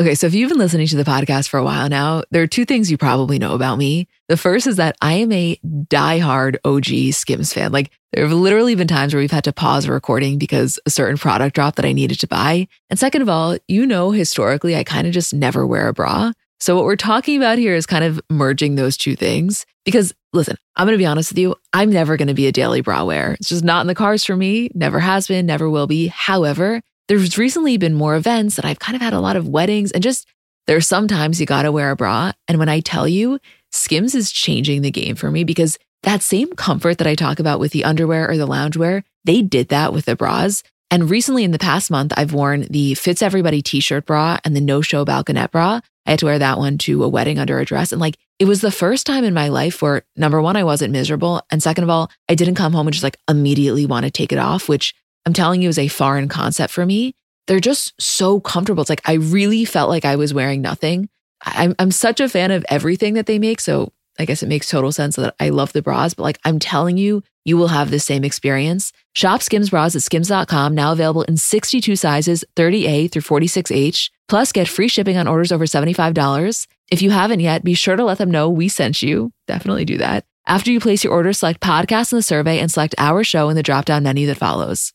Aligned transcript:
Okay, 0.00 0.16
so 0.16 0.26
if 0.26 0.34
you've 0.34 0.48
been 0.48 0.58
listening 0.58 0.88
to 0.88 0.96
the 0.96 1.04
podcast 1.04 1.48
for 1.48 1.56
a 1.56 1.62
while 1.62 1.88
now, 1.88 2.24
there 2.32 2.42
are 2.42 2.48
two 2.48 2.64
things 2.64 2.90
you 2.90 2.98
probably 2.98 3.38
know 3.38 3.54
about 3.54 3.78
me. 3.78 4.08
The 4.26 4.36
first 4.36 4.66
is 4.66 4.74
that 4.74 4.96
I 5.00 5.12
am 5.12 5.30
a 5.30 5.56
diehard 5.64 6.56
OG 6.64 7.14
Skims 7.14 7.52
fan. 7.52 7.70
Like, 7.70 7.92
there 8.12 8.24
have 8.24 8.32
literally 8.32 8.74
been 8.74 8.88
times 8.88 9.14
where 9.14 9.20
we've 9.20 9.30
had 9.30 9.44
to 9.44 9.52
pause 9.52 9.86
a 9.86 9.92
recording 9.92 10.36
because 10.36 10.80
a 10.84 10.90
certain 10.90 11.16
product 11.16 11.54
dropped 11.54 11.76
that 11.76 11.84
I 11.84 11.92
needed 11.92 12.18
to 12.18 12.26
buy. 12.26 12.66
And 12.90 12.98
second 12.98 13.22
of 13.22 13.28
all, 13.28 13.56
you 13.68 13.86
know, 13.86 14.10
historically, 14.10 14.74
I 14.74 14.82
kind 14.82 15.06
of 15.06 15.12
just 15.12 15.32
never 15.32 15.64
wear 15.64 15.86
a 15.86 15.92
bra. 15.92 16.32
So, 16.58 16.74
what 16.74 16.86
we're 16.86 16.96
talking 16.96 17.36
about 17.36 17.58
here 17.58 17.76
is 17.76 17.86
kind 17.86 18.02
of 18.02 18.20
merging 18.28 18.74
those 18.74 18.96
two 18.96 19.14
things. 19.14 19.64
Because 19.84 20.12
listen, 20.32 20.56
I'm 20.74 20.88
going 20.88 20.94
to 20.94 21.02
be 21.02 21.06
honest 21.06 21.30
with 21.30 21.38
you, 21.38 21.54
I'm 21.72 21.90
never 21.90 22.16
going 22.16 22.26
to 22.26 22.34
be 22.34 22.48
a 22.48 22.52
daily 22.52 22.80
bra 22.80 23.04
wearer. 23.04 23.34
It's 23.34 23.48
just 23.48 23.62
not 23.62 23.82
in 23.82 23.86
the 23.86 23.94
cards 23.94 24.24
for 24.24 24.34
me, 24.34 24.70
never 24.74 24.98
has 24.98 25.28
been, 25.28 25.46
never 25.46 25.70
will 25.70 25.86
be. 25.86 26.08
However, 26.08 26.80
there's 27.08 27.38
recently 27.38 27.76
been 27.76 27.94
more 27.94 28.16
events 28.16 28.58
and 28.58 28.66
I've 28.66 28.78
kind 28.78 28.96
of 28.96 29.02
had 29.02 29.12
a 29.12 29.20
lot 29.20 29.36
of 29.36 29.48
weddings 29.48 29.92
and 29.92 30.02
just 30.02 30.26
there's 30.66 30.88
sometimes 30.88 31.40
you 31.40 31.46
got 31.46 31.62
to 31.62 31.72
wear 31.72 31.90
a 31.90 31.96
bra. 31.96 32.32
And 32.48 32.58
when 32.58 32.68
I 32.68 32.80
tell 32.80 33.06
you, 33.06 33.38
Skims 33.70 34.14
is 34.14 34.32
changing 34.32 34.82
the 34.82 34.90
game 34.90 35.14
for 35.14 35.30
me 35.30 35.44
because 35.44 35.78
that 36.04 36.22
same 36.22 36.52
comfort 36.52 36.98
that 36.98 37.06
I 37.06 37.14
talk 37.14 37.38
about 37.38 37.60
with 37.60 37.72
the 37.72 37.84
underwear 37.84 38.30
or 38.30 38.36
the 38.36 38.46
loungewear, 38.46 39.02
they 39.24 39.42
did 39.42 39.68
that 39.68 39.92
with 39.92 40.06
the 40.06 40.16
bras. 40.16 40.62
And 40.90 41.10
recently 41.10 41.44
in 41.44 41.50
the 41.50 41.58
past 41.58 41.90
month, 41.90 42.12
I've 42.16 42.32
worn 42.32 42.66
the 42.70 42.94
Fits 42.94 43.22
Everybody 43.22 43.62
t 43.62 43.80
shirt 43.80 44.06
bra 44.06 44.38
and 44.44 44.54
the 44.54 44.60
no 44.60 44.80
show 44.80 45.04
balconette 45.04 45.50
bra. 45.50 45.80
I 46.06 46.10
had 46.10 46.18
to 46.20 46.26
wear 46.26 46.38
that 46.38 46.58
one 46.58 46.78
to 46.78 47.02
a 47.02 47.08
wedding 47.08 47.38
under 47.38 47.58
a 47.58 47.64
dress. 47.64 47.90
And 47.90 48.00
like, 48.00 48.18
it 48.38 48.44
was 48.44 48.60
the 48.60 48.70
first 48.70 49.06
time 49.06 49.24
in 49.24 49.32
my 49.32 49.48
life 49.48 49.80
where 49.80 50.02
number 50.16 50.40
one, 50.40 50.56
I 50.56 50.64
wasn't 50.64 50.92
miserable. 50.92 51.42
And 51.50 51.62
second 51.62 51.84
of 51.84 51.90
all, 51.90 52.10
I 52.28 52.34
didn't 52.34 52.56
come 52.56 52.72
home 52.74 52.86
and 52.86 52.92
just 52.92 53.04
like 53.04 53.18
immediately 53.28 53.86
want 53.86 54.04
to 54.04 54.10
take 54.10 54.32
it 54.32 54.38
off, 54.38 54.68
which 54.68 54.94
I'm 55.26 55.32
telling 55.32 55.62
you 55.62 55.68
is 55.68 55.78
a 55.78 55.88
foreign 55.88 56.28
concept 56.28 56.72
for 56.72 56.84
me. 56.84 57.14
They're 57.46 57.60
just 57.60 58.00
so 58.00 58.40
comfortable. 58.40 58.82
It's 58.82 58.90
like 58.90 59.08
I 59.08 59.14
really 59.14 59.64
felt 59.64 59.90
like 59.90 60.04
I 60.04 60.16
was 60.16 60.34
wearing 60.34 60.62
nothing. 60.62 61.08
I'm, 61.42 61.74
I'm 61.78 61.90
such 61.90 62.20
a 62.20 62.28
fan 62.28 62.50
of 62.50 62.64
everything 62.68 63.14
that 63.14 63.26
they 63.26 63.38
make. 63.38 63.60
So 63.60 63.92
I 64.18 64.24
guess 64.24 64.42
it 64.42 64.48
makes 64.48 64.70
total 64.70 64.92
sense 64.92 65.16
that 65.16 65.34
I 65.40 65.50
love 65.50 65.72
the 65.72 65.82
bras, 65.82 66.14
but 66.14 66.22
like 66.22 66.38
I'm 66.44 66.58
telling 66.58 66.96
you, 66.96 67.22
you 67.44 67.56
will 67.56 67.68
have 67.68 67.90
the 67.90 68.00
same 68.00 68.24
experience. 68.24 68.92
Shop 69.12 69.42
Skims 69.42 69.70
bras 69.70 69.94
at 69.94 70.02
skims.com, 70.02 70.74
now 70.74 70.92
available 70.92 71.22
in 71.22 71.36
62 71.36 71.96
sizes, 71.96 72.44
30A 72.56 73.10
through 73.10 73.22
46H. 73.22 74.10
Plus, 74.28 74.52
get 74.52 74.68
free 74.68 74.88
shipping 74.88 75.16
on 75.16 75.28
orders 75.28 75.52
over 75.52 75.66
$75. 75.66 76.66
If 76.90 77.02
you 77.02 77.10
haven't 77.10 77.40
yet, 77.40 77.64
be 77.64 77.74
sure 77.74 77.96
to 77.96 78.04
let 78.04 78.18
them 78.18 78.30
know 78.30 78.48
we 78.48 78.68
sent 78.68 79.02
you. 79.02 79.32
Definitely 79.46 79.84
do 79.84 79.98
that. 79.98 80.24
After 80.46 80.70
you 80.70 80.80
place 80.80 81.04
your 81.04 81.12
order, 81.12 81.32
select 81.32 81.60
podcast 81.60 82.12
in 82.12 82.16
the 82.16 82.22
survey 82.22 82.58
and 82.60 82.70
select 82.70 82.94
our 82.98 83.24
show 83.24 83.48
in 83.50 83.56
the 83.56 83.62
drop 83.62 83.84
down 83.84 84.02
menu 84.04 84.26
that 84.26 84.36
follows. 84.36 84.93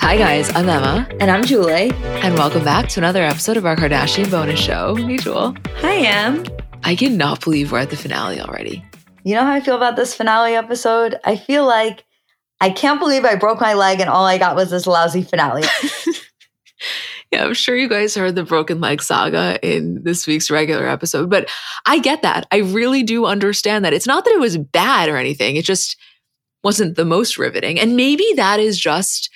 Hi, 0.00 0.16
guys. 0.16 0.50
I'm 0.54 0.68
Emma. 0.68 1.06
And 1.20 1.30
I'm 1.30 1.44
Julie. 1.44 1.92
And 2.22 2.34
welcome 2.34 2.64
back 2.64 2.88
to 2.88 3.00
another 3.00 3.22
episode 3.22 3.56
of 3.58 3.66
our 3.66 3.76
Kardashian 3.76 4.30
bonus 4.30 4.58
show. 4.58 4.94
Hey, 4.94 5.18
Jewel. 5.18 5.54
Hi, 5.76 5.96
Em. 5.96 6.44
I 6.82 6.96
cannot 6.96 7.44
believe 7.44 7.72
we're 7.72 7.80
at 7.80 7.90
the 7.90 7.96
finale 7.96 8.40
already. 8.40 8.82
You 9.24 9.34
know 9.34 9.42
how 9.42 9.52
I 9.52 9.60
feel 9.60 9.76
about 9.76 9.96
this 9.96 10.14
finale 10.14 10.54
episode? 10.54 11.20
I 11.24 11.36
feel 11.36 11.66
like 11.66 12.04
I 12.60 12.70
can't 12.70 12.98
believe 12.98 13.24
I 13.24 13.34
broke 13.34 13.60
my 13.60 13.74
leg 13.74 14.00
and 14.00 14.08
all 14.08 14.24
I 14.24 14.38
got 14.38 14.56
was 14.56 14.70
this 14.70 14.86
lousy 14.86 15.22
finale. 15.22 15.64
yeah, 17.32 17.44
I'm 17.44 17.54
sure 17.54 17.76
you 17.76 17.88
guys 17.88 18.14
heard 18.14 18.34
the 18.34 18.44
broken 18.44 18.80
leg 18.80 19.02
saga 19.02 19.58
in 19.62 20.02
this 20.02 20.26
week's 20.26 20.50
regular 20.50 20.86
episode, 20.88 21.30
but 21.30 21.48
I 21.86 21.98
get 21.98 22.22
that. 22.22 22.46
I 22.50 22.58
really 22.58 23.02
do 23.02 23.26
understand 23.26 23.84
that. 23.84 23.92
It's 23.92 24.06
not 24.06 24.24
that 24.24 24.32
it 24.32 24.40
was 24.40 24.56
bad 24.56 25.08
or 25.08 25.16
anything, 25.16 25.56
it 25.56 25.64
just 25.64 25.96
wasn't 26.62 26.96
the 26.96 27.04
most 27.04 27.38
riveting. 27.38 27.78
And 27.78 27.96
maybe 27.96 28.26
that 28.36 28.60
is 28.60 28.78
just 28.78 29.30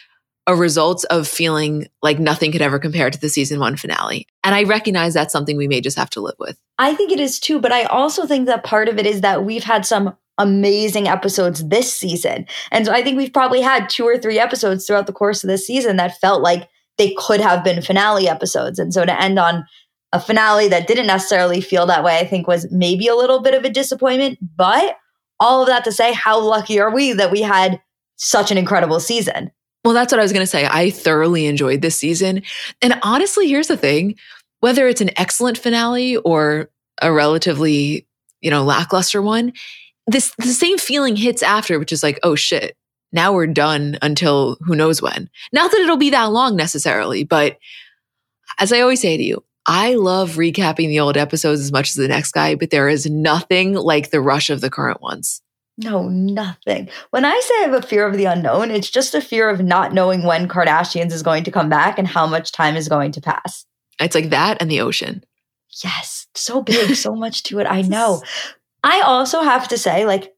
a 0.47 0.57
result 0.57 1.05
of 1.11 1.29
feeling 1.29 1.87
like 2.03 2.19
nothing 2.19 2.51
could 2.51 2.63
ever 2.63 2.79
compare 2.79 3.11
to 3.11 3.21
the 3.21 3.29
season 3.29 3.61
one 3.61 3.77
finale. 3.77 4.27
And 4.43 4.55
I 4.55 4.65
recognize 4.65 5.15
that's 5.15 5.33
something 5.33 5.57
we 5.57 5.69
may 5.69 5.81
just 5.81 5.97
have 5.97 6.11
to 6.11 6.21
live 6.21 6.35
with. 6.39 6.59
I 6.79 6.95
think 6.95 7.13
it 7.13 7.21
is 7.21 7.39
too, 7.39 7.61
but 7.61 7.71
I 7.71 7.85
also 7.85 8.27
think 8.27 8.47
that 8.47 8.65
part 8.65 8.89
of 8.89 8.99
it 8.99 9.07
is 9.07 9.21
that 9.21 9.45
we've 9.45 9.63
had 9.63 9.87
some 9.87 10.17
amazing 10.39 11.07
episodes 11.07 11.69
this 11.69 11.95
season. 11.95 12.47
And 12.73 12.87
so 12.87 12.93
I 12.93 13.03
think 13.03 13.17
we've 13.17 13.33
probably 13.33 13.61
had 13.61 13.89
two 13.89 14.05
or 14.05 14.19
three 14.19 14.41
episodes 14.41 14.87
throughout 14.87 15.07
the 15.07 15.13
course 15.13 15.45
of 15.45 15.49
this 15.49 15.67
season 15.67 15.97
that 15.99 16.19
felt 16.19 16.43
like 16.43 16.69
they 16.99 17.15
could 17.17 17.41
have 17.41 17.63
been 17.63 17.83
finale 17.83 18.29
episodes. 18.29 18.79
And 18.79 18.93
so 18.93 19.05
to 19.05 19.23
end 19.23 19.39
on 19.39 19.65
a 20.13 20.21
finale 20.21 20.69
that 20.69 20.89
didn't 20.89 21.07
necessarily 21.07 21.61
feel 21.61 21.87
that 21.87 22.03
way, 22.03 22.19
I 22.19 22.27
think 22.27 22.47
was 22.47 22.71
maybe 22.71 23.07
a 23.07 23.15
little 23.15 23.41
bit 23.41 23.55
of 23.55 23.65
a 23.65 23.71
disappointment. 23.71 24.39
But 24.57 24.97
all 25.43 25.63
of 25.63 25.69
that 25.69 25.83
to 25.85 25.93
say, 25.93 26.13
how 26.13 26.41
lucky 26.41 26.79
are 26.79 26.95
we 26.95 27.13
that 27.15 27.33
we 27.33 27.43
had 27.43 27.83
such 28.15 28.53
an 28.53 28.59
incredible 28.59 29.01
season? 29.01 29.51
Well, 29.85 29.93
that's 29.93 30.13
what 30.13 30.21
I 30.21 30.23
was 30.23 30.33
going 30.33 30.45
to 30.45 30.51
say. 30.51 30.69
I 30.71 30.91
thoroughly 30.91 31.47
enjoyed 31.47 31.83
this 31.83 31.97
season. 31.97 32.43
And 32.81 33.01
honestly, 33.03 33.49
here's 33.49 33.67
the 33.67 33.77
thing 33.77 34.15
whether 34.61 34.87
it's 34.87 35.01
an 35.01 35.11
excellent 35.17 35.59
finale 35.59 36.17
or 36.19 36.71
a 37.03 37.13
relatively, 37.13 38.07
you 38.41 38.49
know, 38.49 38.63
lackluster 38.63 39.21
one, 39.21 39.53
this 40.07 40.33
the 40.39 40.47
same 40.47 40.79
feeling 40.79 41.17
hits 41.17 41.43
after, 41.43 41.81
which 41.81 41.91
is 41.91 42.05
like, 42.05 42.21
oh 42.23 42.37
shit, 42.37 42.77
now 43.11 43.33
we're 43.33 43.49
done 43.49 43.99
until 44.01 44.57
who 44.61 44.77
knows 44.77 45.03
when. 45.03 45.29
Not 45.53 45.73
that 45.73 45.81
it'll 45.81 45.97
be 45.97 46.11
that 46.11 46.31
long 46.31 46.55
necessarily, 46.55 47.25
but 47.25 47.59
as 48.61 48.73
I 48.73 48.81
always 48.81 49.01
say 49.01 49.17
to 49.17 49.23
you, 49.23 49.43
I 49.67 49.95
love 49.95 50.33
recapping 50.33 50.89
the 50.89 51.01
old 51.01 51.17
episodes 51.17 51.61
as 51.61 51.73
much 51.73 51.91
as 51.91 51.95
the 51.95 52.09
next 52.09 52.33
guy, 52.33 52.55
but 52.55 52.71
there 52.71 52.89
is 52.89 53.07
nothing 53.07 53.75
like 53.75 54.11
the 54.11 54.21
rush 54.21 54.51
of 54.51 54.61
the 54.61 54.71
current 54.71 55.01
ones. 55.01 55.41
No, 55.79 56.09
nothing. 56.09 56.89
When 57.11 57.25
I 57.25 57.41
say 57.41 57.55
I 57.59 57.69
have 57.69 57.85
a 57.85 57.87
fear 57.87 58.07
of 58.07 58.17
the 58.17 58.27
unknown, 58.27 58.71
it's 58.71 58.91
just 58.91 59.15
a 59.15 59.21
fear 59.21 59.49
of 59.49 59.63
not 59.63 59.95
knowing 59.95 60.25
when 60.25 60.49
Kardashians 60.49 61.13
is 61.13 61.23
going 61.23 61.45
to 61.45 61.51
come 61.51 61.69
back 61.69 61.99
and 61.99 62.07
how 62.07 62.27
much 62.27 62.53
time 62.53 62.77
is 62.77 62.89
going 62.89 63.13
to 63.13 63.21
pass. 63.21 63.65
It's 63.99 64.15
like 64.15 64.31
that 64.31 64.61
and 64.61 64.71
the 64.71 64.81
ocean. 64.81 65.25
Yes, 65.83 66.27
so 66.35 66.63
big, 66.63 66.95
so 66.95 67.15
much 67.15 67.43
to 67.45 67.59
it. 67.61 67.67
I 67.67 67.83
know. 67.83 68.23
I 68.85 69.01
also 69.01 69.43
have 69.43 69.69
to 69.69 69.79
say, 69.79 70.05
like, 70.05 70.35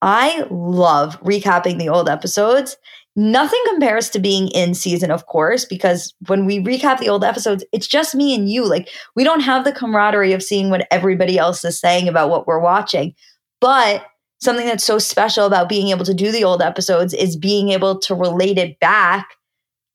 I 0.00 0.46
love 0.50 1.20
recapping 1.20 1.78
the 1.78 1.90
old 1.90 2.08
episodes. 2.08 2.76
Nothing 3.16 3.60
compares 3.68 4.08
to 4.10 4.20
being 4.20 4.48
in 4.48 4.72
season, 4.72 5.10
of 5.10 5.26
course, 5.26 5.64
because 5.64 6.14
when 6.28 6.46
we 6.46 6.60
recap 6.60 6.98
the 6.98 7.08
old 7.08 7.24
episodes, 7.24 7.64
it's 7.72 7.88
just 7.88 8.14
me 8.14 8.34
and 8.34 8.48
you. 8.48 8.64
Like, 8.68 8.88
we 9.16 9.24
don't 9.24 9.40
have 9.40 9.64
the 9.64 9.72
camaraderie 9.72 10.32
of 10.32 10.42
seeing 10.42 10.70
what 10.70 10.86
everybody 10.90 11.36
else 11.36 11.64
is 11.64 11.78
saying 11.78 12.08
about 12.08 12.30
what 12.30 12.46
we're 12.46 12.60
watching. 12.60 13.14
But 13.60 14.04
something 14.40 14.66
that's 14.66 14.84
so 14.84 14.98
special 14.98 15.44
about 15.44 15.68
being 15.68 15.88
able 15.88 16.04
to 16.04 16.14
do 16.14 16.32
the 16.32 16.44
old 16.44 16.62
episodes 16.62 17.12
is 17.12 17.36
being 17.36 17.70
able 17.70 17.98
to 18.00 18.14
relate 18.14 18.58
it 18.58 18.78
back 18.80 19.28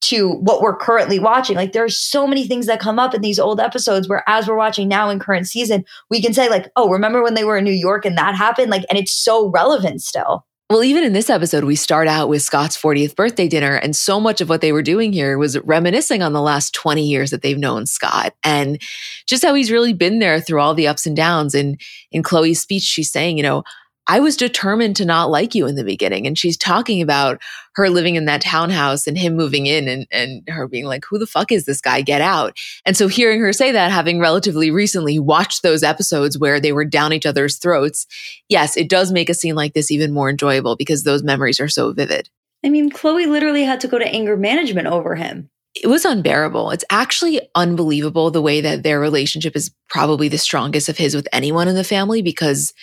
to 0.02 0.34
what 0.34 0.62
we're 0.62 0.76
currently 0.76 1.18
watching. 1.18 1.56
Like 1.56 1.72
there's 1.72 1.98
so 1.98 2.28
many 2.28 2.46
things 2.48 2.68
that 2.68 2.80
come 2.80 3.00
up 3.00 3.16
in 3.16 3.22
these 3.22 3.40
old 3.40 3.60
episodes 3.60 4.08
where 4.08 4.24
as 4.28 4.48
we're 4.48 4.58
watching 4.58 4.88
now 4.88 5.10
in 5.10 5.18
current 5.18 5.48
season, 5.48 5.84
we 6.12 6.22
can 6.22 6.34
say 6.34 6.48
like, 6.48 6.70
"Oh, 6.76 6.90
remember 6.90 7.24
when 7.24 7.34
they 7.34 7.44
were 7.44 7.58
in 7.58 7.64
New 7.64 7.72
York 7.72 8.06
and 8.06 8.18
that 8.18 8.36
happened?" 8.36 8.70
Like 8.70 8.86
and 8.90 9.00
it's 9.00 9.12
so 9.12 9.50
relevant 9.50 10.04
still. 10.04 10.46
Well, 10.72 10.84
even 10.84 11.04
in 11.04 11.14
this 11.14 11.30
episode, 11.30 11.64
we 11.64 11.76
start 11.76 12.08
out 12.08 12.28
with 12.28 12.42
Scott's 12.42 12.76
40th 12.76 13.16
birthday 13.16 13.48
dinner, 13.48 13.76
and 13.76 13.96
so 13.96 14.20
much 14.20 14.42
of 14.42 14.50
what 14.50 14.62
they 14.62 14.72
were 14.72 14.82
doing 14.82 15.14
here 15.14 15.38
was 15.38 15.60
reminiscing 15.60 16.24
on 16.24 16.34
the 16.34 16.42
last 16.42 16.74
20 16.74 17.06
years 17.06 17.30
that 17.30 17.44
they've 17.44 17.56
known 17.56 17.86
Scott 17.86 18.34
and 18.44 18.82
just 19.28 19.44
how 19.46 19.54
he's 19.54 19.70
really 19.70 19.94
been 19.94 20.18
there 20.18 20.42
through 20.42 20.60
all 20.60 20.74
the 20.74 20.88
ups 20.88 21.06
and 21.06 21.16
downs. 21.16 21.54
And 21.54 21.80
in 22.12 22.24
Khloé's 22.24 22.62
speech, 22.62 22.82
she's 22.82 23.12
saying, 23.12 23.38
you 23.38 23.44
know, 23.44 23.62
I 24.08 24.20
was 24.20 24.38
determined 24.38 24.96
to 24.98 25.06
not 25.06 25.32
like 25.32 25.56
you 25.56 25.66
in 25.68 25.76
the 25.76 25.84
beginning. 25.84 26.28
And 26.28 26.38
she's 26.38 26.58
talking 26.58 27.02
about 27.02 27.42
her 27.74 27.90
living 27.90 28.16
in 28.16 28.26
that 28.26 28.42
townhouse 28.42 29.08
and 29.08 29.18
him 29.18 29.36
moving 29.36 29.66
in 29.66 29.88
and, 29.88 30.08
and 30.12 30.48
her 30.48 30.68
being 30.68 30.86
like, 30.86 31.04
who 31.10 31.18
the 31.18 31.26
fuck 31.26 31.52
is 31.52 31.66
this 31.66 31.82
guy? 31.82 32.02
Get 32.02 32.22
out. 32.22 32.58
And 32.86 32.96
so 32.96 33.08
hearing 33.08 33.42
her 33.42 33.52
say 33.52 33.72
that, 33.72 33.92
having 33.92 34.20
relatively 34.20 34.70
recently 34.70 35.18
watched 35.20 35.64
those 35.64 35.84
episodes 35.84 36.38
where 36.38 36.60
they 36.60 36.72
were 36.72 36.86
down 36.86 37.14
each 37.14 37.26
other's 37.26 37.58
throats, 37.58 38.06
yes, 38.48 38.78
it 38.78 38.90
does 38.90 39.12
make 39.12 39.30
a 39.30 39.34
scene 39.34 39.56
like 39.56 39.74
this 39.74 39.92
even 39.92 40.14
more 40.14 40.30
enjoyable 40.30 40.76
because 40.76 41.04
those 41.04 41.24
memories 41.24 41.60
are 41.60 41.68
so 41.68 41.92
vivid. 41.92 42.30
I 42.64 42.70
mean, 42.70 42.92
Khloé 42.92 43.28
literally 43.28 43.64
had 43.64 43.80
to 43.82 43.88
go 43.88 44.00
to 44.00 44.08
anger 44.08 44.38
management 44.38 44.88
over 44.88 45.16
him. 45.16 45.50
It 45.76 45.88
was 45.88 46.06
unbearable. 46.06 46.72
It's 46.72 46.86
actually 46.90 47.42
unbelievable 47.54 48.32
the 48.32 48.42
way 48.42 48.62
that 48.62 48.84
their 48.84 49.00
relationship 49.00 49.58
is 49.58 49.72
probably 49.90 50.30
the 50.30 50.38
strongest 50.38 50.88
of 50.88 50.98
his 50.98 51.16
with 51.16 51.28
anyone 51.34 51.68
in 51.68 51.76
the 51.76 51.84
family 51.84 52.22
because 52.22 52.74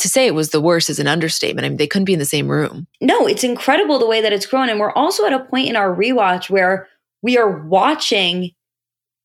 to 0.00 0.08
say 0.08 0.26
it 0.26 0.34
was 0.34 0.50
the 0.50 0.60
worst 0.60 0.90
is 0.90 0.98
an 0.98 1.06
understatement. 1.06 1.64
I 1.64 1.68
mean, 1.68 1.78
they 1.78 1.86
couldn't 1.86 2.06
be 2.06 2.12
in 2.12 2.18
the 2.18 2.24
same 2.24 2.48
room. 2.48 2.86
No, 3.00 3.26
it's 3.26 3.44
incredible 3.44 3.98
the 3.98 4.06
way 4.06 4.20
that 4.20 4.32
it's 4.32 4.46
grown. 4.46 4.68
And 4.68 4.80
we're 4.80 4.92
also 4.92 5.24
at 5.26 5.32
a 5.32 5.44
point 5.44 5.68
in 5.68 5.76
our 5.76 5.94
rewatch 5.94 6.50
where 6.50 6.88
we 7.22 7.38
are 7.38 7.66
watching 7.66 8.50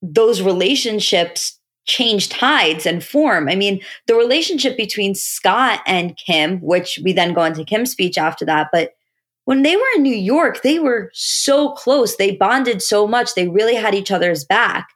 those 0.01 0.41
relationships 0.41 1.59
change 1.85 2.29
tides 2.29 2.85
and 2.85 3.03
form. 3.03 3.47
I 3.47 3.55
mean, 3.55 3.79
the 4.07 4.15
relationship 4.15 4.75
between 4.75 5.15
Scott 5.15 5.81
and 5.85 6.17
Kim, 6.17 6.59
which 6.59 6.99
we 7.03 7.13
then 7.13 7.33
go 7.33 7.43
into 7.43 7.63
Kim's 7.63 7.91
speech 7.91 8.17
after 8.17 8.43
that, 8.45 8.69
but 8.71 8.91
when 9.45 9.61
they 9.61 9.75
were 9.75 9.83
in 9.95 10.01
New 10.01 10.15
York, 10.15 10.63
they 10.63 10.79
were 10.79 11.11
so 11.13 11.71
close. 11.73 12.17
They 12.17 12.35
bonded 12.35 12.81
so 12.81 13.07
much. 13.07 13.35
They 13.35 13.47
really 13.47 13.75
had 13.75 13.93
each 13.93 14.11
other's 14.11 14.43
back. 14.43 14.89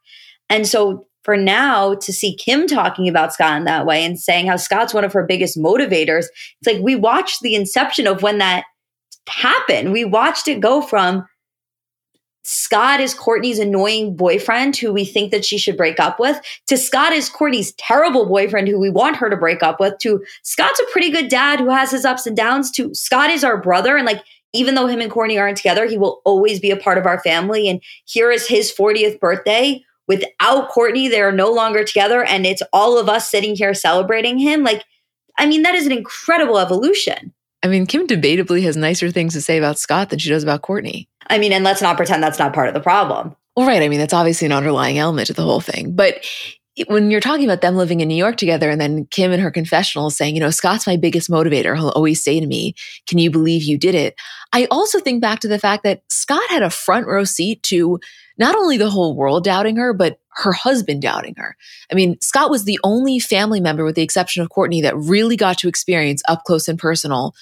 And 0.50 0.68
so 0.68 1.08
for 1.30 1.38
now 1.38 1.94
to 1.94 2.12
see 2.12 2.36
Kim 2.36 2.66
talking 2.66 3.08
about 3.08 3.32
Scott 3.32 3.56
in 3.58 3.66
that 3.66 3.86
way 3.86 4.04
and 4.04 4.20
saying 4.20 4.48
how 4.48 4.56
Scott's 4.56 4.96
one 4.96 5.04
of 5.04 5.14
her 5.14 5.24
biggest 5.24 5.60
motivators, 5.60 6.26
it's 6.60 6.66
like 6.66 6.82
we 6.82 6.96
watched 6.96 7.42
the 7.42 7.54
inception 7.54 8.08
of 8.08 8.24
when 8.24 8.40
that 8.40 8.64
happened. 9.28 9.92
We 9.92 10.06
watched 10.06 10.48
it 10.48 10.60
go 10.60 10.82
from 10.82 11.28
Scott 12.44 13.00
is 13.00 13.14
Kourtney's 13.14 13.60
annoying 13.60 14.16
boyfriend 14.16 14.76
who 14.76 14.92
we 14.92 15.06
think 15.06 15.30
that 15.30 15.46
she 15.46 15.60
should 15.60 15.78
break 15.78 16.00
up 16.00 16.20
with, 16.20 16.42
to 16.66 16.78
Scott 16.78 17.14
is 17.14 17.30
Kourtney's 17.30 17.74
terrible 17.74 18.26
boyfriend 18.26 18.68
who 18.68 18.80
we 18.80 18.90
want 18.90 19.18
her 19.18 19.30
to 19.30 19.38
break 19.38 19.62
up 19.62 19.80
with, 19.80 20.00
to 20.00 20.26
Scott's 20.42 20.80
a 20.80 20.92
pretty 20.92 21.12
good 21.12 21.30
dad 21.30 21.60
who 21.60 21.70
has 21.70 21.92
his 21.92 22.06
ups 22.06 22.26
and 22.26 22.36
downs, 22.36 22.72
to 22.72 22.92
Scott 22.96 23.30
is 23.30 23.44
our 23.44 23.62
brother. 23.62 23.96
And 23.98 24.08
like, 24.08 24.24
even 24.54 24.74
though 24.74 24.88
him 24.88 25.00
and 25.00 25.12
Kourtney 25.12 25.40
aren't 25.40 25.58
together, 25.58 25.86
he 25.86 26.00
will 26.00 26.24
always 26.26 26.60
be 26.60 26.72
a 26.72 26.76
part 26.76 26.98
of 26.98 27.06
our 27.06 27.22
family. 27.22 27.70
And 27.70 27.84
here 28.06 28.32
is 28.32 28.48
his 28.48 28.74
40th 28.74 29.20
birthday. 29.20 29.86
Without 30.10 30.72
Kourtney, 30.72 31.10
they're 31.10 31.32
no 31.32 31.50
longer 31.52 31.86
together. 31.86 32.26
And 32.26 32.46
it's 32.46 32.64
all 32.74 32.98
of 32.98 33.08
us 33.08 33.30
sitting 33.32 33.56
here 33.56 33.74
celebrating 33.74 34.38
him. 34.38 34.64
Like, 34.64 34.84
I 35.38 35.46
mean, 35.46 35.62
that 35.62 35.76
is 35.76 35.86
an 35.86 35.94
incredible 35.94 36.60
evolution. 36.60 37.34
I 37.64 37.68
mean, 37.68 37.86
Kim 37.86 38.08
debatably 38.08 38.64
has 38.64 38.76
nicer 38.76 39.12
things 39.12 39.34
to 39.34 39.42
say 39.42 39.58
about 39.58 39.80
Scott 39.80 40.10
than 40.10 40.20
she 40.20 40.30
does 40.30 40.44
about 40.44 40.64
Kourtney. 40.64 41.08
I 41.28 41.38
mean, 41.38 41.54
and 41.54 41.64
let's 41.64 41.82
not 41.82 41.96
pretend 41.96 42.24
that's 42.24 42.40
not 42.40 42.54
part 42.54 42.68
of 42.68 42.74
the 42.74 42.80
problem. 42.82 43.36
Well, 43.56 43.68
right. 43.68 43.82
I 43.82 43.90
mean, 43.90 44.00
that's 44.00 44.14
obviously 44.14 44.48
an 44.48 44.52
underlying 44.52 44.98
element 44.98 45.28
to 45.28 45.34
the 45.34 45.44
whole 45.44 45.62
thing. 45.62 45.96
But 45.96 46.26
when 46.88 47.12
you're 47.12 47.20
talking 47.20 47.46
about 47.46 47.62
them 47.62 47.76
living 47.76 48.00
in 48.00 48.08
New 48.08 48.16
York 48.16 48.38
together 48.38 48.70
and 48.70 48.80
then 48.80 49.06
Kim 49.08 49.32
in 49.32 49.40
her 49.40 49.52
confessional 49.52 50.10
saying, 50.10 50.36
you 50.36 50.40
know, 50.40 50.50
Scott's 50.50 50.88
my 50.88 50.96
biggest 50.96 51.30
motivator. 51.30 51.76
He'll 51.76 51.90
always 51.90 52.24
say 52.24 52.40
to 52.40 52.48
me, 52.48 52.74
can 53.08 53.18
you 53.18 53.30
believe 53.30 53.64
you 53.64 53.78
did 53.78 53.96
it? 53.96 54.16
I 54.54 54.66
also 54.72 55.00
think 55.00 55.22
back 55.22 55.40
to 55.42 55.48
the 55.48 55.60
fact 55.60 55.84
that 55.84 56.04
Scott 56.10 56.42
had 56.50 56.64
a 56.64 56.70
front 56.70 57.06
row 57.06 57.26
seat 57.26 57.62
to 57.64 58.00
not 58.40 58.56
only 58.56 58.78
the 58.78 58.90
whole 58.90 59.16
world 59.16 59.44
doubting 59.44 59.76
her, 59.76 59.94
but 59.94 60.20
her 60.32 60.54
husband 60.54 61.02
doubting 61.02 61.36
her. 61.38 61.56
I 61.92 61.96
mean, 61.96 62.20
Scott 62.22 62.50
was 62.50 62.64
the 62.64 62.80
only 62.84 63.20
family 63.20 63.60
member, 63.60 63.84
with 63.84 63.96
the 63.96 64.02
exception 64.02 64.42
of 64.42 64.50
Kourtney, 64.50 64.82
that 64.82 64.98
really 64.98 65.36
got 65.36 65.58
to 65.60 65.68
experience 65.68 66.24
up 66.28 66.44
close 66.46 66.68
and 66.68 66.80
personal 66.80 67.36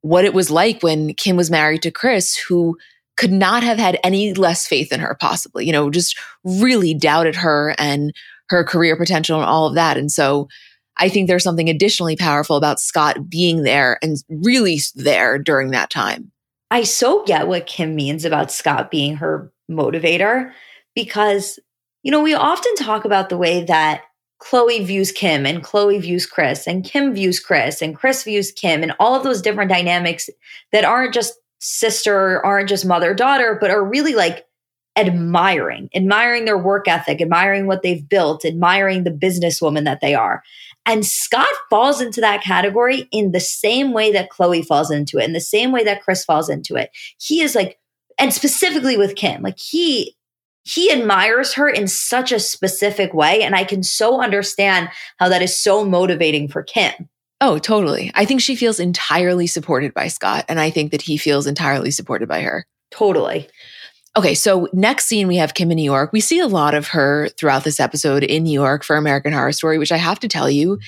what 0.00 0.24
it 0.24 0.34
was 0.34 0.50
like 0.50 0.82
when 0.82 1.14
Kim 1.14 1.36
was 1.36 1.50
married 1.50 1.82
to 1.82 1.90
Kris, 1.90 2.36
who 2.36 2.76
could 3.16 3.32
not 3.32 3.62
have 3.62 3.78
had 3.78 3.98
any 4.04 4.34
less 4.34 4.66
faith 4.66 4.92
in 4.92 5.00
her, 5.00 5.16
possibly, 5.20 5.66
you 5.66 5.72
know, 5.72 5.90
just 5.90 6.18
really 6.44 6.94
doubted 6.94 7.34
her 7.34 7.74
and 7.78 8.14
her 8.48 8.62
career 8.62 8.96
potential 8.96 9.40
and 9.40 9.48
all 9.48 9.66
of 9.66 9.74
that. 9.74 9.96
And 9.96 10.12
so 10.12 10.48
I 10.96 11.08
think 11.08 11.26
there's 11.26 11.42
something 11.42 11.68
additionally 11.68 12.16
powerful 12.16 12.56
about 12.56 12.80
Scott 12.80 13.28
being 13.28 13.62
there 13.62 13.98
and 14.02 14.16
really 14.28 14.78
there 14.94 15.38
during 15.38 15.70
that 15.70 15.90
time. 15.90 16.30
I 16.70 16.84
so 16.84 17.24
get 17.24 17.48
what 17.48 17.66
Kim 17.66 17.94
means 17.94 18.24
about 18.24 18.50
Scott 18.50 18.90
being 18.90 19.16
her 19.16 19.52
motivator 19.70 20.52
because, 20.94 21.58
you 22.02 22.10
know, 22.10 22.22
we 22.22 22.34
often 22.34 22.74
talk 22.76 23.04
about 23.04 23.28
the 23.28 23.38
way 23.38 23.64
that 23.64 24.02
Khloé 24.42 24.84
views 24.84 25.12
Kim 25.12 25.46
and 25.46 25.64
Khloé 25.64 26.00
views 26.00 26.26
Kris 26.26 26.66
and 26.66 26.84
Kim 26.84 27.14
views 27.14 27.40
Kris 27.40 27.80
and 27.80 27.96
Kris 27.96 28.22
views 28.22 28.52
Kim 28.52 28.82
and 28.82 28.94
all 29.00 29.14
of 29.14 29.22
those 29.22 29.40
different 29.40 29.70
dynamics 29.70 30.28
that 30.72 30.84
aren't 30.84 31.14
just 31.14 31.34
sister, 31.58 32.44
aren't 32.44 32.68
just 32.68 32.84
mother 32.84 33.14
daughter, 33.14 33.56
but 33.60 33.70
are 33.70 33.84
really 33.84 34.14
like 34.14 34.46
admiring, 34.96 35.88
admiring 35.94 36.44
their 36.44 36.58
work 36.58 36.88
ethic, 36.88 37.20
admiring 37.20 37.66
what 37.66 37.82
they've 37.82 38.08
built, 38.08 38.44
admiring 38.44 39.04
the 39.04 39.10
businesswoman 39.10 39.84
that 39.84 40.00
they 40.00 40.14
are. 40.14 40.42
And 40.86 41.04
Scott 41.04 41.48
falls 41.68 42.00
into 42.00 42.20
that 42.20 42.42
category 42.42 43.08
in 43.12 43.32
the 43.32 43.40
same 43.40 43.92
way 43.92 44.12
that 44.12 44.30
Khloé 44.30 44.64
falls 44.64 44.90
into 44.90 45.18
it, 45.18 45.24
in 45.24 45.32
the 45.32 45.40
same 45.40 45.72
way 45.72 45.82
that 45.84 46.02
Kris 46.02 46.24
falls 46.24 46.48
into 46.48 46.76
it. 46.76 46.90
He 47.18 47.40
is 47.40 47.54
like, 47.54 47.78
and 48.18 48.32
specifically 48.32 48.96
with 48.96 49.16
Kim, 49.16 49.42
like 49.42 49.58
he 49.58 50.16
he 50.66 50.90
admires 50.90 51.54
her 51.54 51.68
in 51.68 51.86
such 51.86 52.32
a 52.32 52.40
specific 52.40 53.14
way. 53.14 53.42
And 53.42 53.54
I 53.54 53.62
can 53.62 53.84
so 53.84 54.20
understand 54.20 54.88
how 55.18 55.28
that 55.28 55.40
is 55.40 55.56
so 55.56 55.84
motivating 55.84 56.48
for 56.48 56.64
Kim. 56.64 57.08
Oh, 57.40 57.58
totally. 57.58 58.10
I 58.14 58.24
think 58.24 58.40
she 58.40 58.56
feels 58.56 58.80
entirely 58.80 59.46
supported 59.46 59.94
by 59.94 60.08
Scott. 60.08 60.44
And 60.48 60.58
I 60.58 60.70
think 60.70 60.90
that 60.90 61.02
he 61.02 61.18
feels 61.18 61.46
entirely 61.46 61.92
supported 61.92 62.28
by 62.28 62.40
her. 62.40 62.66
Totally. 62.90 63.48
Okay, 64.16 64.34
so 64.34 64.68
next 64.72 65.04
scene 65.04 65.28
we 65.28 65.36
have 65.36 65.54
Kim 65.54 65.70
in 65.70 65.76
New 65.76 65.84
York. 65.84 66.12
We 66.12 66.20
see 66.20 66.40
a 66.40 66.46
lot 66.46 66.74
of 66.74 66.88
her 66.88 67.28
throughout 67.38 67.64
this 67.64 67.78
episode 67.78 68.24
in 68.24 68.44
New 68.44 68.52
York 68.52 68.82
for 68.82 68.96
American 68.96 69.34
Horror 69.34 69.52
Story, 69.52 69.78
which 69.78 69.92
I 69.92 69.98
have 69.98 70.18
to 70.20 70.28
tell 70.28 70.48
you, 70.48 70.78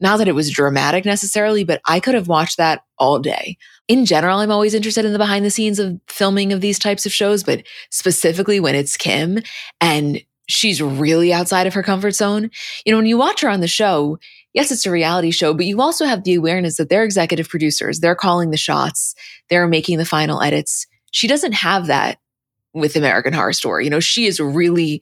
not 0.00 0.18
that 0.18 0.28
it 0.28 0.34
was 0.34 0.50
dramatic 0.50 1.04
necessarily, 1.04 1.64
but 1.64 1.80
I 1.86 2.00
could 2.00 2.14
have 2.14 2.28
watched 2.28 2.58
that 2.58 2.82
all 2.98 3.18
day. 3.18 3.56
In 3.88 4.04
general, 4.04 4.38
I'm 4.38 4.50
always 4.50 4.74
interested 4.74 5.04
in 5.04 5.12
the 5.12 5.18
behind 5.18 5.44
the 5.44 5.50
scenes 5.50 5.78
of 5.78 5.98
filming 6.08 6.52
of 6.52 6.60
these 6.60 6.78
types 6.78 7.06
of 7.06 7.12
shows, 7.12 7.42
but 7.42 7.62
specifically 7.90 8.60
when 8.60 8.74
it's 8.74 8.96
Kim 8.96 9.38
and 9.80 10.22
she's 10.48 10.82
really 10.82 11.32
outside 11.32 11.66
of 11.66 11.74
her 11.74 11.82
comfort 11.82 12.12
zone. 12.12 12.50
You 12.84 12.92
know, 12.92 12.98
when 12.98 13.06
you 13.06 13.18
watch 13.18 13.40
her 13.40 13.48
on 13.48 13.60
the 13.60 13.68
show, 13.68 14.18
yes, 14.54 14.70
it's 14.70 14.86
a 14.86 14.90
reality 14.90 15.30
show, 15.30 15.54
but 15.54 15.66
you 15.66 15.80
also 15.80 16.04
have 16.04 16.24
the 16.24 16.34
awareness 16.34 16.76
that 16.76 16.88
they're 16.88 17.04
executive 17.04 17.48
producers. 17.48 18.00
They're 18.00 18.14
calling 18.14 18.50
the 18.50 18.56
shots. 18.56 19.14
They're 19.50 19.66
making 19.66 19.98
the 19.98 20.04
final 20.04 20.42
edits. 20.42 20.86
She 21.10 21.26
doesn't 21.26 21.52
have 21.52 21.86
that 21.86 22.18
with 22.74 22.96
American 22.96 23.32
Horror 23.32 23.52
Story. 23.52 23.84
You 23.84 23.90
know, 23.90 24.00
she 24.00 24.26
is 24.26 24.38
really 24.38 25.00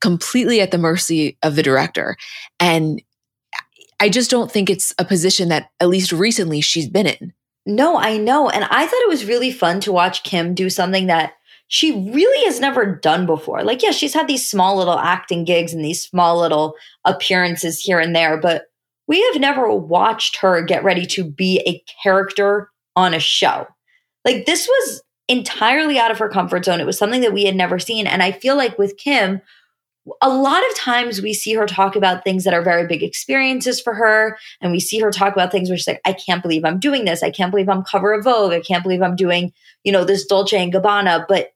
completely 0.00 0.60
at 0.60 0.70
the 0.70 0.78
mercy 0.78 1.38
of 1.42 1.56
the 1.56 1.62
director. 1.62 2.16
And 2.60 3.00
I 4.04 4.10
just 4.10 4.30
don't 4.30 4.52
think 4.52 4.68
it's 4.68 4.92
a 4.98 5.04
position 5.06 5.48
that, 5.48 5.70
at 5.80 5.88
least 5.88 6.12
recently, 6.12 6.60
she's 6.60 6.90
been 6.90 7.06
in. 7.06 7.32
No, 7.64 7.96
I 7.96 8.18
know. 8.18 8.50
And 8.50 8.64
I 8.64 8.86
thought 8.86 9.00
it 9.00 9.08
was 9.08 9.24
really 9.24 9.50
fun 9.50 9.80
to 9.80 9.92
watch 9.92 10.24
Kim 10.24 10.54
do 10.54 10.68
something 10.68 11.06
that 11.06 11.32
she 11.68 12.10
really 12.10 12.44
has 12.44 12.60
never 12.60 12.84
done 12.84 13.24
before. 13.24 13.64
Like, 13.64 13.82
yeah, 13.82 13.92
she's 13.92 14.12
had 14.12 14.28
these 14.28 14.46
small 14.46 14.76
little 14.76 14.98
acting 14.98 15.44
gigs 15.44 15.72
and 15.72 15.82
these 15.82 16.04
small 16.04 16.38
little 16.38 16.74
appearances 17.06 17.80
here 17.80 17.98
and 17.98 18.14
there, 18.14 18.38
but 18.38 18.64
we 19.08 19.22
have 19.22 19.40
never 19.40 19.72
watched 19.74 20.36
her 20.36 20.60
get 20.60 20.84
ready 20.84 21.06
to 21.06 21.24
be 21.24 21.62
a 21.66 21.82
character 22.02 22.70
on 22.94 23.14
a 23.14 23.18
show. 23.18 23.66
Like, 24.26 24.44
this 24.44 24.68
was 24.68 25.02
entirely 25.28 25.98
out 25.98 26.10
of 26.10 26.18
her 26.18 26.28
comfort 26.28 26.66
zone. 26.66 26.78
It 26.78 26.86
was 26.86 26.98
something 26.98 27.22
that 27.22 27.32
we 27.32 27.46
had 27.46 27.56
never 27.56 27.78
seen. 27.78 28.06
And 28.06 28.22
I 28.22 28.32
feel 28.32 28.54
like 28.54 28.76
with 28.76 28.98
Kim, 28.98 29.40
a 30.20 30.28
lot 30.28 30.62
of 30.70 30.76
times 30.76 31.22
we 31.22 31.32
see 31.32 31.54
her 31.54 31.66
talk 31.66 31.96
about 31.96 32.24
things 32.24 32.44
that 32.44 32.54
are 32.54 32.62
very 32.62 32.86
big 32.86 33.02
experiences 33.02 33.80
for 33.80 33.94
her. 33.94 34.38
And 34.60 34.70
we 34.70 34.80
see 34.80 34.98
her 35.00 35.10
talk 35.10 35.32
about 35.32 35.50
things 35.50 35.68
where 35.68 35.78
she's 35.78 35.88
like, 35.88 36.00
I 36.04 36.12
can't 36.12 36.42
believe 36.42 36.64
I'm 36.64 36.78
doing 36.78 37.04
this. 37.04 37.22
I 37.22 37.30
can't 37.30 37.50
believe 37.50 37.68
I'm 37.68 37.84
cover 37.84 38.12
of 38.12 38.24
Vogue. 38.24 38.52
I 38.52 38.60
can't 38.60 38.82
believe 38.82 39.02
I'm 39.02 39.16
doing, 39.16 39.52
you 39.82 39.92
know, 39.92 40.04
this 40.04 40.26
Dolce 40.26 40.62
and 40.62 40.72
Gabbana. 40.72 41.24
But 41.26 41.54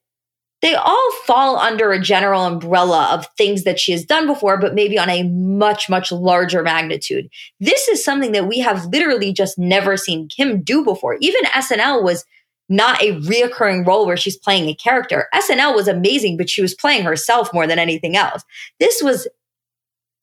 they 0.61 0.75
all 0.75 1.11
fall 1.25 1.57
under 1.57 1.91
a 1.91 2.01
general 2.01 2.45
umbrella 2.45 3.09
of 3.13 3.27
things 3.37 3.63
that 3.63 3.79
she 3.79 3.93
has 3.93 4.03
done 4.03 4.27
before, 4.27 4.57
but 4.57 4.75
maybe 4.75 4.99
on 4.99 5.09
a 5.09 5.23
much, 5.23 5.89
much 5.89 6.11
larger 6.11 6.61
magnitude. 6.63 7.29
This 7.59 7.87
is 7.87 8.03
something 8.03 8.33
that 8.33 8.47
we 8.47 8.59
have 8.59 8.87
literally 8.87 9.31
just 9.31 9.57
never 9.57 9.95
seen 9.95 10.27
Kim 10.27 10.61
do 10.61 10.83
before. 10.83 11.17
Even 11.21 11.43
SNL 11.45 12.03
was 12.03 12.25
not 12.69 13.01
a 13.01 13.13
reoccurring 13.21 13.85
role 13.85 14.05
where 14.05 14.17
she's 14.17 14.37
playing 14.37 14.69
a 14.69 14.75
character. 14.75 15.27
SNL 15.33 15.75
was 15.75 15.87
amazing, 15.87 16.37
but 16.37 16.49
she 16.49 16.61
was 16.61 16.75
playing 16.75 17.03
herself 17.03 17.53
more 17.53 17.67
than 17.67 17.79
anything 17.79 18.15
else. 18.15 18.43
This 18.79 19.01
was, 19.01 19.27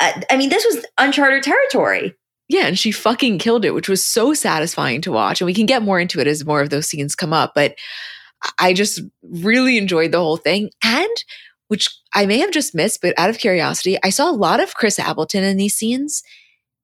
uh, 0.00 0.20
I 0.30 0.36
mean, 0.36 0.48
this 0.48 0.64
was 0.64 0.84
uncharted 0.96 1.42
territory. 1.42 2.14
Yeah, 2.48 2.66
and 2.66 2.78
she 2.78 2.92
fucking 2.92 3.38
killed 3.38 3.64
it, 3.64 3.74
which 3.74 3.88
was 3.88 4.04
so 4.04 4.32
satisfying 4.32 5.00
to 5.02 5.12
watch. 5.12 5.40
And 5.40 5.46
we 5.46 5.54
can 5.54 5.66
get 5.66 5.82
more 5.82 5.98
into 5.98 6.20
it 6.20 6.28
as 6.28 6.46
more 6.46 6.60
of 6.60 6.70
those 6.70 6.86
scenes 6.86 7.16
come 7.16 7.32
up. 7.32 7.52
But 7.54 7.74
I 8.60 8.72
just 8.72 9.00
really 9.22 9.76
enjoyed 9.78 10.12
the 10.12 10.20
whole 10.20 10.36
thing. 10.36 10.70
And 10.84 11.24
which 11.68 11.88
I 12.14 12.26
may 12.26 12.38
have 12.38 12.52
just 12.52 12.74
missed, 12.74 13.02
but 13.02 13.18
out 13.18 13.30
of 13.30 13.38
curiosity, 13.38 13.98
I 14.04 14.10
saw 14.10 14.30
a 14.30 14.32
lot 14.32 14.60
of 14.60 14.74
Chris 14.74 14.98
Appleton 14.98 15.42
in 15.42 15.56
these 15.56 15.74
scenes. 15.74 16.22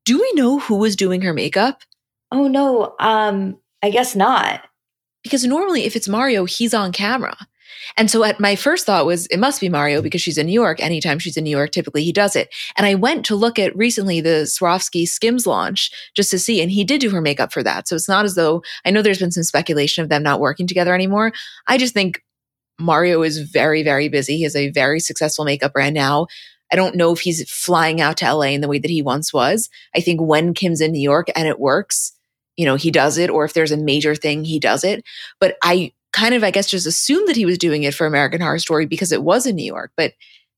Do 0.05 0.21
we 0.21 0.33
know 0.35 0.59
who 0.59 0.77
was 0.77 0.97
doing 0.97 1.23
her 1.23 1.33
makeup? 1.33 1.83
Oh 2.33 2.49
no, 2.49 2.95
um, 2.99 3.59
I 3.83 3.91
guess 3.91 4.17
not. 4.17 4.63
Because 5.23 5.45
normally, 5.45 5.85
if 5.85 5.97
it's 5.97 6.09
Mario, 6.09 6.45
he's 6.45 6.75
on 6.75 6.93
camera. 6.93 7.37
And 7.97 8.11
so 8.11 8.25
at 8.25 8.41
my 8.41 8.57
first 8.57 8.87
thought 8.87 9.07
was 9.07 9.27
it 9.27 9.39
must 9.39 9.61
be 9.61 9.69
Mario 9.69 10.03
because 10.03 10.23
she's 10.23 10.39
in 10.39 10.47
New 10.47 10.53
York. 10.53 10.81
Anytime 10.81 11.19
she's 11.19 11.37
in 11.37 11.45
New 11.45 11.51
York, 11.51 11.71
typically 11.71 12.05
he 12.05 12.13
does 12.13 12.37
it. 12.37 12.53
And 12.77 12.87
I 12.87 12.95
went 12.95 13.25
to 13.27 13.37
look 13.37 13.59
at 13.59 13.77
recently 13.77 14.21
the 14.21 14.45
Swarovski 14.47 15.07
Skims 15.07 15.47
launch 15.47 15.91
just 16.15 16.31
to 16.31 16.39
see, 16.39 16.61
and 16.61 16.71
he 16.71 16.85
did 16.85 17.01
do 17.01 17.11
her 17.11 17.21
makeup 17.21 17.53
for 17.53 17.63
that. 17.63 17.89
So 17.89 17.97
it's 17.97 18.09
not 18.09 18.25
as 18.25 18.35
though 18.35 18.63
I 18.85 18.91
know 18.91 19.03
there's 19.03 19.19
been 19.19 19.31
some 19.31 19.43
speculation 19.43 20.03
of 20.03 20.09
them 20.09 20.23
not 20.23 20.41
working 20.41 20.67
together 20.67 20.95
anymore. 20.95 21.33
I 21.67 21.79
just 21.79 21.95
think 21.95 22.23
Mario 22.79 23.23
is 23.23 23.39
very, 23.39 23.83
very 23.83 24.09
busy. 24.09 24.37
He 24.37 24.43
has 24.45 24.57
a 24.57 24.71
very 24.71 25.01
successful 25.01 25.45
makeup 25.45 25.73
brand 25.73 25.95
now. 25.95 26.27
I 26.73 26.77
don't 26.77 26.97
know 26.97 27.13
if 27.13 27.21
he's 27.21 27.49
flying 27.51 28.01
out 28.01 28.17
to 28.19 28.35
LA 28.35 28.47
in 28.47 28.63
the 28.63 28.69
way 28.69 28.79
that 28.79 28.91
he 28.91 29.03
once 29.03 29.33
was. 29.33 29.69
I 29.95 30.01
think 30.01 30.21
when 30.23 30.55
Kim's 30.55 30.81
in 30.81 30.93
New 30.93 31.03
York 31.03 31.29
and 31.37 31.47
it 31.47 31.61
works, 31.61 32.13
you 32.57 32.65
know, 32.65 32.77
he 32.77 32.91
does 32.91 33.19
it, 33.19 33.31
or 33.31 33.45
if 33.45 33.55
there's 33.55 33.73
a 33.73 33.77
major 33.77 34.15
thing, 34.15 34.45
he 34.45 34.59
does 34.59 34.85
it. 34.85 35.05
But 35.41 35.57
I 35.63 35.93
kind 36.13 36.35
of, 36.35 36.45
I 36.45 36.51
guess, 36.51 36.69
just 36.69 36.87
assumed 36.87 37.29
that 37.29 37.37
he 37.37 37.47
was 37.47 37.59
doing 37.59 37.83
it 37.83 37.95
for 37.95 38.07
American 38.07 38.41
Horror 38.41 38.59
Story 38.59 38.87
because 38.87 39.13
it 39.13 39.23
was 39.23 39.47
in 39.47 39.57
New 39.57 39.65
York. 39.65 39.93
But 39.97 40.13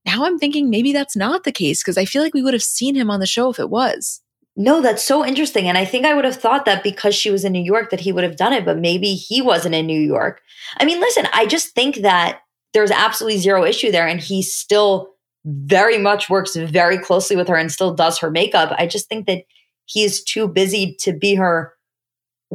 now 0.04 0.24
I'm 0.24 0.38
thinking 0.38 0.70
maybe 0.70 0.92
that's 0.92 1.16
not 1.16 1.44
the 1.44 1.52
case 1.52 1.82
because 1.82 1.96
I 1.96 2.04
feel 2.04 2.22
like 2.22 2.34
we 2.34 2.42
would 2.42 2.54
have 2.54 2.62
seen 2.62 2.94
him 2.94 3.10
on 3.10 3.20
the 3.20 3.26
show 3.26 3.50
if 3.50 3.58
it 3.58 3.70
was. 3.70 4.20
No, 4.56 4.80
that's 4.80 5.02
so 5.02 5.24
interesting. 5.24 5.68
And 5.68 5.76
I 5.76 5.84
think 5.84 6.06
I 6.06 6.14
would 6.14 6.24
have 6.24 6.36
thought 6.36 6.64
that 6.66 6.84
because 6.84 7.14
she 7.14 7.30
was 7.30 7.44
in 7.44 7.52
New 7.52 7.62
York 7.62 7.90
that 7.90 8.00
he 8.00 8.12
would 8.12 8.22
have 8.22 8.36
done 8.36 8.52
it, 8.52 8.64
but 8.64 8.78
maybe 8.78 9.14
he 9.14 9.42
wasn't 9.42 9.74
in 9.74 9.86
New 9.86 10.00
York. 10.00 10.42
I 10.78 10.84
mean, 10.84 11.00
listen, 11.00 11.26
I 11.32 11.46
just 11.46 11.74
think 11.74 11.96
that 11.96 12.40
there's 12.72 12.92
absolutely 12.92 13.38
zero 13.38 13.64
issue 13.64 13.90
there. 13.90 14.06
And 14.06 14.20
he 14.20 14.42
still 14.42 15.14
very 15.44 15.98
much 15.98 16.30
works 16.30 16.54
very 16.54 16.98
closely 16.98 17.36
with 17.36 17.48
her 17.48 17.56
and 17.56 17.70
still 17.70 17.94
does 17.94 18.18
her 18.18 18.30
makeup. 18.30 18.74
I 18.78 18.86
just 18.86 19.08
think 19.08 19.26
that 19.26 19.44
he's 19.86 20.22
too 20.22 20.46
busy 20.48 20.96
to 21.00 21.12
be 21.12 21.34
her 21.34 21.73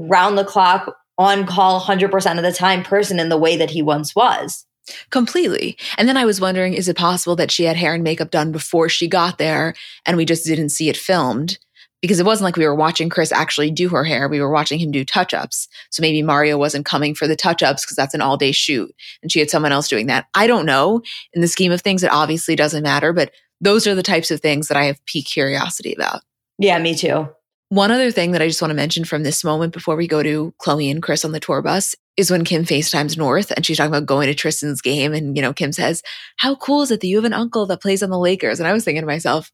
round 0.07 0.37
the 0.37 0.45
clock, 0.45 0.95
on 1.19 1.45
call 1.45 1.81
100% 1.81 2.37
of 2.37 2.43
the 2.43 2.51
time 2.51 2.81
person 2.81 3.19
in 3.19 3.29
the 3.29 3.37
way 3.37 3.57
that 3.57 3.69
he 3.69 3.81
once 3.81 4.15
was. 4.15 4.65
Completely. 5.11 5.77
And 5.97 6.07
then 6.07 6.17
I 6.17 6.25
was 6.25 6.41
wondering 6.41 6.73
is 6.73 6.87
it 6.87 6.97
possible 6.97 7.35
that 7.35 7.51
she 7.51 7.65
had 7.65 7.75
hair 7.75 7.93
and 7.93 8.03
makeup 8.03 8.31
done 8.31 8.51
before 8.51 8.89
she 8.89 9.07
got 9.07 9.37
there 9.37 9.75
and 10.05 10.17
we 10.17 10.25
just 10.25 10.45
didn't 10.45 10.69
see 10.69 10.89
it 10.89 10.97
filmed? 10.97 11.59
Because 12.01 12.19
it 12.19 12.25
wasn't 12.25 12.45
like 12.45 12.55
we 12.55 12.65
were 12.65 12.73
watching 12.73 13.09
Chris 13.09 13.33
actually 13.33 13.69
do 13.69 13.89
her 13.89 14.05
hair. 14.05 14.29
We 14.29 14.39
were 14.39 14.49
watching 14.49 14.79
him 14.79 14.89
do 14.89 15.03
touch 15.03 15.33
ups. 15.33 15.67
So 15.91 16.01
maybe 16.01 16.21
Mario 16.21 16.57
wasn't 16.57 16.85
coming 16.85 17.13
for 17.13 17.27
the 17.27 17.35
touch 17.35 17.61
ups 17.61 17.83
because 17.83 17.97
that's 17.97 18.13
an 18.13 18.21
all 18.21 18.37
day 18.37 18.53
shoot 18.53 18.95
and 19.21 19.29
she 19.29 19.39
had 19.39 19.49
someone 19.49 19.73
else 19.73 19.89
doing 19.89 20.07
that. 20.07 20.27
I 20.33 20.47
don't 20.47 20.65
know. 20.65 21.01
In 21.33 21.41
the 21.41 21.47
scheme 21.49 21.73
of 21.73 21.81
things, 21.81 22.01
it 22.01 22.11
obviously 22.11 22.55
doesn't 22.55 22.83
matter, 22.83 23.11
but 23.11 23.31
those 23.59 23.85
are 23.85 23.95
the 23.95 24.01
types 24.03 24.31
of 24.31 24.39
things 24.39 24.69
that 24.69 24.77
I 24.77 24.85
have 24.85 25.03
peak 25.05 25.25
curiosity 25.25 25.93
about. 25.93 26.21
Yeah, 26.57 26.79
me 26.79 26.95
too. 26.95 27.29
One 27.69 27.91
other 27.91 28.09
thing 28.09 28.31
that 28.31 28.41
I 28.41 28.47
just 28.47 28.63
want 28.63 28.71
to 28.71 28.75
mention 28.75 29.05
from 29.05 29.21
this 29.21 29.43
moment 29.43 29.73
before 29.73 29.95
we 29.95 30.07
go 30.07 30.23
to 30.23 30.55
Khloé 30.59 30.89
and 30.89 31.03
Kris 31.03 31.23
on 31.23 31.33
the 31.33 31.39
tour 31.39 31.61
bus 31.61 31.93
is 32.17 32.31
when 32.31 32.43
Kim 32.43 32.65
FaceTimes 32.65 33.15
North 33.15 33.51
and 33.51 33.63
she's 33.63 33.77
talking 33.77 33.93
about 33.93 34.07
going 34.07 34.25
to 34.25 34.33
Tristan's 34.33 34.81
game. 34.81 35.13
And, 35.13 35.35
you 35.35 35.41
know, 35.43 35.53
Kim 35.53 35.71
says, 35.71 36.01
How 36.38 36.55
cool 36.55 36.81
is 36.81 36.89
it 36.89 36.99
that 37.01 37.07
you 37.07 37.17
have 37.17 37.25
an 37.25 37.33
uncle 37.33 37.67
that 37.67 37.81
plays 37.81 38.01
on 38.01 38.09
the 38.09 38.17
Lakers? 38.17 38.59
And 38.59 38.67
I 38.67 38.73
was 38.73 38.83
thinking 38.83 39.03
to 39.03 39.07
myself, 39.07 39.51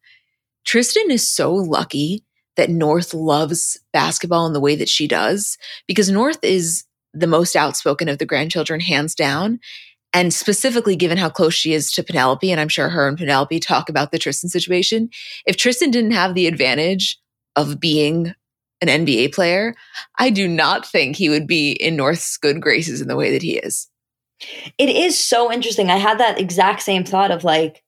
Tristan 0.65 1.11
is 1.11 1.29
so 1.29 1.53
lucky 1.53 2.23
that 2.55 2.69
North 2.69 3.13
loves 3.13 3.77
basketball 3.91 4.47
in 4.47 4.53
the 4.53 4.61
way 4.61 4.77
that 4.77 4.87
she 4.87 5.09
does 5.09 5.57
because 5.85 6.09
North 6.09 6.41
is 6.41 6.85
the 7.13 7.27
most 7.27 7.53
outspoken 7.53 8.07
of 8.07 8.17
the 8.17 8.25
grandchildren, 8.25 8.79
hands 8.79 9.13
down. 9.13 9.59
And 10.13 10.33
specifically, 10.33 10.95
given 10.95 11.17
how 11.17 11.29
close 11.29 11.53
she 11.53 11.73
is 11.73 11.91
to 11.91 12.03
Penelope, 12.03 12.49
and 12.49 12.61
I'm 12.61 12.69
sure 12.69 12.87
her 12.87 13.09
and 13.09 13.17
Penelope 13.17 13.59
talk 13.59 13.89
about 13.89 14.11
the 14.11 14.19
Tristan 14.19 14.49
situation, 14.49 15.09
if 15.45 15.57
Tristan 15.57 15.91
didn't 15.91 16.11
have 16.11 16.33
the 16.33 16.47
advantage 16.47 17.19
of 17.55 17.79
being 17.79 18.33
an 18.81 19.05
NBA 19.05 19.33
player, 19.33 19.75
I 20.19 20.29
do 20.29 20.47
not 20.47 20.85
think 20.85 21.15
he 21.15 21.29
would 21.29 21.47
be 21.47 21.71
in 21.71 21.95
North's 21.95 22.37
good 22.37 22.61
graces 22.61 23.01
in 23.01 23.07
the 23.07 23.15
way 23.15 23.31
that 23.31 23.41
he 23.41 23.57
is. 23.57 23.87
It 24.77 24.89
is 24.89 25.17
so 25.17 25.51
interesting. 25.51 25.89
I 25.89 25.97
had 25.97 26.19
that 26.19 26.39
exact 26.39 26.81
same 26.81 27.03
thought 27.03 27.31
of 27.31 27.43
like, 27.43 27.83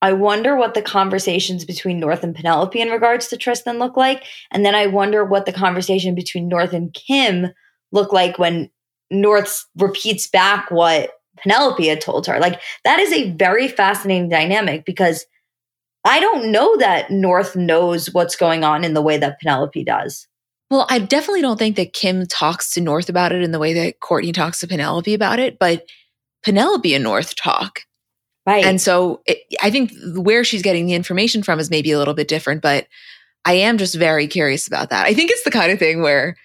I 0.00 0.12
wonder 0.12 0.56
what 0.56 0.74
the 0.74 0.82
conversations 0.82 1.64
between 1.64 2.00
North 2.00 2.24
and 2.24 2.34
Penelope 2.34 2.80
in 2.80 2.88
regards 2.88 3.28
to 3.28 3.36
Tristan 3.36 3.78
look 3.78 3.96
like. 3.96 4.24
And 4.50 4.64
then 4.66 4.74
I 4.74 4.86
wonder 4.86 5.24
what 5.24 5.46
the 5.46 5.52
conversation 5.52 6.16
between 6.16 6.48
North 6.48 6.72
and 6.72 6.92
Kim 6.92 7.52
look 7.92 8.12
like 8.12 8.36
when 8.36 8.68
North 9.12 9.64
repeats 9.76 10.26
back 10.26 10.72
what 10.72 11.12
Penelope 11.40 11.86
had 11.86 12.00
told 12.00 12.26
her. 12.26 12.40
Like, 12.40 12.60
that 12.84 12.98
is 12.98 13.12
a 13.12 13.30
very 13.32 13.68
fascinating 13.68 14.28
dynamic 14.28 14.84
because 14.84 15.24
I 16.04 16.20
don't 16.20 16.50
know 16.50 16.76
that 16.78 17.10
North 17.10 17.54
knows 17.54 18.12
what's 18.12 18.36
going 18.36 18.64
on 18.64 18.84
in 18.84 18.94
the 18.94 19.02
way 19.02 19.18
that 19.18 19.38
Penelope 19.40 19.84
does. 19.84 20.26
Well, 20.70 20.86
I 20.88 20.98
definitely 20.98 21.42
don't 21.42 21.58
think 21.58 21.76
that 21.76 21.92
Kim 21.92 22.26
talks 22.26 22.72
to 22.74 22.80
North 22.80 23.08
about 23.08 23.32
it 23.32 23.42
in 23.42 23.52
the 23.52 23.58
way 23.58 23.74
that 23.74 24.00
Kourtney 24.00 24.32
talks 24.32 24.60
to 24.60 24.66
Penelope 24.66 25.12
about 25.12 25.38
it, 25.38 25.58
but 25.58 25.84
Penelope 26.42 26.94
and 26.94 27.04
North 27.04 27.36
talk. 27.36 27.80
Right. 28.46 28.64
And 28.64 28.80
so 28.80 29.20
it, 29.26 29.38
I 29.62 29.70
think 29.70 29.92
where 30.16 30.42
she's 30.44 30.62
getting 30.62 30.86
the 30.86 30.94
information 30.94 31.42
from 31.42 31.60
is 31.60 31.70
maybe 31.70 31.92
a 31.92 31.98
little 31.98 32.14
bit 32.14 32.26
different, 32.26 32.62
but 32.62 32.86
I 33.44 33.54
am 33.54 33.78
just 33.78 33.94
very 33.94 34.26
curious 34.26 34.66
about 34.66 34.90
that. 34.90 35.06
I 35.06 35.14
think 35.14 35.30
it's 35.30 35.44
the 35.44 35.50
kind 35.50 35.70
of 35.70 35.78
thing 35.78 36.02
where 36.02 36.36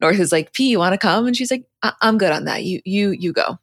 North 0.00 0.20
is 0.20 0.32
like, 0.32 0.52
"P, 0.52 0.68
you 0.68 0.78
want 0.78 0.92
to 0.92 0.98
come?" 0.98 1.26
and 1.26 1.36
she's 1.36 1.50
like, 1.50 1.64
I- 1.82 1.92
"I'm 2.02 2.18
good 2.18 2.32
on 2.32 2.44
that. 2.44 2.64
You 2.64 2.80
you 2.84 3.10
you 3.10 3.32
go." 3.32 3.58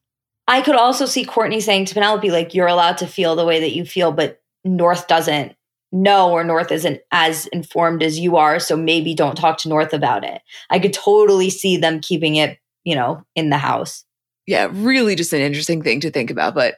I 0.47 0.61
could 0.61 0.75
also 0.75 1.05
see 1.05 1.25
Kourtney 1.25 1.61
saying 1.61 1.85
to 1.85 1.93
Penelope, 1.93 2.31
like, 2.31 2.53
"You're 2.53 2.67
allowed 2.67 2.97
to 2.99 3.07
feel 3.07 3.35
the 3.35 3.45
way 3.45 3.59
that 3.59 3.73
you 3.73 3.85
feel, 3.85 4.11
but 4.11 4.41
North 4.67 5.07
doesn't 5.07 5.55
know 5.91 6.31
or 6.31 6.43
North 6.43 6.71
isn't 6.71 6.99
as 7.11 7.47
informed 7.47 8.03
as 8.03 8.19
you 8.19 8.35
are, 8.35 8.59
so 8.59 8.75
maybe 8.75 9.15
don't 9.15 9.37
talk 9.37 9.57
to 9.59 9.69
North 9.69 9.93
about 9.93 10.23
it. 10.23 10.41
I 10.69 10.79
could 10.79 10.93
totally 10.93 11.49
see 11.49 11.77
them 11.77 12.01
keeping 12.01 12.35
it, 12.35 12.57
you 12.83 12.95
know, 12.95 13.23
in 13.35 13.49
the 13.49 13.57
house. 13.57 14.03
Yeah, 14.45 14.69
really 14.71 15.15
just 15.15 15.33
an 15.33 15.41
interesting 15.41 15.81
thing 15.81 16.01
to 16.01 16.11
think 16.11 16.29
about. 16.29 16.55
But 16.55 16.75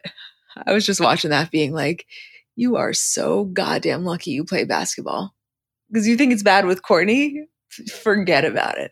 I 0.65 0.73
was 0.73 0.85
just 0.85 1.01
watching 1.01 1.31
that 1.31 1.51
being 1.51 1.73
like, 1.73 2.05
you 2.55 2.75
are 2.75 2.93
so 2.93 3.45
goddamn 3.45 4.05
lucky 4.05 4.31
you 4.31 4.43
play 4.43 4.65
basketball. 4.65 5.33
Because 5.89 6.07
you 6.07 6.15
think 6.15 6.31
it's 6.31 6.43
bad 6.43 6.65
with 6.65 6.83
Kourtney? 6.83 7.45
Forget 8.01 8.45
about 8.45 8.75
it. 8.77 8.91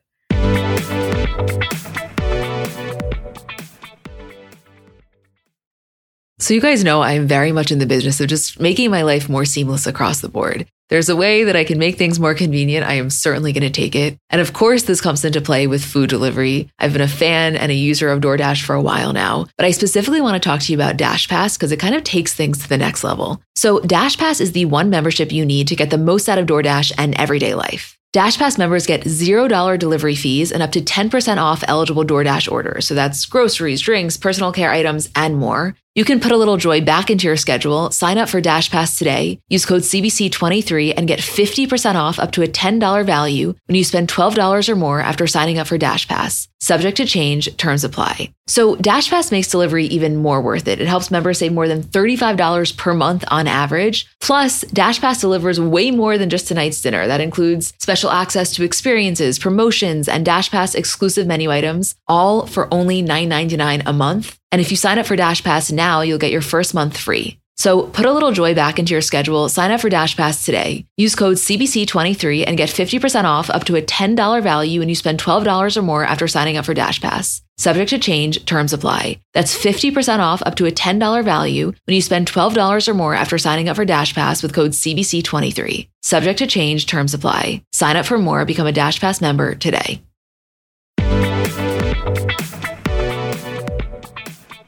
So, 6.39 6.53
you 6.53 6.61
guys 6.61 6.83
know 6.83 7.01
I'm 7.01 7.25
very 7.25 7.51
much 7.51 7.71
in 7.71 7.79
the 7.79 7.87
business 7.87 8.21
of 8.21 8.27
just 8.27 8.59
making 8.59 8.91
my 8.91 9.01
life 9.01 9.27
more 9.27 9.43
seamless 9.43 9.87
across 9.87 10.21
the 10.21 10.29
board. 10.29 10.67
There's 10.89 11.09
a 11.09 11.15
way 11.15 11.45
that 11.45 11.55
I 11.55 11.63
can 11.63 11.79
make 11.79 11.97
things 11.97 12.19
more 12.19 12.35
convenient. 12.35 12.85
I 12.85 12.93
am 12.93 13.09
certainly 13.09 13.53
going 13.53 13.63
to 13.63 13.71
take 13.71 13.95
it. 13.95 14.19
And 14.29 14.39
of 14.39 14.53
course, 14.53 14.83
this 14.83 15.01
comes 15.01 15.25
into 15.25 15.41
play 15.41 15.65
with 15.65 15.83
food 15.83 16.11
delivery. 16.11 16.69
I've 16.77 16.93
been 16.93 17.01
a 17.01 17.07
fan 17.07 17.55
and 17.55 17.71
a 17.71 17.75
user 17.75 18.11
of 18.11 18.21
DoorDash 18.21 18.63
for 18.63 18.75
a 18.75 18.81
while 18.81 19.13
now, 19.13 19.47
but 19.57 19.65
I 19.65 19.71
specifically 19.71 20.21
want 20.21 20.41
to 20.41 20.47
talk 20.47 20.61
to 20.61 20.71
you 20.71 20.77
about 20.77 20.95
DashPass 20.95 21.57
because 21.57 21.71
it 21.71 21.79
kind 21.79 21.95
of 21.95 22.03
takes 22.03 22.35
things 22.35 22.59
to 22.59 22.69
the 22.69 22.77
next 22.77 23.03
level. 23.03 23.41
So, 23.55 23.79
DashPass 23.79 24.39
is 24.39 24.51
the 24.51 24.65
one 24.65 24.91
membership 24.91 25.31
you 25.31 25.43
need 25.43 25.67
to 25.69 25.75
get 25.75 25.89
the 25.89 25.97
most 25.97 26.29
out 26.29 26.37
of 26.37 26.45
DoorDash 26.45 26.91
and 26.99 27.19
everyday 27.19 27.55
life. 27.55 27.97
DashPass 28.13 28.57
members 28.57 28.87
get 28.87 29.03
$0 29.03 29.77
delivery 29.77 30.15
fees 30.15 30.51
and 30.51 30.63
up 30.63 30.71
to 30.71 30.81
10% 30.81 31.37
off 31.37 31.63
eligible 31.67 32.05
DoorDash 32.05 32.51
orders. 32.51 32.87
So 32.87 32.95
that's 32.95 33.25
groceries, 33.25 33.81
drinks, 33.81 34.17
personal 34.17 34.51
care 34.51 34.71
items, 34.71 35.09
and 35.15 35.37
more. 35.37 35.75
You 35.97 36.05
can 36.05 36.19
put 36.19 36.31
a 36.31 36.37
little 36.37 36.57
joy 36.57 36.81
back 36.81 37.09
into 37.09 37.25
your 37.25 37.37
schedule. 37.37 37.89
Sign 37.89 38.19
up 38.19 38.29
for 38.29 38.39
DashPass 38.39 38.99
today. 38.99 39.39
Use 39.49 39.65
code 39.65 39.81
CBC23 39.81 40.93
and 40.95 41.07
get 41.07 41.17
50% 41.17 41.95
off 41.95 42.19
up 42.19 42.33
to 42.33 42.43
a 42.43 42.47
$10 42.47 43.03
value 43.03 43.55
when 43.65 43.75
you 43.75 43.83
spend 43.83 44.07
$12 44.07 44.69
or 44.69 44.75
more 44.75 45.01
after 45.01 45.25
signing 45.25 45.57
up 45.57 45.65
for 45.65 45.79
DashPass. 45.79 46.49
Subject 46.59 46.97
to 46.97 47.05
change, 47.05 47.55
terms 47.57 47.83
apply. 47.83 48.31
So 48.45 48.75
DashPass 48.75 49.31
makes 49.31 49.47
delivery 49.47 49.85
even 49.85 50.17
more 50.17 50.39
worth 50.39 50.67
it. 50.67 50.79
It 50.79 50.87
helps 50.87 51.09
members 51.09 51.39
save 51.39 51.53
more 51.53 51.67
than 51.67 51.81
$35 51.81 52.77
per 52.77 52.93
month 52.93 53.25
on 53.29 53.47
average. 53.47 54.07
Plus, 54.21 54.63
DashPass 54.65 55.21
delivers 55.21 55.59
way 55.59 55.89
more 55.89 56.19
than 56.19 56.29
just 56.29 56.51
a 56.51 56.53
night's 56.53 56.81
dinner. 56.81 57.07
That 57.07 57.21
includes 57.21 57.73
special 57.79 58.11
access 58.11 58.53
to 58.53 58.63
experiences, 58.63 59.39
promotions, 59.39 60.07
and 60.07 60.25
DashPass 60.25 60.75
exclusive 60.75 61.25
menu 61.25 61.51
items, 61.51 61.95
all 62.07 62.45
for 62.45 62.71
only 62.71 63.03
$9.99 63.03 63.81
a 63.85 63.93
month. 63.93 64.37
And 64.51 64.61
if 64.61 64.71
you 64.71 64.77
sign 64.77 64.99
up 64.99 65.05
for 65.05 65.17
DashPass 65.17 65.71
now, 65.71 66.01
you'll 66.01 66.17
get 66.17 66.31
your 66.31 66.41
first 66.41 66.73
month 66.73 66.97
free. 66.97 67.39
So 67.57 67.87
put 67.87 68.05
a 68.05 68.13
little 68.13 68.31
joy 68.31 68.53
back 68.53 68.77
into 68.77 68.93
your 68.93 69.01
schedule. 69.01 69.49
Sign 69.49 69.71
up 69.71 69.81
for 69.81 69.89
DashPass 69.89 70.45
today. 70.45 70.85
Use 70.95 71.15
code 71.15 71.37
CBC23 71.37 72.43
and 72.45 72.55
get 72.55 72.69
50% 72.69 73.23
off 73.23 73.49
up 73.49 73.63
to 73.65 73.75
a 73.75 73.81
$10 73.81 74.43
value 74.43 74.79
when 74.79 74.89
you 74.89 74.95
spend 74.95 75.19
$12 75.19 75.75
or 75.75 75.81
more 75.81 76.03
after 76.03 76.27
signing 76.27 76.55
up 76.55 76.65
for 76.65 76.75
DashPass. 76.75 77.41
Subject 77.57 77.89
to 77.89 77.97
change, 77.97 78.45
terms 78.45 78.73
apply. 78.73 79.19
That's 79.33 79.57
50% 79.57 80.19
off 80.19 80.43
up 80.45 80.55
to 80.55 80.67
a 80.67 80.71
$10 80.71 81.23
value 81.25 81.73
when 81.85 81.95
you 81.95 82.01
spend 82.01 82.31
$12 82.31 82.87
or 82.87 82.93
more 82.93 83.15
after 83.15 83.39
signing 83.39 83.69
up 83.69 83.75
for 83.75 83.85
DashPass 83.85 84.43
with 84.43 84.53
code 84.53 84.71
CBC23. 84.71 85.89
Subject 86.03 86.37
to 86.37 86.45
change, 86.45 86.85
terms 86.85 87.15
apply. 87.15 87.63
Sign 87.73 87.95
up 87.97 88.05
for 88.05 88.19
more, 88.19 88.45
become 88.45 88.67
a 88.67 88.71
DashPass 88.71 89.19
member 89.19 89.55
today. 89.55 89.99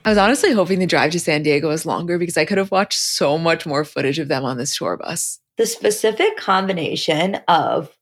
I 0.05 0.09
was 0.09 0.17
honestly 0.17 0.53
hoping 0.53 0.79
the 0.79 0.87
drive 0.87 1.11
to 1.11 1.19
San 1.19 1.43
Diego 1.43 1.67
was 1.67 1.85
longer 1.85 2.17
because 2.17 2.37
I 2.37 2.45
could 2.45 2.57
have 2.57 2.71
watched 2.71 2.97
so 2.97 3.37
much 3.37 3.65
more 3.65 3.83
footage 3.83 4.17
of 4.17 4.27
them 4.27 4.45
on 4.45 4.57
this 4.57 4.75
tour 4.75 4.97
bus. 4.97 5.39
The 5.57 5.65
specific 5.65 6.37
combination 6.37 7.35
of 7.47 7.95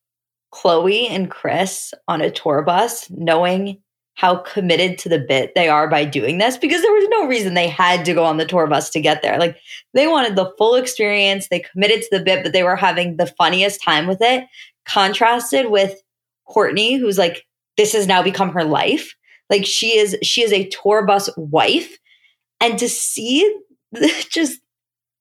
Khloé 0.54 1.10
and 1.10 1.30
Kris 1.30 1.94
on 2.08 2.22
a 2.22 2.32
tour 2.32 2.62
bus, 2.62 3.10
knowing 3.10 3.82
how 4.13 4.36
committed 4.36 4.98
to 4.98 5.10
the 5.10 5.20
bit 5.20 5.54
they 5.54 5.70
are 5.70 5.88
by 5.88 6.06
doing 6.06 6.38
this, 6.38 6.58
because 6.58 6.82
there 6.82 6.92
was 6.92 7.08
no 7.10 7.27
reason 7.27 7.54
they 7.54 7.68
had 7.68 8.06
to 8.06 8.13
go 8.13 8.24
on 8.24 8.38
the 8.38 8.46
tour 8.46 8.68
bus 8.68 8.89
to 8.92 9.01
get 9.01 9.22
there. 9.22 9.38
Like 9.38 9.58
they 9.94 10.08
wanted 10.08 10.36
the 10.36 10.51
full 10.58 10.75
experience, 10.75 11.48
they 11.50 11.60
committed 11.60 12.01
to 12.04 12.08
the 12.12 12.24
bit, 12.24 12.44
but 12.44 12.54
they 12.54 12.63
were 12.63 12.75
having 12.75 13.18
the 13.18 13.27
funniest 13.38 13.84
time 13.84 14.08
with 14.08 14.20
it, 14.22 14.46
contrasted 14.86 15.70
with 15.70 16.01
Kourtney, 16.48 17.00
who's 17.00 17.18
like, 17.18 17.46
this 17.75 17.94
has 17.94 18.08
now 18.08 18.24
become 18.24 18.50
her 18.50 18.63
life 18.63 19.13
like 19.50 19.66
she 19.66 19.98
is 19.98 20.18
she 20.22 20.44
is 20.44 20.51
a 20.51 20.68
tour 20.68 21.06
bus 21.06 21.30
wife 21.38 21.98
and 22.60 22.77
to 22.80 22.89
see 22.89 23.60
just 24.30 24.60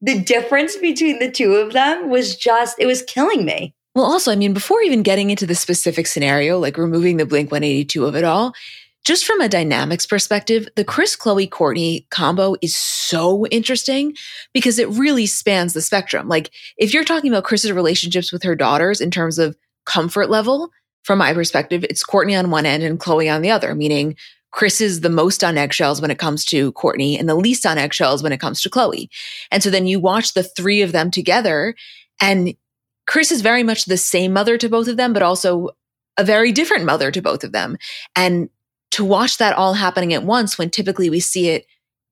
the 0.00 0.20
difference 0.20 0.76
between 0.76 1.18
the 1.18 1.30
two 1.30 1.54
of 1.54 1.72
them 1.72 2.10
was 2.10 2.36
just 2.36 2.76
it 2.78 2.86
was 2.86 3.02
killing 3.02 3.44
me. 3.44 3.74
Well, 3.94 4.04
also, 4.04 4.30
I 4.30 4.36
mean, 4.36 4.52
before 4.52 4.82
even 4.82 5.02
getting 5.02 5.30
into 5.30 5.46
the 5.46 5.54
specific 5.54 6.06
scenario, 6.06 6.58
like 6.58 6.76
removing 6.76 7.16
the 7.16 7.24
Blink 7.24 7.50
182 7.50 8.04
of 8.04 8.14
it 8.14 8.24
all, 8.24 8.52
just 9.06 9.24
from 9.24 9.40
a 9.40 9.48
dynamics 9.48 10.04
perspective, 10.04 10.68
the 10.76 10.84
Kris 10.84 11.16
Khloé 11.16 11.48
Kourtney 11.48 12.06
combo 12.10 12.56
is 12.60 12.76
so 12.76 13.46
interesting 13.46 14.14
because 14.52 14.78
it 14.78 14.88
really 14.90 15.24
spans 15.24 15.72
the 15.72 15.80
spectrum. 15.80 16.28
Like, 16.28 16.50
if 16.76 16.92
you're 16.92 17.04
talking 17.04 17.32
about 17.32 17.44
Kris's 17.44 17.72
relationships 17.72 18.32
with 18.32 18.42
her 18.42 18.54
daughters 18.54 19.00
in 19.00 19.10
terms 19.10 19.38
of 19.38 19.56
comfort 19.86 20.28
level, 20.28 20.70
from 21.06 21.20
my 21.20 21.32
perspective, 21.32 21.84
it's 21.84 22.04
Kourtney 22.04 22.36
on 22.36 22.50
one 22.50 22.66
end 22.66 22.82
and 22.82 22.98
Khloé 22.98 23.32
on 23.32 23.40
the 23.40 23.50
other, 23.50 23.76
meaning 23.76 24.16
Kris 24.50 24.80
is 24.80 25.02
the 25.02 25.08
most 25.08 25.44
on 25.44 25.56
eggshells 25.56 26.00
when 26.00 26.10
it 26.10 26.18
comes 26.18 26.44
to 26.46 26.72
Kourtney 26.72 27.18
and 27.18 27.28
the 27.28 27.36
least 27.36 27.64
on 27.64 27.78
eggshells 27.78 28.24
when 28.24 28.32
it 28.32 28.40
comes 28.40 28.60
to 28.62 28.70
Khloé. 28.70 29.08
And 29.52 29.62
so 29.62 29.70
then 29.70 29.86
you 29.86 30.00
watch 30.00 30.34
the 30.34 30.42
three 30.42 30.82
of 30.82 30.90
them 30.90 31.12
together 31.12 31.76
and 32.20 32.54
Kris 33.06 33.30
is 33.30 33.40
very 33.40 33.62
much 33.62 33.84
the 33.84 33.96
same 33.96 34.32
mother 34.32 34.58
to 34.58 34.68
both 34.68 34.88
of 34.88 34.96
them, 34.96 35.12
but 35.12 35.22
also 35.22 35.70
a 36.16 36.24
very 36.24 36.50
different 36.50 36.84
mother 36.84 37.12
to 37.12 37.22
both 37.22 37.44
of 37.44 37.52
them. 37.52 37.76
And 38.16 38.48
to 38.92 39.04
watch 39.04 39.38
that 39.38 39.54
all 39.54 39.74
happening 39.74 40.12
at 40.12 40.24
once 40.24 40.58
when 40.58 40.70
typically 40.70 41.08
we 41.08 41.20
see 41.20 41.50
it 41.50 41.66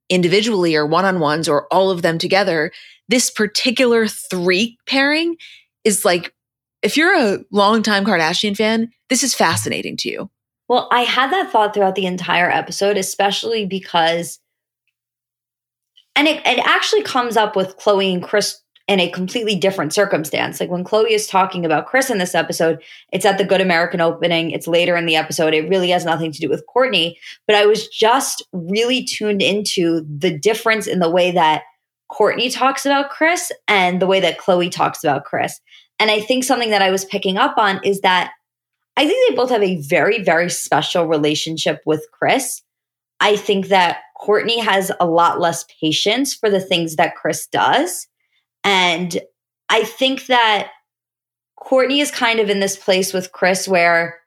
individually 0.07 0.75
or 0.75 0.85
one 0.85 1.03
on 1.03 1.19
ones 1.19 1.49
or 1.49 1.67
all 1.73 1.89
of 1.89 2.01
them 2.01 2.17
together, 2.17 2.71
this 3.09 3.29
particular 3.29 4.07
three 4.07 4.77
pairing 4.85 5.35
is 5.83 6.05
like, 6.05 6.34
if 6.85 6.95
you're 6.95 7.19
a 7.19 7.39
longtime 7.51 8.05
Kardashian 8.05 8.55
fan, 8.55 8.91
this 9.09 9.23
is 9.23 9.33
fascinating 9.33 9.97
to 9.97 10.09
you. 10.09 10.29
Well, 10.67 10.87
I 10.91 11.01
had 11.01 11.31
that 11.31 11.51
thought 11.51 11.73
throughout 11.73 11.95
the 11.95 12.05
entire 12.05 12.49
episode, 12.49 12.95
especially 12.95 13.65
because, 13.65 14.39
and 16.15 16.27
it, 16.27 16.45
it 16.45 16.59
actually 16.65 17.01
comes 17.03 17.37
up 17.37 17.55
with 17.55 17.77
Khloé 17.77 18.13
and 18.13 18.23
Kris 18.23 18.61
in 18.87 18.99
a 18.99 19.09
completely 19.09 19.55
different 19.55 19.93
circumstance. 19.93 20.59
Like 20.59 20.69
when 20.69 20.83
Khloé 20.83 21.09
is 21.09 21.25
talking 21.25 21.65
about 21.65 21.87
Kris 21.87 22.11
in 22.11 22.19
this 22.19 22.35
episode, 22.35 22.83
it's 23.11 23.25
at 23.25 23.39
the 23.39 23.45
Good 23.45 23.61
American 23.61 23.99
opening, 23.99 24.51
it's 24.51 24.67
later 24.67 24.95
in 24.95 25.07
the 25.07 25.15
episode. 25.15 25.55
It 25.55 25.67
really 25.67 25.89
has 25.89 26.05
nothing 26.05 26.31
to 26.31 26.39
do 26.39 26.49
with 26.49 26.63
Kourtney. 26.75 27.15
But 27.47 27.55
I 27.55 27.65
was 27.65 27.87
just 27.87 28.43
really 28.53 29.03
tuned 29.03 29.41
into 29.41 30.05
the 30.07 30.37
difference 30.37 30.85
in 30.85 30.99
the 30.99 31.09
way 31.09 31.31
that 31.31 31.63
Kourtney 32.11 32.53
talks 32.53 32.85
about 32.85 33.09
Kris 33.09 33.51
and 33.67 33.99
the 33.99 34.07
way 34.07 34.19
that 34.19 34.37
Khloé 34.37 34.69
talks 34.71 35.03
about 35.03 35.25
Kris. 35.25 35.59
And 35.99 36.11
I 36.11 36.19
think 36.19 36.43
something 36.43 36.71
that 36.71 36.81
I 36.81 36.91
was 36.91 37.05
picking 37.05 37.37
up 37.37 37.57
on 37.57 37.79
is 37.83 38.01
that 38.01 38.31
I 38.97 39.07
think 39.07 39.29
they 39.29 39.35
both 39.35 39.49
have 39.49 39.63
a 39.63 39.81
very, 39.81 40.23
very 40.23 40.49
special 40.49 41.05
relationship 41.05 41.81
with 41.85 42.05
Kris. 42.11 42.61
I 43.19 43.35
think 43.35 43.67
that 43.67 43.99
Kourtney 44.19 44.63
has 44.63 44.91
a 44.99 45.05
lot 45.05 45.39
less 45.39 45.65
patience 45.81 46.33
for 46.33 46.49
the 46.49 46.59
things 46.59 46.95
that 46.95 47.15
Kris 47.15 47.47
does. 47.47 48.07
And 48.63 49.17
I 49.69 49.83
think 49.83 50.27
that 50.27 50.71
Kourtney 51.59 52.01
is 52.01 52.11
kind 52.11 52.39
of 52.39 52.49
in 52.49 52.59
this 52.59 52.75
place 52.75 53.13
with 53.13 53.31
Kris 53.31 53.67
where 53.67 54.19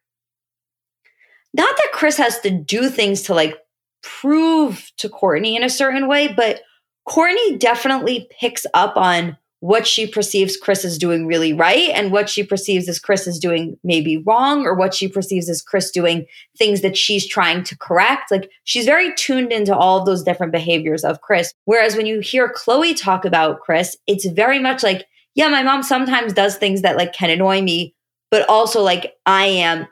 not 1.55 1.77
that 1.77 1.93
Kris 1.93 2.17
has 2.17 2.41
to 2.41 2.51
do 2.51 2.89
things 2.89 3.23
to 3.23 3.35
like 3.35 3.57
prove 4.03 4.91
to 4.99 5.09
Kourtney 5.09 5.57
in 5.57 5.65
a 5.65 5.71
certain 5.71 6.09
way, 6.09 6.29
but 6.29 6.61
Kourtney 7.09 7.59
definitely 7.59 8.29
picks 8.39 8.67
up 8.75 8.97
on 8.97 9.37
what 9.61 9.87
she 9.87 10.07
perceives 10.07 10.57
Kris 10.57 10.85
is 10.85 10.99
doing 10.99 11.27
really 11.27 11.53
right 11.53 11.91
and 11.91 12.13
what 12.13 12.29
she 12.29 12.45
perceives 12.45 12.89
as 12.89 13.01
Kris 13.01 13.27
is 13.27 13.39
doing 13.39 13.77
maybe 13.83 14.17
wrong 14.19 14.65
or 14.65 14.75
what 14.75 14.95
she 14.95 15.09
perceives 15.09 15.49
as 15.49 15.63
Kris 15.63 15.91
doing 15.91 16.27
things 16.57 16.81
that 16.83 16.97
she's 16.97 17.27
trying 17.27 17.65
to 17.65 17.77
correct. 17.77 18.31
Like 18.31 18.51
she's 18.65 18.85
very 18.85 19.13
tuned 19.15 19.53
into 19.53 19.77
all 19.77 19.99
of 19.99 20.07
those 20.07 20.23
different 20.23 20.53
behaviors 20.53 21.03
of 21.03 21.21
Kris. 21.23 21.53
Whereas 21.65 21.97
when 21.97 22.07
you 22.07 22.21
hear 22.21 22.53
Khloé 22.53 22.97
talk 22.97 23.25
about 23.25 23.61
Kris, 23.61 23.97
it's 24.07 24.27
very 24.27 24.61
much 24.61 24.83
like, 24.85 25.07
yeah, 25.35 25.49
my 25.49 25.63
mom 25.65 25.83
sometimes 25.83 26.33
does 26.33 26.57
things 26.57 26.83
that 26.83 26.97
like 26.97 27.13
can 27.13 27.31
annoy 27.31 27.61
me, 27.61 27.95
but 28.31 28.49
also 28.49 28.81
like 28.83 29.15
I 29.27 29.47
am 29.47 29.89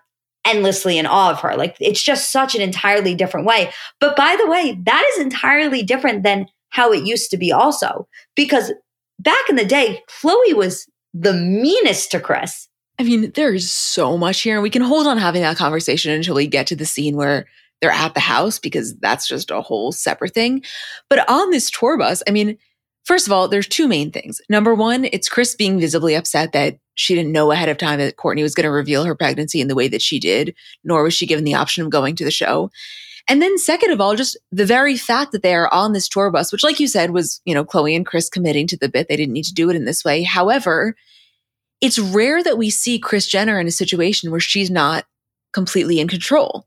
endlessly 0.46 0.96
in 0.96 1.06
awe 1.06 1.30
of 1.30 1.40
her. 1.40 1.56
Like 1.56 1.76
it's 1.80 2.02
just 2.02 2.30
such 2.30 2.54
an 2.54 2.60
entirely 2.60 3.16
different 3.16 3.46
way. 3.46 3.72
But 3.98 4.16
by 4.16 4.36
the 4.36 4.48
way, 4.48 4.78
that 4.84 5.04
is 5.12 5.24
entirely 5.24 5.82
different 5.82 6.22
than 6.22 6.46
how 6.70 6.92
it 6.92 7.04
used 7.04 7.30
to 7.30 7.36
be 7.36 7.52
also 7.52 8.06
because 8.36 8.72
back 9.18 9.48
in 9.48 9.56
the 9.56 9.64
day, 9.64 10.02
Khloé 10.08 10.54
was 10.54 10.86
the 11.14 11.32
meanest 11.32 12.10
to 12.12 12.20
Kris. 12.20 12.68
I 12.98 13.02
mean, 13.02 13.30
there's 13.34 13.70
so 13.70 14.16
much 14.16 14.40
here, 14.40 14.54
and 14.56 14.62
we 14.62 14.70
can 14.70 14.82
hold 14.82 15.06
on 15.06 15.18
having 15.18 15.42
that 15.42 15.56
conversation 15.56 16.12
until 16.12 16.34
we 16.34 16.46
get 16.46 16.66
to 16.68 16.76
the 16.76 16.86
scene 16.86 17.16
where 17.16 17.46
they're 17.80 17.90
at 17.90 18.14
the 18.14 18.20
house 18.20 18.58
because 18.58 18.96
that's 18.96 19.28
just 19.28 19.50
a 19.50 19.60
whole 19.60 19.92
separate 19.92 20.32
thing. 20.32 20.62
But 21.10 21.28
on 21.28 21.50
this 21.50 21.70
tour 21.70 21.98
bus, 21.98 22.22
I 22.26 22.30
mean, 22.30 22.56
first 23.04 23.26
of 23.26 23.32
all, 23.32 23.48
there's 23.48 23.68
two 23.68 23.86
main 23.86 24.10
things. 24.10 24.40
Number 24.48 24.74
one, 24.74 25.04
it's 25.12 25.28
Kris 25.28 25.54
being 25.54 25.78
visibly 25.78 26.14
upset 26.14 26.52
that 26.52 26.78
she 26.94 27.14
didn't 27.14 27.32
know 27.32 27.52
ahead 27.52 27.68
of 27.68 27.76
time 27.76 27.98
that 27.98 28.16
Kourtney 28.16 28.42
was 28.42 28.54
going 28.54 28.64
to 28.64 28.70
reveal 28.70 29.04
her 29.04 29.14
pregnancy 29.14 29.60
in 29.60 29.68
the 29.68 29.74
way 29.74 29.88
that 29.88 30.00
she 30.00 30.18
did, 30.18 30.54
nor 30.82 31.02
was 31.02 31.12
she 31.12 31.26
given 31.26 31.44
the 31.44 31.54
option 31.54 31.84
of 31.84 31.90
going 31.90 32.16
to 32.16 32.24
the 32.24 32.30
show. 32.30 32.70
And 33.28 33.42
then 33.42 33.58
second 33.58 33.90
of 33.90 34.00
all, 34.00 34.14
just 34.14 34.36
the 34.52 34.66
very 34.66 34.96
fact 34.96 35.32
that 35.32 35.42
they 35.42 35.54
are 35.54 35.72
on 35.72 35.92
this 35.92 36.08
tour 36.08 36.30
bus, 36.30 36.52
which 36.52 36.62
like 36.62 36.78
you 36.78 36.86
said 36.86 37.10
was, 37.10 37.40
you 37.44 37.54
know, 37.54 37.64
Khloé 37.64 37.96
and 37.96 38.06
Kris 38.06 38.28
committing 38.28 38.66
to 38.68 38.76
the 38.76 38.88
bit. 38.88 39.08
They 39.08 39.16
didn't 39.16 39.32
need 39.32 39.44
to 39.46 39.54
do 39.54 39.68
it 39.68 39.76
in 39.76 39.84
this 39.84 40.04
way. 40.04 40.22
However, 40.22 40.94
it's 41.80 41.98
rare 41.98 42.42
that 42.42 42.58
we 42.58 42.70
see 42.70 42.98
Kris 42.98 43.26
Jenner 43.26 43.60
in 43.60 43.66
a 43.66 43.72
situation 43.72 44.30
where 44.30 44.40
she's 44.40 44.70
not 44.70 45.04
completely 45.52 46.00
in 46.00 46.08
control. 46.08 46.66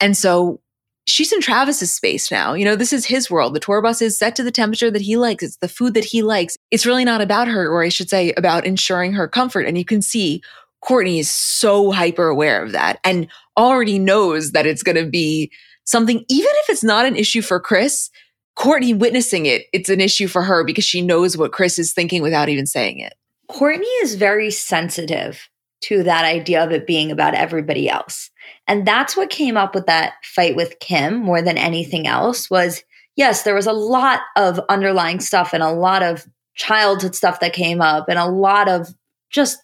And 0.00 0.16
so 0.16 0.60
she's 1.06 1.32
in 1.32 1.40
Travis's 1.40 1.92
space 1.92 2.30
now. 2.30 2.54
You 2.54 2.64
know, 2.64 2.76
this 2.76 2.92
is 2.92 3.06
his 3.06 3.30
world. 3.30 3.54
The 3.54 3.60
tour 3.60 3.82
bus 3.82 4.00
is 4.02 4.18
set 4.18 4.36
to 4.36 4.42
the 4.42 4.50
temperature 4.50 4.90
that 4.90 5.02
he 5.02 5.16
likes. 5.16 5.42
It's 5.42 5.56
the 5.56 5.68
food 5.68 5.94
that 5.94 6.04
he 6.04 6.22
likes. 6.22 6.56
It's 6.70 6.86
really 6.86 7.04
not 7.04 7.20
about 7.20 7.48
her, 7.48 7.68
or 7.68 7.82
I 7.82 7.88
should 7.88 8.08
say, 8.08 8.32
about 8.32 8.64
ensuring 8.64 9.12
her 9.12 9.28
comfort. 9.28 9.66
And 9.66 9.76
you 9.76 9.84
can 9.84 10.02
see 10.02 10.42
Kourtney 10.84 11.18
is 11.18 11.30
so 11.30 11.90
hyper 11.90 12.28
aware 12.28 12.62
of 12.62 12.72
that 12.72 13.00
and 13.04 13.26
already 13.56 13.98
knows 13.98 14.52
that 14.52 14.66
it's 14.66 14.82
going 14.82 15.02
to 15.02 15.10
be 15.10 15.50
something, 15.88 16.24
even 16.28 16.50
if 16.56 16.68
it's 16.68 16.84
not 16.84 17.06
an 17.06 17.16
issue 17.16 17.40
for 17.40 17.58
Kris, 17.58 18.10
Kourtney 18.56 18.96
witnessing 18.96 19.46
it, 19.46 19.66
it's 19.72 19.88
an 19.88 20.00
issue 20.00 20.28
for 20.28 20.42
her 20.42 20.64
because 20.64 20.84
she 20.84 21.00
knows 21.00 21.36
what 21.36 21.52
Kris 21.52 21.78
is 21.78 21.92
thinking 21.92 22.22
without 22.22 22.48
even 22.48 22.66
saying 22.66 22.98
it. 22.98 23.14
Kourtney 23.50 24.02
is 24.02 24.14
very 24.14 24.50
sensitive 24.50 25.48
to 25.80 26.02
that 26.02 26.24
idea 26.24 26.62
of 26.62 26.72
it 26.72 26.86
being 26.86 27.10
about 27.10 27.34
everybody 27.34 27.88
else. 27.88 28.30
And 28.66 28.86
that's 28.86 29.16
what 29.16 29.30
came 29.30 29.56
up 29.56 29.74
with 29.74 29.86
that 29.86 30.14
fight 30.24 30.56
with 30.56 30.78
Kim 30.80 31.16
more 31.16 31.40
than 31.40 31.56
anything 31.56 32.06
else 32.06 32.50
was 32.50 32.82
yes, 33.16 33.42
there 33.42 33.54
was 33.54 33.66
a 33.66 33.72
lot 33.72 34.20
of 34.36 34.60
underlying 34.68 35.20
stuff 35.20 35.52
and 35.52 35.62
a 35.62 35.72
lot 35.72 36.02
of 36.02 36.26
childhood 36.54 37.14
stuff 37.14 37.40
that 37.40 37.52
came 37.52 37.80
up 37.80 38.08
and 38.08 38.18
a 38.18 38.26
lot 38.26 38.68
of 38.68 38.94
just 39.30 39.58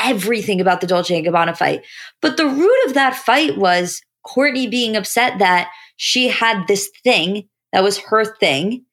everything 0.00 0.60
about 0.60 0.80
the 0.80 0.86
Dolce 0.86 1.16
and 1.16 1.26
Gabbana 1.26 1.56
fight. 1.56 1.84
But 2.22 2.36
the 2.36 2.46
root 2.46 2.86
of 2.86 2.94
that 2.94 3.14
fight 3.14 3.58
was 3.58 4.00
Kourtney 4.28 4.70
being 4.70 4.96
upset 4.96 5.38
that 5.38 5.70
she 5.96 6.28
had 6.28 6.66
this 6.66 6.90
thing 7.04 7.48
that 7.72 7.82
was 7.82 7.98
her 7.98 8.24
thing. 8.24 8.84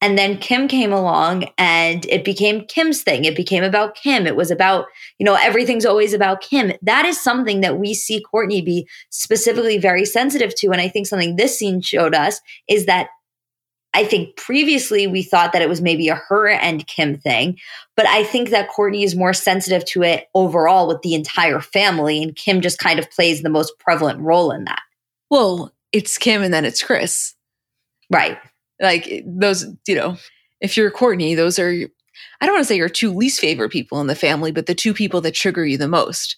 And 0.00 0.18
then 0.18 0.36
Kim 0.36 0.68
came 0.68 0.92
along 0.92 1.46
and 1.56 2.04
it 2.06 2.24
became 2.24 2.66
Kim's 2.66 3.02
thing. 3.02 3.24
It 3.24 3.34
became 3.34 3.64
about 3.64 3.94
Kim. 3.94 4.26
It 4.26 4.36
was 4.36 4.50
about, 4.50 4.84
you 5.18 5.24
know, 5.24 5.34
everything's 5.34 5.86
always 5.86 6.12
about 6.12 6.42
Kim. 6.42 6.72
That 6.82 7.06
is 7.06 7.22
something 7.22 7.62
that 7.62 7.78
we 7.78 7.94
see 7.94 8.22
Kourtney 8.22 8.62
be 8.62 8.86
specifically 9.08 9.78
very 9.78 10.04
sensitive 10.04 10.54
to. 10.56 10.72
And 10.72 10.80
I 10.80 10.88
think 10.88 11.06
something 11.06 11.36
this 11.36 11.58
scene 11.58 11.80
showed 11.80 12.14
us 12.14 12.40
is 12.68 12.84
that 12.84 13.08
I 13.94 14.04
think 14.04 14.36
previously 14.36 15.06
we 15.06 15.22
thought 15.22 15.52
that 15.52 15.62
it 15.62 15.68
was 15.68 15.80
maybe 15.80 16.08
a 16.08 16.16
her 16.16 16.48
and 16.48 16.86
Kim 16.86 17.16
thing, 17.16 17.58
but 17.96 18.06
I 18.06 18.24
think 18.24 18.50
that 18.50 18.68
Kourtney 18.68 19.04
is 19.04 19.14
more 19.14 19.32
sensitive 19.32 19.84
to 19.86 20.02
it 20.02 20.26
overall 20.34 20.88
with 20.88 21.00
the 21.02 21.14
entire 21.14 21.60
family, 21.60 22.22
and 22.22 22.34
Kim 22.34 22.60
just 22.60 22.78
kind 22.78 22.98
of 22.98 23.10
plays 23.10 23.42
the 23.42 23.48
most 23.48 23.72
prevalent 23.78 24.20
role 24.20 24.50
in 24.50 24.64
that. 24.64 24.82
Well, 25.30 25.72
it's 25.92 26.18
Kim 26.18 26.42
and 26.42 26.52
then 26.52 26.64
it's 26.64 26.82
Kris. 26.82 27.34
Right. 28.10 28.36
Like 28.82 29.22
those, 29.24 29.64
you 29.86 29.94
know, 29.94 30.16
if 30.60 30.76
you're 30.76 30.90
Kourtney, 30.90 31.36
those 31.36 31.58
are, 31.58 31.70
I 31.70 32.46
don't 32.46 32.54
want 32.54 32.64
to 32.64 32.68
say 32.68 32.76
your 32.76 32.88
two 32.88 33.12
least 33.12 33.40
favorite 33.40 33.70
people 33.70 34.00
in 34.00 34.08
the 34.08 34.14
family, 34.14 34.50
but 34.50 34.66
the 34.66 34.74
two 34.74 34.92
people 34.92 35.20
that 35.20 35.34
trigger 35.34 35.64
you 35.64 35.78
the 35.78 35.88
most. 35.88 36.36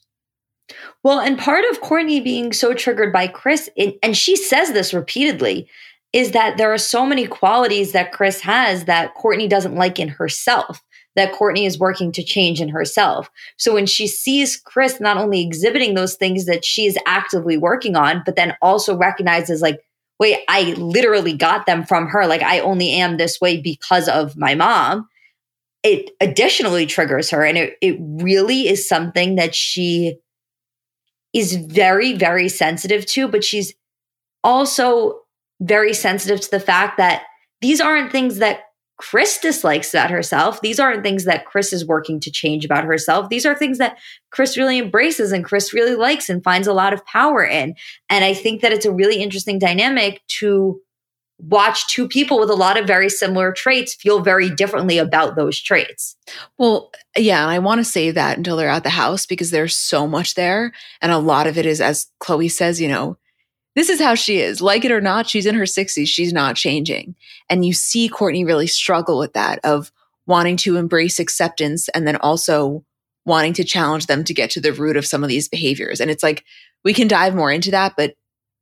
Well, 1.02 1.20
and 1.20 1.38
part 1.38 1.64
of 1.70 1.80
Kourtney 1.80 2.22
being 2.22 2.52
so 2.52 2.74
triggered 2.74 3.12
by 3.12 3.28
Kris, 3.28 3.70
and 4.02 4.16
she 4.16 4.36
says 4.36 4.72
this 4.72 4.92
repeatedly, 4.92 5.68
is 6.12 6.30
that 6.32 6.56
there 6.56 6.72
are 6.72 6.78
so 6.78 7.04
many 7.04 7.26
qualities 7.26 7.92
that 7.92 8.12
Kris 8.12 8.40
has 8.40 8.84
that 8.84 9.14
Kourtney 9.16 9.48
doesn't 9.48 9.74
like 9.74 9.98
in 9.98 10.08
herself, 10.08 10.82
that 11.14 11.32
Kourtney 11.32 11.66
is 11.66 11.78
working 11.78 12.12
to 12.12 12.22
change 12.22 12.60
in 12.60 12.68
herself. 12.68 13.30
So 13.58 13.74
when 13.74 13.86
she 13.86 14.06
sees 14.06 14.56
Kris 14.56 15.00
not 15.00 15.16
only 15.16 15.42
exhibiting 15.42 15.94
those 15.94 16.14
things 16.14 16.46
that 16.46 16.64
she 16.64 16.86
is 16.86 16.98
actively 17.06 17.56
working 17.56 17.96
on, 17.96 18.22
but 18.24 18.36
then 18.36 18.56
also 18.62 18.96
recognizes, 18.96 19.60
like, 19.60 19.80
wait, 20.18 20.38
I 20.48 20.72
literally 20.78 21.34
got 21.34 21.66
them 21.66 21.84
from 21.84 22.08
her. 22.08 22.26
Like, 22.26 22.42
I 22.42 22.60
only 22.60 22.90
am 22.92 23.16
this 23.16 23.40
way 23.40 23.60
because 23.60 24.08
of 24.08 24.36
my 24.36 24.54
mom. 24.54 25.08
It 25.82 26.10
additionally 26.20 26.86
triggers 26.86 27.30
her. 27.30 27.44
And 27.44 27.58
it, 27.58 27.76
it 27.82 27.98
really 28.00 28.68
is 28.68 28.88
something 28.88 29.36
that 29.36 29.54
she 29.54 30.16
is 31.34 31.56
very, 31.56 32.14
very 32.14 32.48
sensitive 32.48 33.04
to, 33.06 33.28
but 33.28 33.44
she's 33.44 33.74
also 34.42 35.20
very 35.60 35.94
sensitive 35.94 36.40
to 36.40 36.50
the 36.50 36.60
fact 36.60 36.96
that 36.98 37.22
these 37.60 37.80
aren't 37.80 38.12
things 38.12 38.38
that 38.38 38.60
Kris 38.98 39.38
dislikes 39.38 39.92
about 39.92 40.10
herself. 40.10 40.60
These 40.62 40.80
aren't 40.80 41.02
things 41.02 41.24
that 41.24 41.44
Kris 41.44 41.72
is 41.72 41.86
working 41.86 42.18
to 42.20 42.30
change 42.30 42.64
about 42.64 42.84
herself. 42.84 43.28
These 43.28 43.44
are 43.44 43.54
things 43.54 43.78
that 43.78 43.98
Kris 44.30 44.56
really 44.56 44.78
embraces 44.78 45.32
and 45.32 45.44
Kris 45.44 45.74
really 45.74 45.94
likes 45.94 46.30
and 46.30 46.42
finds 46.42 46.66
a 46.66 46.72
lot 46.72 46.94
of 46.94 47.04
power 47.04 47.44
in. 47.44 47.74
And 48.08 48.24
I 48.24 48.32
think 48.32 48.62
that 48.62 48.72
it's 48.72 48.86
a 48.86 48.92
really 48.92 49.22
interesting 49.22 49.58
dynamic 49.58 50.22
to 50.38 50.80
watch 51.38 51.86
two 51.88 52.08
people 52.08 52.40
with 52.40 52.48
a 52.48 52.54
lot 52.54 52.78
of 52.78 52.86
very 52.86 53.10
similar 53.10 53.52
traits 53.52 53.94
feel 53.94 54.20
very 54.20 54.48
differently 54.48 54.96
about 54.96 55.36
those 55.36 55.60
traits. 55.60 56.16
Well, 56.56 56.90
yeah, 57.14 57.46
I 57.46 57.58
want 57.58 57.80
to 57.80 57.84
say 57.84 58.10
that 58.10 58.38
until 58.38 58.56
they're 58.56 58.70
at 58.70 58.84
the 58.84 58.88
house 58.88 59.26
because 59.26 59.50
there's 59.50 59.76
so 59.76 60.06
much 60.06 60.34
there. 60.34 60.72
And 61.02 61.12
a 61.12 61.18
lot 61.18 61.46
of 61.46 61.58
it 61.58 61.66
is, 61.66 61.82
as 61.82 62.06
Khloé 62.22 62.50
says, 62.50 62.80
you 62.80 62.88
know, 62.88 63.18
this 63.76 63.90
is 63.90 64.00
how 64.00 64.14
she 64.14 64.38
is. 64.40 64.60
Like 64.60 64.84
it 64.84 64.90
or 64.90 65.00
not, 65.00 65.28
she's 65.28 65.46
in 65.46 65.54
her 65.54 65.64
60s. 65.64 66.08
She's 66.08 66.32
not 66.32 66.56
changing. 66.56 67.14
And 67.48 67.64
you 67.64 67.72
see 67.72 68.08
Kourtney 68.08 68.44
really 68.44 68.66
struggle 68.66 69.18
with 69.18 69.34
that 69.34 69.60
of 69.62 69.92
wanting 70.26 70.56
to 70.56 70.76
embrace 70.76 71.20
acceptance 71.20 71.88
and 71.90 72.08
then 72.08 72.16
also 72.16 72.84
wanting 73.26 73.52
to 73.52 73.64
challenge 73.64 74.06
them 74.06 74.24
to 74.24 74.34
get 74.34 74.50
to 74.50 74.60
the 74.60 74.72
root 74.72 74.96
of 74.96 75.06
some 75.06 75.22
of 75.22 75.28
these 75.28 75.48
behaviors. 75.48 76.00
And 76.00 76.10
it's 76.10 76.22
like, 76.22 76.44
we 76.84 76.94
can 76.94 77.06
dive 77.06 77.34
more 77.34 77.52
into 77.52 77.70
that, 77.70 77.94
but 77.96 78.14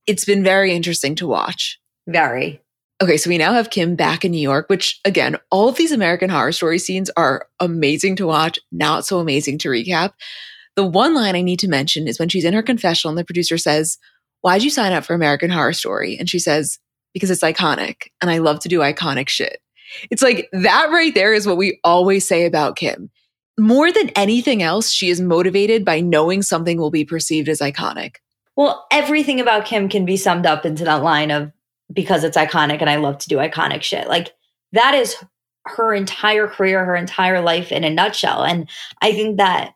it's 0.06 0.24
been 0.24 0.42
very 0.42 0.74
interesting 0.74 1.14
to 1.16 1.28
watch. 1.28 1.78
Very. 2.06 2.60
Okay, 3.02 3.16
so 3.16 3.30
we 3.30 3.38
now 3.38 3.52
have 3.52 3.70
Kim 3.70 3.96
back 3.96 4.24
in 4.24 4.32
New 4.32 4.38
York, 4.38 4.68
which 4.68 5.00
again, 5.04 5.36
all 5.50 5.68
of 5.68 5.76
these 5.76 5.92
American 5.92 6.30
horror 6.30 6.52
story 6.52 6.78
scenes 6.78 7.10
are 7.16 7.46
amazing 7.60 8.16
to 8.16 8.26
watch, 8.26 8.58
not 8.72 9.06
so 9.06 9.20
amazing 9.20 9.58
to 9.58 9.68
recap. 9.68 10.12
The 10.76 10.84
one 10.84 11.14
line 11.14 11.36
I 11.36 11.42
need 11.42 11.60
to 11.60 11.68
mention 11.68 12.08
is 12.08 12.18
when 12.18 12.28
she's 12.28 12.44
in 12.44 12.54
her 12.54 12.62
confessional 12.62 13.10
and 13.10 13.18
the 13.18 13.24
producer 13.24 13.58
says, 13.58 13.98
Why'd 14.44 14.62
you 14.62 14.68
sign 14.68 14.92
up 14.92 15.06
for 15.06 15.14
American 15.14 15.48
Horror 15.48 15.72
Story? 15.72 16.18
And 16.18 16.28
she 16.28 16.38
says, 16.38 16.78
Because 17.14 17.30
it's 17.30 17.40
iconic 17.40 18.08
and 18.20 18.30
I 18.30 18.38
love 18.38 18.60
to 18.60 18.68
do 18.68 18.80
iconic 18.80 19.30
shit. 19.30 19.58
It's 20.10 20.20
like 20.20 20.50
that 20.52 20.90
right 20.90 21.14
there 21.14 21.32
is 21.32 21.46
what 21.46 21.56
we 21.56 21.80
always 21.82 22.28
say 22.28 22.44
about 22.44 22.76
Kim. 22.76 23.10
More 23.58 23.90
than 23.90 24.10
anything 24.10 24.62
else, 24.62 24.90
she 24.90 25.08
is 25.08 25.18
motivated 25.18 25.82
by 25.82 26.00
knowing 26.00 26.42
something 26.42 26.76
will 26.76 26.90
be 26.90 27.06
perceived 27.06 27.48
as 27.48 27.60
iconic. 27.60 28.16
Well, 28.54 28.86
everything 28.90 29.40
about 29.40 29.64
Kim 29.64 29.88
can 29.88 30.04
be 30.04 30.18
summed 30.18 30.44
up 30.44 30.66
into 30.66 30.84
that 30.84 31.02
line 31.02 31.30
of 31.30 31.50
because 31.90 32.22
it's 32.22 32.36
iconic 32.36 32.82
and 32.82 32.90
I 32.90 32.96
love 32.96 33.16
to 33.20 33.30
do 33.30 33.38
iconic 33.38 33.80
shit. 33.80 34.08
Like 34.08 34.34
that 34.72 34.94
is 34.94 35.16
her 35.68 35.94
entire 35.94 36.48
career, 36.48 36.84
her 36.84 36.96
entire 36.96 37.40
life 37.40 37.72
in 37.72 37.82
a 37.82 37.88
nutshell. 37.88 38.44
And 38.44 38.68
I 39.00 39.12
think 39.12 39.38
that 39.38 39.72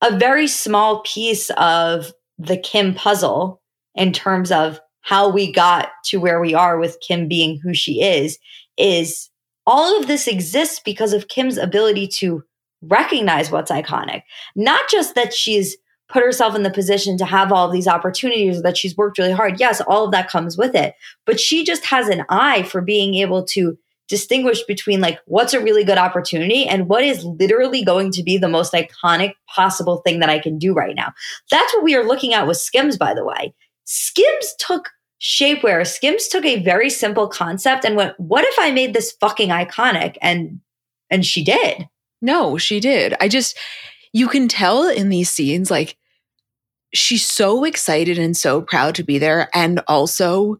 a 0.00 0.16
very 0.16 0.46
small 0.46 1.00
piece 1.00 1.50
of 1.56 2.12
the 2.38 2.56
Kim 2.56 2.94
puzzle 2.94 3.60
in 3.94 4.12
terms 4.12 4.50
of 4.50 4.80
how 5.00 5.28
we 5.28 5.50
got 5.50 5.88
to 6.06 6.18
where 6.18 6.40
we 6.40 6.54
are 6.54 6.78
with 6.78 6.98
Kim 7.06 7.28
being 7.28 7.58
who 7.58 7.74
she 7.74 8.02
is 8.02 8.38
is 8.78 9.28
all 9.66 9.98
of 9.98 10.06
this 10.06 10.26
exists 10.26 10.80
because 10.84 11.12
of 11.12 11.28
Kim's 11.28 11.58
ability 11.58 12.06
to 12.08 12.42
recognize 12.82 13.50
what's 13.50 13.70
iconic. 13.70 14.22
Not 14.56 14.88
just 14.88 15.14
that 15.14 15.32
she's 15.32 15.76
put 16.08 16.24
herself 16.24 16.54
in 16.54 16.62
the 16.62 16.70
position 16.70 17.16
to 17.16 17.24
have 17.24 17.52
all 17.52 17.66
of 17.66 17.72
these 17.72 17.88
opportunities 17.88 18.62
that 18.62 18.76
she's 18.76 18.96
worked 18.96 19.18
really 19.18 19.32
hard. 19.32 19.58
Yes, 19.58 19.80
all 19.80 20.04
of 20.04 20.12
that 20.12 20.28
comes 20.28 20.58
with 20.58 20.74
it. 20.74 20.94
But 21.24 21.40
she 21.40 21.64
just 21.64 21.86
has 21.86 22.08
an 22.08 22.24
eye 22.28 22.64
for 22.64 22.80
being 22.80 23.14
able 23.14 23.44
to 23.46 23.78
distinguish 24.12 24.62
between 24.64 25.00
like 25.00 25.18
what's 25.24 25.54
a 25.54 25.60
really 25.60 25.84
good 25.84 25.96
opportunity 25.96 26.66
and 26.66 26.86
what 26.86 27.02
is 27.02 27.24
literally 27.24 27.82
going 27.82 28.10
to 28.12 28.22
be 28.22 28.36
the 28.36 28.46
most 28.46 28.74
iconic 28.74 29.32
possible 29.48 30.02
thing 30.04 30.20
that 30.20 30.28
I 30.28 30.38
can 30.38 30.58
do 30.58 30.74
right 30.74 30.94
now. 30.94 31.14
That's 31.50 31.72
what 31.72 31.82
we 31.82 31.96
are 31.96 32.04
looking 32.04 32.34
at 32.34 32.46
with 32.46 32.58
Skims, 32.58 32.98
by 32.98 33.14
the 33.14 33.24
way. 33.24 33.54
Skims 33.84 34.54
took 34.58 34.90
shapewear. 35.18 35.86
Skims 35.86 36.28
took 36.28 36.44
a 36.44 36.62
very 36.62 36.90
simple 36.90 37.26
concept 37.26 37.86
and 37.86 37.96
went, 37.96 38.12
what 38.20 38.44
if 38.44 38.54
I 38.58 38.70
made 38.70 38.92
this 38.92 39.12
fucking 39.12 39.48
iconic? 39.48 40.18
And 40.20 40.60
and 41.08 41.24
she 41.24 41.42
did. 41.42 41.88
No, 42.20 42.58
she 42.58 42.80
did. 42.80 43.14
I 43.18 43.28
just 43.28 43.56
you 44.12 44.28
can 44.28 44.46
tell 44.46 44.90
in 44.90 45.08
these 45.08 45.30
scenes 45.30 45.70
like 45.70 45.96
she's 46.92 47.26
so 47.26 47.64
excited 47.64 48.18
and 48.18 48.36
so 48.36 48.60
proud 48.60 48.94
to 48.96 49.04
be 49.04 49.16
there 49.16 49.48
and 49.54 49.80
also 49.88 50.58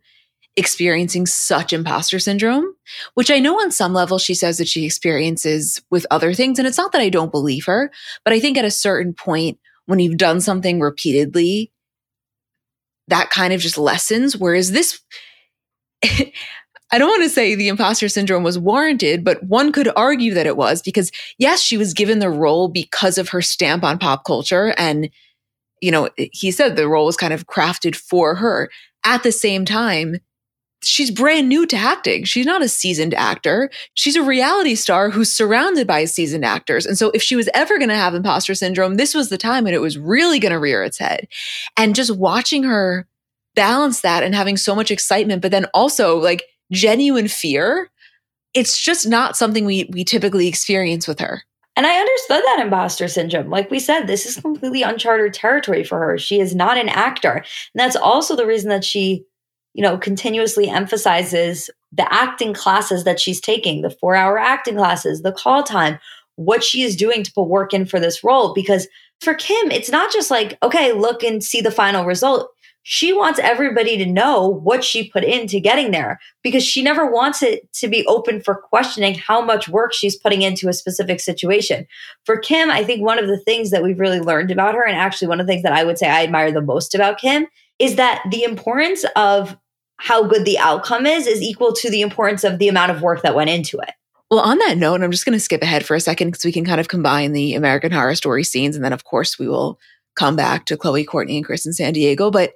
experiencing 0.57 1.27
such 1.27 1.73
imposter 1.73 2.19
syndrome, 2.19 2.75
which 3.15 3.31
I 3.31 3.38
know 3.38 3.61
on 3.61 3.71
some 3.71 3.95
level 3.95 4.19
she 4.19 4.35
says 4.35 4.59
that 4.59 4.69
she 4.69 4.85
experiences 4.85 5.81
with 5.91 6.07
other 6.11 6.35
things. 6.35 6.59
And 6.59 6.69
it's 6.69 6.79
not 6.79 6.93
that 6.93 7.01
I 7.01 7.09
don't 7.09 7.33
believe 7.33 7.65
her, 7.67 7.91
but 8.25 8.35
I 8.35 8.41
think 8.41 8.59
at 8.59 8.65
a 8.65 8.71
certain 8.71 9.15
point, 9.15 9.59
when 9.87 9.99
you've 9.99 10.19
done 10.19 10.41
something 10.41 10.81
repeatedly, 10.81 11.73
that 13.09 13.31
kind 13.31 13.53
of 13.53 13.61
just 13.61 13.79
lessens. 13.79 14.37
Whereas 14.37 14.71
this, 14.73 15.01
I 16.05 16.99
don't 16.99 17.09
want 17.09 17.23
to 17.23 17.31
say 17.31 17.55
the 17.55 17.69
imposter 17.69 18.09
syndrome 18.09 18.43
was 18.43 18.59
warranted, 18.59 19.25
but 19.25 19.43
one 19.43 19.73
could 19.73 19.88
argue 19.97 20.35
that 20.35 20.47
it 20.47 20.57
was 20.57 20.83
because, 20.83 21.11
yes, 21.38 21.62
she 21.62 21.79
was 21.79 21.95
given 21.95 22.19
the 22.19 22.31
role 22.31 22.69
because 22.69 23.17
of 23.17 23.31
her 23.31 23.41
stamp 23.41 23.83
on 23.83 23.99
pop 23.99 24.25
culture. 24.25 24.75
And, 24.77 25.09
you 25.81 25.91
know, 25.91 26.11
he 26.17 26.51
said 26.51 26.77
the 26.77 26.88
role 26.88 27.07
was 27.07 27.17
kind 27.17 27.33
of 27.33 27.47
crafted 27.47 27.97
for 27.97 28.35
her. 28.35 28.71
At 29.05 29.23
the 29.23 29.33
same 29.33 29.65
time, 29.65 30.19
she's 30.85 31.11
brand 31.11 31.49
new 31.49 31.66
to 31.66 31.77
acting. 31.77 32.25
She's 32.25 32.47
not 32.47 32.62
a 32.62 32.68
seasoned 32.68 33.14
actor. 33.14 33.71
She's 33.95 34.16
a 34.16 34.23
reality 34.23 34.75
star 34.75 35.11
who's 35.11 35.33
surrounded 35.33 35.87
by 35.87 36.05
seasoned 36.05 36.45
actors. 36.45 36.87
And 36.87 36.99
so 36.99 37.11
if 37.11 37.23
she 37.23 37.37
was 37.37 37.49
ever 37.55 37.79
going 37.79 37.88
to 37.88 37.97
have 37.97 38.14
imposter 38.14 38.55
syndrome, 38.55 38.97
this 38.97 39.14
was 39.14 39.29
the 39.29 39.38
time 39.38 39.66
and 39.66 39.75
it 39.75 39.81
was 39.81 39.99
really 39.99 40.38
going 40.38 40.53
to 40.53 40.59
rear 40.59 40.83
its 40.83 40.99
head. 40.99 41.29
And 41.77 41.95
just 41.95 42.16
watching 42.16 42.64
her 42.64 43.07
balance 43.55 44.01
that 44.01 44.23
and 44.23 44.35
having 44.35 44.57
so 44.57 44.75
much 44.75 44.90
excitement, 44.90 45.42
but 45.42 45.51
then 45.51 45.66
also 45.75 46.18
like 46.18 46.45
genuine 46.71 47.29
fear, 47.29 47.90
it's 48.55 48.83
just 48.83 49.09
not 49.09 49.37
something 49.37 49.64
we 49.64 49.88
we 49.92 50.05
typically 50.05 50.49
experience 50.49 51.07
with 51.09 51.21
her. 51.21 51.42
And 51.75 51.87
I 51.87 51.99
understood 51.99 52.42
that 52.45 52.61
imposter 52.62 53.09
syndrome. 53.09 53.49
Like 53.49 53.71
we 53.71 53.79
said, 53.79 54.07
this 54.07 54.27
is 54.27 54.37
completely 54.37 54.83
uncharted 54.83 55.33
territory 55.33 55.85
for 55.85 55.99
her. 55.99 56.18
She 56.18 56.38
is 56.38 56.55
not 56.55 56.77
an 56.77 56.90
actor. 56.90 57.33
And 57.37 57.45
that's 57.75 57.97
also 57.97 58.37
the 58.37 58.47
reason 58.47 58.68
that 58.68 58.85
she 58.85 59.25
you 59.75 59.83
know, 59.83 59.97
continuously 59.97 60.69
emphasizes 60.69 61.71
the 61.93 62.13
acting 62.13 62.55
classes 62.55 63.05
that 63.05 63.21
she's 63.21 63.41
taking, 63.41 63.83
the 63.83 63.91
four 63.91 64.15
hour 64.15 64.39
acting 64.39 64.77
classes, 64.77 65.23
the 65.23 65.33
call 65.33 65.63
time, 65.63 65.99
what 66.37 66.65
she 66.65 66.83
is 66.83 66.97
doing 66.97 67.23
to 67.23 67.33
put 67.33 67.49
work 67.49 67.73
in 67.73 67.85
for 67.85 68.01
this 68.01 68.25
role. 68.25 68.53
Because 68.55 68.89
for 69.21 69.35
Kim, 69.35 69.71
it's 69.71 69.91
not 69.91 70.13
just 70.13 70.31
like, 70.31 70.59
okay, 70.63 70.93
look 70.93 71.23
and 71.23 71.43
see 71.43 71.61
the 71.61 71.71
final 71.71 72.05
result. 72.05 72.51
She 72.85 73.13
wants 73.13 73.39
everybody 73.39 73.97
to 73.99 74.07
know 74.07 74.49
what 74.49 74.83
she 74.83 75.09
put 75.09 75.23
into 75.23 75.61
getting 75.61 75.93
there 75.93 76.19
because 76.43 76.65
she 76.65 76.83
never 76.83 77.09
wants 77.09 77.41
it 77.41 77.73
to 77.75 77.87
be 77.87 78.05
open 78.07 78.41
for 78.41 78.57
questioning 78.57 79.15
how 79.15 79.41
much 79.41 79.69
work 79.69 79.93
she's 79.93 80.17
putting 80.17 80.43
into 80.43 80.69
a 80.69 80.73
specific 80.73 81.21
situation. 81.21 81.87
For 82.27 82.39
Kim, 82.39 82.71
I 82.71 82.83
think 82.83 83.01
one 83.01 83.21
of 83.21 83.29
the 83.29 83.39
things 83.39 83.71
that 83.71 83.85
we've 83.85 84.01
really 84.01 84.19
learned 84.19 84.51
about 84.51 84.75
her, 84.75 84.85
and 84.85 84.97
actually 84.97 85.29
one 85.29 85.41
of 85.41 85.47
the 85.47 85.53
things 85.53 85.63
that 85.63 85.73
I 85.73 85.85
would 85.85 85.97
say 85.97 86.09
I 86.09 86.25
admire 86.25 86.51
the 86.51 86.61
most 86.61 86.93
about 86.93 87.21
Kim, 87.21 87.47
is 87.79 87.95
that 87.97 88.25
the 88.33 88.43
importance 88.43 89.05
of 89.15 89.57
how 90.03 90.25
good 90.25 90.45
the 90.45 90.59
outcome 90.59 91.07
is 91.07 91.27
is 91.27 91.41
equal 91.41 91.73
to 91.73 91.88
the 91.88 92.03
importance 92.03 92.43
of 92.43 92.59
the 92.59 92.69
amount 92.69 92.91
of 92.91 93.03
work 93.03 93.23
that 93.23 93.37
went 93.37 93.51
into 93.51 93.79
it. 93.79 93.91
Well, 94.31 94.41
on 94.41 94.59
that 94.59 94.77
note, 94.77 95.01
I'm 95.01 95.11
just 95.12 95.25
going 95.25 95.37
to 95.37 95.41
skip 95.41 95.62
ahead 95.62 95.85
for 95.85 95.95
a 95.95 96.01
second 96.01 96.29
because 96.29 96.45
we 96.45 96.53
can 96.53 96.65
kind 96.65 96.81
of 96.81 96.88
combine 96.88 97.33
the 97.33 97.55
American 97.55 97.93
Horror 97.93 98.15
Story 98.17 98.43
scenes. 98.43 98.75
And 98.75 98.85
then, 98.85 98.93
of 98.93 99.05
course, 99.05 99.38
we 99.38 99.47
will 99.47 99.79
come 100.17 100.35
back 100.35 100.67
to 100.67 100.77
Khloé, 100.77 101.05
Kourtney, 101.05 101.37
and 101.37 101.45
Kris 101.45 101.67
in 101.67 101.73
San 101.73 101.93
Diego. 101.93 102.31
But 102.31 102.55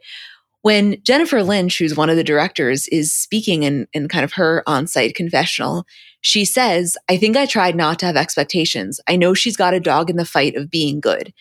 when 0.63 0.97
Jennifer 1.05 1.45
Lynch, 1.45 1.79
who's 1.79 1.97
one 1.97 2.11
of 2.11 2.17
the 2.17 2.25
directors, 2.25 2.89
is 2.89 3.15
speaking 3.15 3.63
in, 3.63 3.87
in 3.93 4.09
kind 4.09 4.25
of 4.25 4.33
her 4.33 4.65
on 4.67 4.89
site 4.89 5.15
confessional, 5.15 5.85
she 6.23 6.45
says, 6.45 6.97
I 7.09 7.17
think 7.17 7.37
I 7.37 7.47
tried 7.47 7.77
not 7.77 8.01
to 8.01 8.07
have 8.07 8.17
expectations. 8.17 8.99
I 9.07 9.15
know 9.15 9.35
she's 9.35 9.57
got 9.57 9.75
a 9.75 9.79
dog 9.79 10.11
in 10.11 10.17
the 10.17 10.25
fight 10.25 10.57
of 10.57 10.71
being 10.71 10.99
good, 10.99 11.33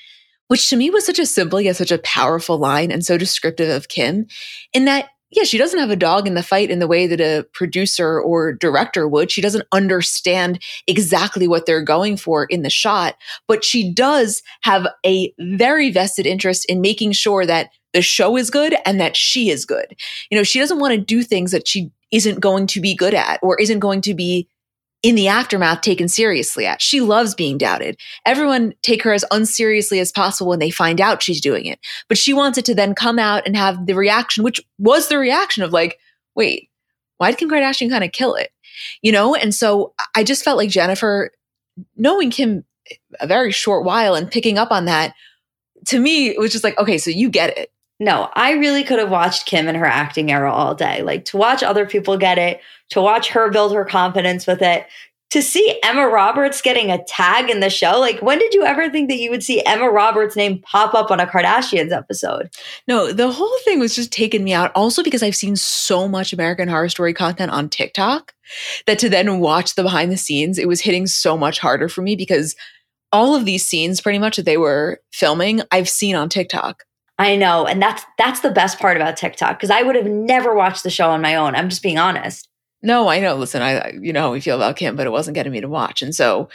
which 0.50 0.70
to 0.70 0.76
me 0.76 0.92
was 0.92 1.06
such 1.06 1.18
a 1.18 1.26
simple 1.26 1.60
yet 1.60 1.78
such 1.78 1.92
a 1.92 1.98
powerful 1.98 2.60
line 2.60 2.92
and 2.92 3.04
so 3.04 3.18
descriptive 3.18 3.70
of 3.70 3.88
Kim, 3.88 4.28
in 4.74 4.86
that 4.86 5.10
yeah, 5.36 5.44
she 5.44 5.58
doesn't 5.58 5.80
have 5.80 5.90
a 5.90 5.96
dog 5.96 6.28
in 6.28 6.34
the 6.34 6.42
fight 6.42 6.72
in 6.72 6.80
the 6.80 6.88
way 6.88 7.08
that 7.08 7.20
a 7.20 7.46
producer 7.54 8.20
or 8.20 8.54
director 8.54 9.08
would. 9.08 9.30
She 9.30 9.42
doesn't 9.42 9.68
understand 9.72 10.64
exactly 10.88 11.48
what 11.48 11.66
they're 11.66 11.84
going 11.84 12.16
for 12.18 12.46
in 12.46 12.62
the 12.62 12.70
shot, 12.70 13.16
but 13.48 13.64
she 13.64 13.92
does 13.92 14.42
have 14.62 14.88
a 15.06 15.34
very 15.40 15.92
vested 15.92 16.26
interest 16.26 16.66
in 16.66 16.80
making 16.80 17.12
sure 17.12 17.46
that 17.46 17.70
the 17.94 18.02
show 18.02 18.38
is 18.38 18.50
good 18.50 18.76
and 18.86 19.00
that 19.00 19.16
she 19.18 19.50
is 19.50 19.66
good. 19.66 19.96
You 20.30 20.38
know, 20.38 20.44
she 20.44 20.60
doesn't 20.60 20.80
want 20.80 20.94
to 20.94 21.00
do 21.00 21.22
things 21.22 21.52
that 21.52 21.68
she 21.68 21.92
isn't 22.12 22.40
going 22.40 22.68
to 22.68 22.80
be 22.80 22.96
good 22.96 23.14
at 23.14 23.40
or 23.42 23.60
isn't 23.60 23.80
going 23.80 24.02
to 24.02 24.14
be 24.14 24.48
in 25.06 25.14
the 25.14 25.28
aftermath 25.28 25.82
taken 25.82 26.08
seriously 26.08 26.66
at. 26.66 26.82
She 26.82 27.00
loves 27.00 27.36
being 27.36 27.60
doubted. 27.60 27.96
Everyone 28.26 28.74
take 28.82 29.04
her 29.04 29.14
as 29.14 29.24
unseriously 29.30 30.00
as 30.00 30.12
possible 30.12 30.50
when 30.50 30.58
they 30.58 30.72
find 30.72 31.00
out 31.00 31.22
she's 31.22 31.40
doing 31.40 31.68
it. 31.68 31.78
But 32.10 32.18
she 32.18 32.34
wants 32.34 32.58
it 32.58 32.66
to 32.66 32.74
then 32.74 32.96
come 32.96 33.20
out 33.20 33.44
and 33.46 33.56
have 33.56 33.86
the 33.86 33.94
reaction, 33.94 34.44
which 34.44 34.60
was 34.80 35.08
the 35.08 35.20
reaction 35.20 35.62
of 35.62 35.72
like, 35.72 36.00
wait, 36.34 36.72
why 37.18 37.30
did 37.30 37.38
Kim 37.38 37.52
Kardashian 37.52 37.92
kind 37.92 38.04
of 38.04 38.14
kill 38.14 38.34
it? 38.34 38.50
You 39.04 39.12
know? 39.12 39.36
And 39.36 39.54
so 39.54 39.94
I 40.16 40.24
just 40.24 40.44
felt 40.44 40.58
like 40.58 40.70
Jennifer, 40.72 41.30
knowing 41.96 42.32
Kim 42.32 42.66
a 43.20 43.28
very 43.28 43.52
short 43.52 43.86
while 43.86 44.16
and 44.16 44.32
picking 44.32 44.58
up 44.58 44.72
on 44.72 44.86
that, 44.86 45.14
to 45.90 46.00
me, 46.00 46.30
it 46.30 46.40
was 46.40 46.52
just 46.52 46.64
like, 46.64 46.80
okay, 46.80 46.98
so 46.98 47.12
you 47.12 47.30
get 47.30 47.56
it. 47.56 47.72
No, 48.00 48.30
I 48.34 48.52
really 48.54 48.84
could 48.84 49.00
have 49.00 49.12
watched 49.12 49.46
Kim 49.46 49.68
in 49.68 49.76
her 49.76 49.86
acting 49.86 50.32
era 50.32 50.52
all 50.52 50.76
day. 50.76 51.02
Like 51.02 51.26
to 51.26 51.38
watch 51.38 51.64
other 51.64 51.86
people 51.86 52.18
get 52.18 52.38
it, 52.38 52.60
to 52.90 53.02
watch 53.02 53.30
her 53.30 53.50
build 53.50 53.74
her 53.74 53.86
confidence 53.86 54.46
with 54.46 54.62
it, 54.62 54.86
to 55.32 55.42
see 55.42 55.80
Emma 55.84 56.08
Roberts 56.08 56.62
getting 56.62 56.92
a 56.92 57.04
tag 57.06 57.50
in 57.50 57.60
the 57.60 57.70
show. 57.70 58.00
Like, 58.00 58.22
when 58.22 58.38
did 58.38 58.54
you 58.54 58.64
ever 58.64 58.90
think 58.90 59.10
that 59.10 59.18
you 59.18 59.30
would 59.32 59.44
see 59.44 59.66
Emma 59.66 59.90
Roberts' 59.90 60.36
name 60.36 60.60
pop 60.62 60.94
up 60.94 61.10
on 61.10 61.20
a 61.20 61.26
Kardashians 61.26 61.92
episode? 61.92 62.50
No, 62.88 63.12
the 63.12 63.32
whole 63.32 63.58
thing 63.64 63.80
was 63.80 63.96
just 63.96 64.12
taking 64.12 64.44
me 64.44 64.54
out. 64.54 64.72
Also, 64.76 65.04
because 65.04 65.24
I've 65.24 65.36
seen 65.36 65.56
so 65.56 66.08
much 66.08 66.32
American 66.32 66.68
Horror 66.68 66.90
Story 66.90 67.14
content 67.14 67.52
on 67.52 67.70
TikTok 67.70 68.34
that 68.88 69.00
to 69.00 69.10
then 69.10 69.40
watch 69.40 69.76
the 69.76 69.84
behind 69.84 70.12
the 70.12 70.18
scenes, 70.18 70.60
it 70.60 70.68
was 70.68 70.82
hitting 70.82 71.08
so 71.08 71.38
much 71.38 71.60
harder 71.60 71.90
for 71.90 72.02
me 72.02 72.16
because 72.16 72.56
all 73.12 73.36
of 73.36 73.46
these 73.46 73.66
scenes, 73.66 74.02
pretty 74.02 74.20
much 74.20 74.38
that 74.38 74.46
they 74.46 74.58
were 74.58 75.00
filming, 75.12 75.62
I've 75.72 75.90
seen 75.90 76.16
on 76.16 76.30
TikTok. 76.30 76.84
I 77.18 77.36
know, 77.36 77.66
and 77.66 77.82
that's 77.82 78.04
that's 78.18 78.42
the 78.42 78.52
best 78.52 78.80
part 78.80 78.98
about 78.98 79.16
TikTok 79.16 79.58
because 79.58 79.70
I 79.70 79.82
would 79.82 79.96
have 79.96 80.06
never 80.06 80.54
watched 80.54 80.84
the 80.84 80.90
show 80.90 81.10
on 81.10 81.22
my 81.22 81.36
own. 81.36 81.56
I'm 81.56 81.70
just 81.70 81.84
being 81.84 81.98
honest. 81.98 82.50
No, 82.82 83.08
I 83.08 83.20
know. 83.20 83.36
Listen, 83.36 83.62
I 83.62 83.92
you 84.02 84.12
know 84.12 84.22
how 84.22 84.32
we 84.32 84.42
feel 84.42 84.58
about 84.58 84.76
Kim, 84.76 84.96
but 84.96 85.08
it 85.08 85.12
wasn't 85.12 85.36
getting 85.36 85.54
me 85.54 85.62
to 85.62 85.70
watch, 85.70 86.02
and 86.02 86.14
so 86.14 86.50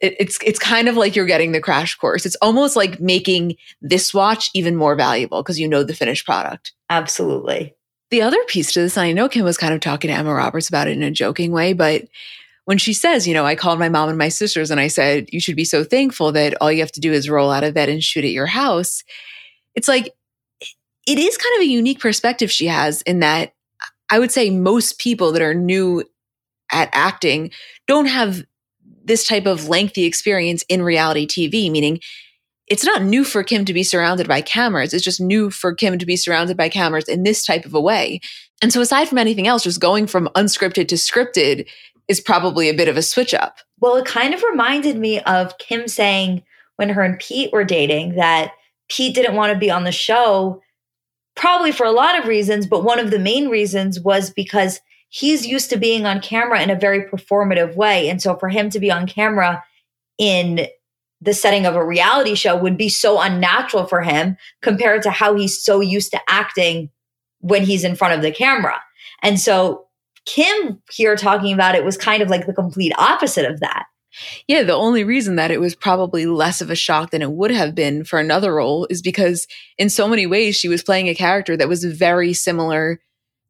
it, 0.00 0.16
it's 0.20 0.38
it's 0.44 0.58
kind 0.58 0.88
of 0.88 0.96
like 0.96 1.16
you're 1.16 1.26
getting 1.26 1.52
the 1.52 1.60
crash 1.60 1.96
course. 1.96 2.26
It's 2.26 2.36
almost 2.36 2.76
like 2.76 3.00
making 3.00 3.56
this 3.80 4.14
watch 4.14 4.50
even 4.54 4.76
more 4.76 4.94
valuable 4.94 5.42
because 5.42 5.58
you 5.58 5.68
know 5.68 5.82
the 5.82 5.94
finished 5.94 6.24
product. 6.24 6.72
Absolutely. 6.90 7.74
The 8.10 8.22
other 8.22 8.42
piece 8.46 8.72
to 8.72 8.80
this, 8.80 8.96
and 8.96 9.04
I 9.04 9.12
know 9.12 9.28
Kim 9.28 9.44
was 9.44 9.58
kind 9.58 9.74
of 9.74 9.80
talking 9.80 10.10
to 10.10 10.16
Emma 10.16 10.32
Roberts 10.32 10.68
about 10.68 10.88
it 10.88 10.96
in 10.96 11.02
a 11.02 11.10
joking 11.10 11.52
way, 11.52 11.72
but 11.72 12.04
when 12.64 12.78
she 12.78 12.92
says, 12.92 13.26
you 13.26 13.34
know, 13.34 13.46
I 13.46 13.54
called 13.54 13.78
my 13.78 13.88
mom 13.88 14.10
and 14.10 14.18
my 14.18 14.28
sisters 14.28 14.70
and 14.70 14.78
I 14.78 14.88
said, 14.88 15.28
you 15.32 15.40
should 15.40 15.56
be 15.56 15.64
so 15.64 15.84
thankful 15.84 16.32
that 16.32 16.54
all 16.60 16.70
you 16.70 16.80
have 16.80 16.92
to 16.92 17.00
do 17.00 17.12
is 17.12 17.28
roll 17.28 17.50
out 17.50 17.64
of 17.64 17.72
bed 17.72 17.88
and 17.88 18.02
shoot 18.02 18.24
at 18.24 18.30
your 18.30 18.46
house. 18.46 19.04
It's 19.78 19.86
like, 19.86 20.12
it 21.06 21.18
is 21.20 21.36
kind 21.36 21.54
of 21.54 21.60
a 21.60 21.70
unique 21.70 22.00
perspective 22.00 22.50
she 22.50 22.66
has 22.66 23.00
in 23.02 23.20
that 23.20 23.52
I 24.10 24.18
would 24.18 24.32
say 24.32 24.50
most 24.50 24.98
people 24.98 25.30
that 25.30 25.40
are 25.40 25.54
new 25.54 26.02
at 26.72 26.90
acting 26.92 27.52
don't 27.86 28.06
have 28.06 28.42
this 29.04 29.24
type 29.24 29.46
of 29.46 29.68
lengthy 29.68 30.04
experience 30.04 30.64
in 30.68 30.82
reality 30.82 31.28
TV, 31.28 31.70
meaning 31.70 32.00
it's 32.66 32.84
not 32.84 33.04
new 33.04 33.22
for 33.22 33.44
Kim 33.44 33.64
to 33.66 33.72
be 33.72 33.84
surrounded 33.84 34.26
by 34.26 34.40
cameras. 34.40 34.92
It's 34.92 35.04
just 35.04 35.20
new 35.20 35.48
for 35.48 35.72
Kim 35.72 35.96
to 35.96 36.04
be 36.04 36.16
surrounded 36.16 36.56
by 36.56 36.68
cameras 36.68 37.08
in 37.08 37.22
this 37.22 37.46
type 37.46 37.64
of 37.64 37.72
a 37.72 37.80
way. 37.80 38.20
And 38.60 38.72
so, 38.72 38.80
aside 38.80 39.08
from 39.08 39.18
anything 39.18 39.46
else, 39.46 39.62
just 39.62 39.80
going 39.80 40.08
from 40.08 40.28
unscripted 40.34 40.88
to 40.88 40.96
scripted 40.96 41.68
is 42.08 42.20
probably 42.20 42.68
a 42.68 42.74
bit 42.74 42.88
of 42.88 42.96
a 42.96 43.02
switch 43.02 43.32
up. 43.32 43.58
Well, 43.78 43.94
it 43.94 44.06
kind 44.06 44.34
of 44.34 44.42
reminded 44.42 44.98
me 44.98 45.20
of 45.20 45.56
Kim 45.58 45.86
saying 45.86 46.42
when 46.74 46.88
her 46.88 47.02
and 47.02 47.16
Pete 47.20 47.52
were 47.52 47.62
dating 47.62 48.16
that 48.16 48.50
Pete 48.88 49.14
didn't 49.14 49.34
want 49.36 49.52
to 49.52 49.58
be 49.58 49.70
on 49.70 49.84
the 49.84 49.92
show, 49.92 50.62
probably 51.34 51.72
for 51.72 51.86
a 51.86 51.92
lot 51.92 52.18
of 52.18 52.26
reasons, 52.26 52.66
but 52.66 52.84
one 52.84 52.98
of 52.98 53.10
the 53.10 53.18
main 53.18 53.48
reasons 53.48 54.00
was 54.00 54.30
because 54.30 54.80
he's 55.08 55.46
used 55.46 55.70
to 55.70 55.76
being 55.76 56.06
on 56.06 56.20
camera 56.20 56.62
in 56.62 56.70
a 56.70 56.78
very 56.78 57.04
performative 57.04 57.76
way. 57.76 58.08
And 58.08 58.20
so 58.20 58.36
for 58.36 58.48
him 58.48 58.70
to 58.70 58.80
be 58.80 58.90
on 58.90 59.06
camera 59.06 59.62
in 60.18 60.66
the 61.20 61.34
setting 61.34 61.66
of 61.66 61.74
a 61.74 61.84
reality 61.84 62.34
show 62.34 62.56
would 62.56 62.76
be 62.76 62.88
so 62.88 63.20
unnatural 63.20 63.86
for 63.86 64.02
him 64.02 64.36
compared 64.62 65.02
to 65.02 65.10
how 65.10 65.34
he's 65.34 65.62
so 65.62 65.80
used 65.80 66.12
to 66.12 66.20
acting 66.28 66.90
when 67.40 67.64
he's 67.64 67.84
in 67.84 67.96
front 67.96 68.14
of 68.14 68.22
the 68.22 68.30
camera. 68.30 68.80
And 69.22 69.38
so 69.40 69.86
Kim 70.26 70.80
here 70.92 71.16
talking 71.16 71.52
about 71.52 71.74
it 71.74 71.84
was 71.84 71.96
kind 71.96 72.22
of 72.22 72.28
like 72.28 72.46
the 72.46 72.52
complete 72.52 72.92
opposite 72.98 73.50
of 73.50 73.60
that. 73.60 73.86
Yeah, 74.46 74.62
the 74.62 74.74
only 74.74 75.04
reason 75.04 75.36
that 75.36 75.50
it 75.50 75.60
was 75.60 75.74
probably 75.74 76.26
less 76.26 76.60
of 76.60 76.70
a 76.70 76.74
shock 76.74 77.10
than 77.10 77.22
it 77.22 77.32
would 77.32 77.50
have 77.50 77.74
been 77.74 78.04
for 78.04 78.18
another 78.18 78.54
role 78.54 78.86
is 78.90 79.02
because 79.02 79.46
in 79.76 79.88
so 79.88 80.08
many 80.08 80.26
ways 80.26 80.56
she 80.56 80.68
was 80.68 80.82
playing 80.82 81.08
a 81.08 81.14
character 81.14 81.56
that 81.56 81.68
was 81.68 81.84
very 81.84 82.32
similar 82.32 83.00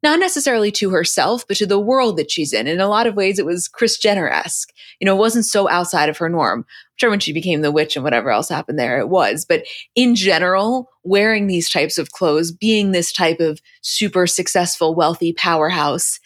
not 0.01 0.19
necessarily 0.19 0.71
to 0.71 0.91
herself, 0.91 1.45
but 1.47 1.57
to 1.57 1.65
the 1.65 1.79
world 1.79 2.17
that 2.17 2.31
she's 2.31 2.53
in. 2.53 2.67
In 2.67 2.79
a 2.79 2.87
lot 2.87 3.07
of 3.07 3.15
ways, 3.15 3.37
it 3.37 3.45
was 3.45 3.67
Kris 3.67 3.97
Jenner 3.97 4.29
esque. 4.29 4.71
You 4.99 5.05
know, 5.05 5.15
it 5.15 5.19
wasn't 5.19 5.45
so 5.45 5.69
outside 5.69 6.09
of 6.09 6.17
her 6.17 6.29
norm. 6.29 6.59
I'm 6.59 6.65
sure 6.95 7.09
when 7.09 7.19
she 7.19 7.33
became 7.33 7.61
the 7.61 7.71
witch 7.71 7.95
and 7.95 8.03
whatever 8.03 8.31
else 8.31 8.49
happened 8.49 8.79
there, 8.79 8.99
it 8.99 9.09
was. 9.09 9.45
But 9.45 9.65
in 9.95 10.15
general, 10.15 10.89
wearing 11.03 11.47
these 11.47 11.69
types 11.69 11.97
of 11.97 12.11
clothes, 12.11 12.51
being 12.51 12.91
this 12.91 13.11
type 13.11 13.39
of 13.39 13.59
super 13.81 14.25
successful, 14.25 14.95
wealthy 14.95 15.33
powerhouse, 15.33 16.19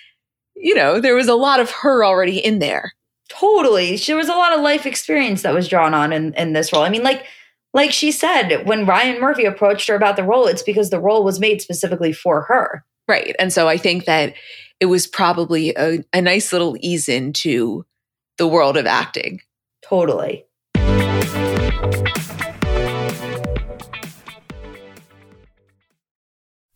you 0.56 0.75
know, 0.75 0.99
there 0.99 1.15
was 1.15 1.27
a 1.27 1.36
lot 1.36 1.60
of 1.60 1.71
her 1.71 2.06
already 2.06 2.38
in 2.38 2.60
there. 2.60 2.93
Totally. 3.39 3.98
There 3.98 4.15
was 4.15 4.30
a 4.30 4.34
lot 4.34 4.54
of 4.54 4.62
life 4.62 4.86
experience 4.86 5.41
that 5.41 5.54
was 5.56 5.67
drawn 5.67 5.93
on 5.96 6.13
in, 6.13 6.34
in 6.36 6.54
this 6.54 6.72
role. 6.72 6.84
I 6.84 6.89
mean, 6.89 7.04
like, 7.04 7.26
like 7.74 7.91
she 7.91 8.12
said, 8.12 8.67
when 8.67 8.86
Ryan 8.86 9.19
Murphy 9.19 9.46
approached 9.46 9.88
her 9.88 9.96
about 9.96 10.17
the 10.17 10.24
role, 10.24 10.46
it's 10.46 10.62
because 10.62 10.91
the 10.91 11.00
role 11.00 11.24
was 11.24 11.39
made 11.39 11.60
specifically 11.62 12.13
for 12.13 12.43
her. 12.43 12.86
Right. 13.08 13.36
And 13.39 13.52
so 13.52 13.67
I 13.67 13.78
think 13.78 14.06
that 14.06 14.36
it 14.80 14.86
was 14.86 15.08
probably 15.08 15.74
a, 15.76 16.04
a 16.13 16.22
nice 16.22 16.54
little 16.54 16.78
ease 16.80 17.10
into 17.10 17.86
the 18.38 18.48
world 18.48 18.78
of 18.78 18.86
acting. 18.86 19.39
Totally. 19.82 20.46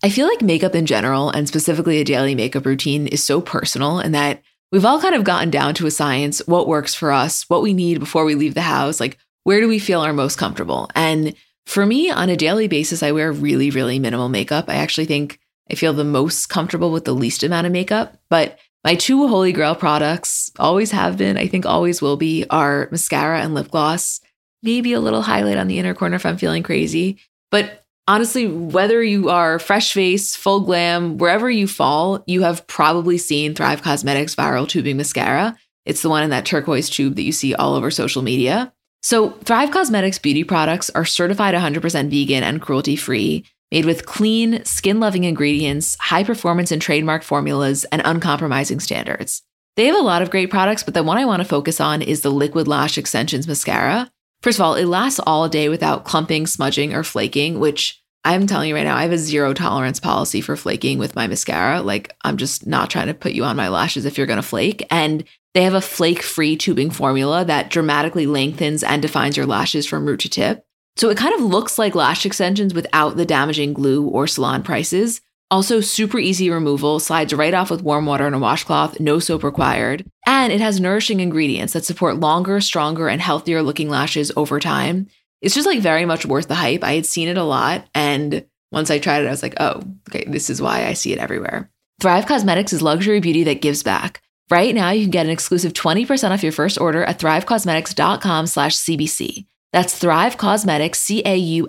I 0.03 0.09
feel 0.09 0.27
like 0.27 0.41
makeup 0.41 0.73
in 0.73 0.85
general, 0.85 1.29
and 1.29 1.47
specifically 1.47 1.99
a 1.99 2.03
daily 2.03 2.33
makeup 2.33 2.65
routine, 2.65 3.07
is 3.07 3.23
so 3.23 3.41
personal 3.41 3.99
and 3.99 4.15
that 4.15 4.41
we've 4.71 4.85
all 4.85 5.01
kind 5.01 5.15
of 5.15 5.23
gotten 5.23 5.49
down 5.49 5.73
to 5.75 5.87
a 5.87 5.91
science 5.91 6.41
what 6.45 6.67
works 6.67 6.93
for 6.93 7.11
us, 7.11 7.43
what 7.49 7.61
we 7.61 7.73
need 7.73 7.99
before 7.99 8.25
we 8.25 8.35
leave 8.35 8.53
the 8.53 8.61
house, 8.61 8.99
like 8.99 9.17
where 9.43 9.61
do 9.61 9.67
we 9.67 9.79
feel 9.79 10.01
our 10.01 10.13
most 10.13 10.37
comfortable. 10.37 10.89
And 10.95 11.35
for 11.65 11.85
me, 11.85 12.09
on 12.09 12.29
a 12.29 12.37
daily 12.37 12.67
basis, 12.67 13.03
I 13.03 13.11
wear 13.11 13.31
really, 13.31 13.69
really 13.69 13.99
minimal 13.99 14.29
makeup. 14.29 14.65
I 14.69 14.75
actually 14.75 15.05
think 15.05 15.39
I 15.69 15.75
feel 15.75 15.93
the 15.93 16.03
most 16.03 16.47
comfortable 16.47 16.91
with 16.91 17.05
the 17.05 17.13
least 17.13 17.43
amount 17.43 17.67
of 17.67 17.73
makeup. 17.73 18.17
But 18.29 18.57
my 18.83 18.95
two 18.95 19.27
holy 19.27 19.51
grail 19.51 19.75
products 19.75 20.51
always 20.59 20.91
have 20.91 21.17
been, 21.17 21.37
I 21.37 21.47
think 21.47 21.65
always 21.65 22.01
will 22.01 22.15
be, 22.15 22.45
are 22.49 22.87
mascara 22.91 23.41
and 23.41 23.53
lip 23.53 23.69
gloss. 23.69 24.21
Maybe 24.63 24.93
a 24.93 24.99
little 24.99 25.21
highlight 25.21 25.57
on 25.57 25.67
the 25.67 25.77
inner 25.77 25.93
corner 25.93 26.15
if 26.15 26.25
I'm 26.25 26.37
feeling 26.37 26.63
crazy. 26.63 27.19
But 27.51 27.85
honestly, 28.07 28.47
whether 28.47 29.03
you 29.03 29.29
are 29.29 29.59
fresh 29.59 29.93
face, 29.93 30.35
full 30.35 30.61
glam, 30.61 31.17
wherever 31.17 31.49
you 31.49 31.67
fall, 31.67 32.23
you 32.27 32.41
have 32.43 32.65
probably 32.67 33.17
seen 33.17 33.53
Thrive 33.53 33.81
Causemetics 33.81 34.35
Viral 34.35 34.67
Tubing 34.67 34.97
Mascara. 34.97 35.57
It's 35.85 36.01
the 36.01 36.09
one 36.09 36.23
in 36.23 36.29
that 36.31 36.45
turquoise 36.45 36.89
tube 36.89 37.15
that 37.15 37.23
you 37.23 37.31
see 37.31 37.53
all 37.53 37.75
over 37.75 37.91
social 37.91 38.21
media. 38.21 38.73
So, 39.03 39.29
Thrive 39.29 39.69
Causemetics 39.69 40.21
beauty 40.21 40.43
products 40.43 40.89
are 40.91 41.05
certified 41.05 41.55
100% 41.55 42.09
vegan 42.09 42.43
and 42.43 42.61
cruelty 42.61 42.95
free 42.95 43.45
made 43.71 43.85
with 43.85 44.05
clean, 44.05 44.63
skin 44.63 44.99
loving 44.99 45.25
ingredients, 45.25 45.97
high 45.99 46.23
performance 46.23 46.71
and 46.71 46.81
trademark 46.81 47.23
formulas, 47.23 47.85
and 47.85 48.01
uncompromising 48.05 48.79
standards. 48.79 49.43
They 49.75 49.85
have 49.85 49.95
a 49.95 50.01
lot 50.01 50.21
of 50.21 50.31
great 50.31 50.49
products, 50.49 50.83
but 50.83 50.93
the 50.93 51.03
one 51.03 51.17
I 51.17 51.25
want 51.25 51.41
to 51.41 51.47
focus 51.47 51.79
on 51.79 52.01
is 52.01 52.21
the 52.21 52.31
Liquid 52.31 52.67
Lash 52.67 52.97
Extensions 52.97 53.47
Mascara. 53.47 54.11
First 54.41 54.59
of 54.59 54.65
all, 54.65 54.75
it 54.75 54.85
lasts 54.85 55.19
all 55.25 55.49
day 55.49 55.69
without 55.69 56.05
clumping, 56.05 56.47
smudging, 56.47 56.93
or 56.93 57.03
flaking, 57.03 57.59
which 57.59 58.01
I'm 58.23 58.45
telling 58.45 58.69
you 58.69 58.75
right 58.75 58.83
now, 58.83 58.95
I 58.95 59.03
have 59.03 59.11
a 59.11 59.17
zero 59.17 59.53
tolerance 59.53 59.99
policy 59.99 60.41
for 60.41 60.57
flaking 60.57 60.99
with 60.99 61.15
my 61.15 61.27
mascara. 61.27 61.81
Like, 61.81 62.13
I'm 62.23 62.37
just 62.37 62.67
not 62.67 62.89
trying 62.89 63.07
to 63.07 63.13
put 63.13 63.31
you 63.31 63.45
on 63.45 63.55
my 63.55 63.69
lashes 63.69 64.05
if 64.05 64.17
you're 64.17 64.27
going 64.27 64.37
to 64.37 64.43
flake. 64.43 64.85
And 64.91 65.23
they 65.53 65.63
have 65.63 65.73
a 65.73 65.81
flake 65.81 66.21
free 66.21 66.57
tubing 66.57 66.91
formula 66.91 67.45
that 67.45 67.69
dramatically 67.69 68.27
lengthens 68.27 68.83
and 68.83 69.01
defines 69.01 69.37
your 69.37 69.45
lashes 69.45 69.85
from 69.85 70.05
root 70.05 70.19
to 70.21 70.29
tip. 70.29 70.65
So 70.97 71.09
it 71.09 71.17
kind 71.17 71.33
of 71.35 71.41
looks 71.41 71.79
like 71.79 71.95
lash 71.95 72.25
extensions 72.25 72.73
without 72.73 73.17
the 73.17 73.25
damaging 73.25 73.73
glue 73.73 74.05
or 74.07 74.27
salon 74.27 74.61
prices. 74.61 75.21
Also, 75.49 75.79
super 75.79 76.19
easy 76.19 76.49
removal, 76.49 76.99
slides 76.99 77.33
right 77.33 77.53
off 77.53 77.71
with 77.71 77.81
warm 77.81 78.05
water 78.05 78.25
and 78.25 78.35
a 78.35 78.39
washcloth, 78.39 78.99
no 78.99 79.17
soap 79.19 79.43
required. 79.43 80.05
And 80.25 80.51
it 80.51 80.59
has 80.59 80.81
nourishing 80.81 81.21
ingredients 81.21 81.71
that 81.71 81.85
support 81.85 82.19
longer, 82.19 82.59
stronger, 82.59 83.07
and 83.07 83.21
healthier 83.21 83.63
looking 83.63 83.89
lashes 83.89 84.29
over 84.35 84.59
time. 84.59 85.07
It's 85.41 85.55
just 85.55 85.67
like 85.67 85.79
very 85.79 86.05
much 86.05 86.25
worth 86.25 86.49
the 86.49 86.55
hype. 86.55 86.83
I 86.83 86.95
had 86.95 87.05
seen 87.05 87.29
it 87.29 87.37
a 87.37 87.43
lot. 87.43 87.87
And 87.95 88.45
once 88.73 88.91
I 88.91 88.99
tried 88.99 89.23
it, 89.23 89.27
I 89.27 89.31
was 89.31 89.43
like, 89.43 89.55
oh, 89.59 89.83
okay, 90.09 90.25
this 90.27 90.49
is 90.49 90.61
why 90.61 90.85
I 90.85 90.93
see 90.93 91.13
it 91.13 91.19
everywhere. 91.19 91.71
Thrive 92.01 92.25
Causemetics 92.25 92.73
is 92.73 92.81
luxury 92.81 93.21
beauty 93.21 93.45
that 93.45 93.61
gives 93.61 93.83
back. 93.83 94.21
Right 94.49 94.75
now, 94.75 94.91
you 94.91 95.03
can 95.03 95.11
get 95.11 95.25
an 95.25 95.31
exclusive 95.31 95.73
20% 95.73 96.31
off 96.31 96.43
your 96.43 96.51
first 96.51 96.79
order 96.79 97.03
at 97.03 97.19
thrivecausemetics.com 97.19 98.47
slash 98.47 98.75
CBC. 98.75 99.45
That's 99.77 99.93
Thrive 99.95 100.37
Causemetics, 100.37 100.95
C-A-U-S-E-M-E-T-I-C-S 100.95 101.67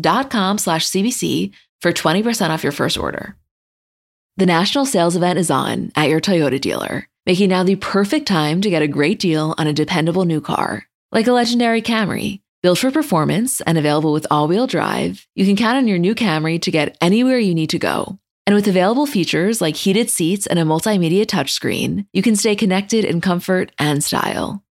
dot 0.00 0.30
com 0.30 0.58
slash 0.58 0.88
CBC 0.88 1.52
for 1.80 1.92
20% 1.92 2.50
off 2.50 2.64
your 2.64 2.72
first 2.72 2.98
order. 2.98 3.36
The 4.36 4.46
national 4.46 4.84
sales 4.84 5.14
event 5.14 5.38
is 5.38 5.48
on 5.48 5.92
at 5.94 6.08
your 6.08 6.20
Toyota 6.20 6.60
dealer, 6.60 7.06
making 7.24 7.50
now 7.50 7.62
the 7.62 7.76
perfect 7.76 8.26
time 8.26 8.60
to 8.62 8.68
get 8.68 8.82
a 8.82 8.88
great 8.88 9.20
deal 9.20 9.54
on 9.58 9.68
a 9.68 9.72
dependable 9.72 10.24
new 10.24 10.40
car. 10.40 10.88
Like 11.12 11.28
a 11.28 11.32
legendary 11.32 11.80
Camry, 11.80 12.40
built 12.64 12.80
for 12.80 12.90
performance 12.90 13.60
and 13.60 13.78
available 13.78 14.12
with 14.12 14.26
all-wheel 14.28 14.66
drive, 14.66 15.24
you 15.36 15.46
can 15.46 15.54
count 15.54 15.76
on 15.76 15.86
your 15.86 15.98
new 15.98 16.16
Camry 16.16 16.60
to 16.62 16.72
get 16.72 16.98
anywhere 17.00 17.38
you 17.38 17.54
need 17.54 17.70
to 17.70 17.78
go. 17.78 18.18
And 18.44 18.56
with 18.56 18.66
available 18.66 19.06
features 19.06 19.60
like 19.60 19.76
heated 19.76 20.10
seats 20.10 20.48
and 20.48 20.58
a 20.58 20.64
multimedia 20.64 21.24
touchscreen, 21.26 22.06
you 22.12 22.22
can 22.22 22.34
stay 22.34 22.56
connected 22.56 23.04
in 23.04 23.20
comfort 23.20 23.70
and 23.78 24.02
style. 24.02 24.64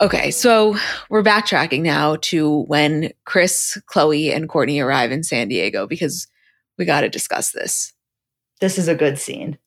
Okay, 0.00 0.30
so 0.30 0.76
we're 1.10 1.24
backtracking 1.24 1.82
now 1.82 2.16
to 2.22 2.62
when 2.64 3.10
Kris, 3.24 3.76
Khloé, 3.92 4.34
and 4.34 4.48
Kourtney 4.48 4.84
arrive 4.84 5.10
in 5.10 5.24
San 5.24 5.48
Diego 5.48 5.86
because 5.86 6.28
we 6.76 6.84
got 6.84 7.00
to 7.00 7.08
discuss 7.08 7.50
this. 7.50 7.92
This 8.60 8.78
is 8.78 8.86
a 8.86 8.94
good 8.94 9.18
scene. 9.18 9.58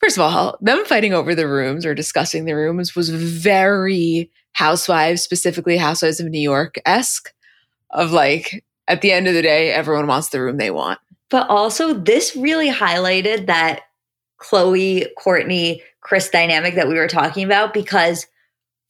First 0.00 0.16
of 0.16 0.22
all, 0.22 0.58
them 0.60 0.84
fighting 0.84 1.12
over 1.12 1.34
the 1.34 1.48
rooms 1.48 1.84
or 1.84 1.94
discussing 1.94 2.44
the 2.44 2.54
rooms 2.54 2.94
was 2.94 3.08
very 3.08 4.30
Housewives, 4.52 5.22
specifically 5.22 5.76
Housewives 5.76 6.20
of 6.20 6.28
New 6.28 6.40
York 6.40 6.76
esque, 6.86 7.32
of 7.90 8.12
like, 8.12 8.64
at 8.86 9.00
the 9.00 9.10
end 9.10 9.26
of 9.26 9.34
the 9.34 9.42
day, 9.42 9.72
everyone 9.72 10.06
wants 10.06 10.28
the 10.28 10.40
room 10.40 10.56
they 10.56 10.70
want. 10.70 11.00
But 11.30 11.48
also, 11.48 11.94
this 11.94 12.36
really 12.36 12.70
highlighted 12.70 13.46
that 13.46 13.82
Khloé, 14.40 15.08
Kourtney, 15.18 15.80
Kris 16.00 16.28
dynamic 16.28 16.76
that 16.76 16.86
we 16.86 16.94
were 16.94 17.08
talking 17.08 17.44
about 17.44 17.74
because 17.74 18.26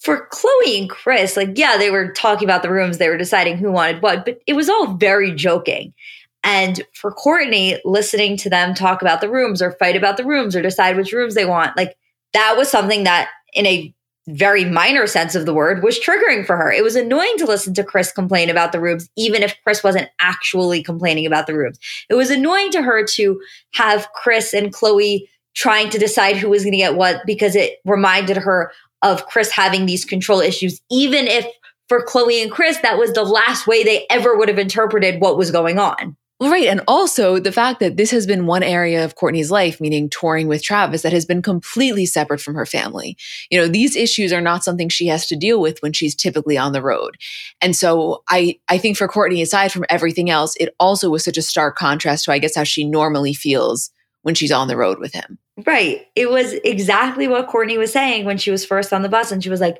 for 0.04 0.28
Khloé 0.28 0.78
and 0.80 0.90
Kris, 0.90 1.36
like, 1.36 1.56
yeah, 1.56 1.78
they 1.78 1.90
were 1.90 2.12
talking 2.12 2.46
about 2.46 2.62
the 2.62 2.70
rooms, 2.70 2.98
they 2.98 3.08
were 3.08 3.16
deciding 3.16 3.56
who 3.56 3.72
wanted 3.72 4.02
what, 4.02 4.26
but 4.26 4.38
it 4.46 4.52
was 4.52 4.68
all 4.68 4.94
very 4.94 5.34
joking. 5.34 5.94
And 6.42 6.82
for 6.92 7.10
Kourtney, 7.10 7.80
listening 7.86 8.36
to 8.38 8.50
them 8.50 8.74
talk 8.74 9.00
about 9.00 9.22
the 9.22 9.30
rooms 9.30 9.62
or 9.62 9.72
fight 9.72 9.96
about 9.96 10.18
the 10.18 10.26
rooms 10.26 10.54
or 10.54 10.60
decide 10.60 10.96
which 10.96 11.12
rooms 11.12 11.34
they 11.34 11.46
want, 11.46 11.74
like, 11.76 11.96
that 12.34 12.54
was 12.56 12.70
something 12.70 13.04
that, 13.04 13.30
in 13.54 13.64
a 13.64 13.94
very 14.28 14.64
minor 14.64 15.06
sense 15.06 15.34
of 15.34 15.46
the 15.46 15.54
word, 15.54 15.82
was 15.82 15.98
triggering 15.98 16.44
for 16.44 16.56
her. 16.56 16.70
It 16.70 16.84
was 16.84 16.96
annoying 16.96 17.36
to 17.38 17.46
listen 17.46 17.72
to 17.74 17.84
Kris 17.84 18.12
complain 18.12 18.50
about 18.50 18.72
the 18.72 18.80
rooms, 18.80 19.08
even 19.16 19.42
if 19.42 19.56
Kris 19.64 19.82
wasn't 19.82 20.08
actually 20.20 20.82
complaining 20.82 21.24
about 21.24 21.46
the 21.46 21.56
rooms. 21.56 21.78
It 22.10 22.14
was 22.14 22.30
annoying 22.30 22.70
to 22.72 22.82
her 22.82 23.04
to 23.04 23.40
have 23.72 24.08
Kris 24.14 24.52
and 24.52 24.72
Khloé 24.72 25.26
trying 25.54 25.88
to 25.90 25.98
decide 25.98 26.36
who 26.36 26.50
was 26.50 26.62
going 26.62 26.72
to 26.72 26.78
get 26.78 26.96
what 26.96 27.20
because 27.24 27.54
it 27.54 27.78
reminded 27.84 28.36
her 28.36 28.72
of 29.04 29.26
Kris 29.26 29.52
having 29.52 29.86
these 29.86 30.04
control 30.04 30.40
issues, 30.40 30.80
even 30.90 31.28
if 31.28 31.46
for 31.88 32.04
Khloé 32.04 32.42
and 32.42 32.50
Kris, 32.50 32.78
that 32.78 32.98
was 32.98 33.12
the 33.12 33.22
last 33.22 33.66
way 33.66 33.84
they 33.84 34.06
ever 34.10 34.36
would 34.36 34.48
have 34.48 34.58
interpreted 34.58 35.20
what 35.20 35.36
was 35.36 35.50
going 35.50 35.78
on. 35.78 36.16
Right. 36.40 36.66
And 36.66 36.80
also 36.88 37.38
the 37.38 37.52
fact 37.52 37.78
that 37.78 37.96
this 37.96 38.10
has 38.10 38.26
been 38.26 38.46
one 38.46 38.64
area 38.64 39.04
of 39.04 39.14
Kourtney's 39.14 39.52
life, 39.52 39.80
meaning 39.80 40.10
touring 40.10 40.48
with 40.48 40.64
Travis, 40.64 41.02
that 41.02 41.12
has 41.12 41.24
been 41.24 41.42
completely 41.42 42.06
separate 42.06 42.40
from 42.40 42.56
her 42.56 42.66
family. 42.66 43.16
You 43.50 43.60
know, 43.60 43.68
these 43.68 43.94
issues 43.94 44.32
are 44.32 44.40
not 44.40 44.64
something 44.64 44.88
she 44.88 45.06
has 45.06 45.28
to 45.28 45.36
deal 45.36 45.60
with 45.60 45.80
when 45.80 45.92
she's 45.92 46.14
typically 46.14 46.58
on 46.58 46.72
the 46.72 46.82
road. 46.82 47.16
And 47.60 47.76
so 47.76 48.24
I, 48.28 48.58
I 48.68 48.78
think 48.78 48.96
for 48.96 49.06
Kourtney, 49.06 49.42
aside 49.42 49.70
from 49.70 49.84
everything 49.88 50.28
else, 50.28 50.54
it 50.58 50.74
also 50.80 51.08
was 51.08 51.24
such 51.24 51.38
a 51.38 51.42
stark 51.42 51.76
contrast 51.76 52.24
to, 52.24 52.32
I 52.32 52.38
guess, 52.40 52.56
how 52.56 52.64
she 52.64 52.84
normally 52.84 53.32
feels 53.32 53.90
when 54.22 54.34
she's 54.34 54.52
on 54.52 54.66
the 54.66 54.76
road 54.76 54.98
with 54.98 55.12
him. 55.12 55.38
Right. 55.66 56.06
It 56.16 56.30
was 56.30 56.52
exactly 56.52 57.28
what 57.28 57.48
Kourtney 57.48 57.78
was 57.78 57.92
saying 57.92 58.24
when 58.24 58.38
she 58.38 58.50
was 58.50 58.64
first 58.64 58.92
on 58.92 59.02
the 59.02 59.08
bus. 59.08 59.30
And 59.30 59.42
she 59.42 59.50
was 59.50 59.60
like, 59.60 59.78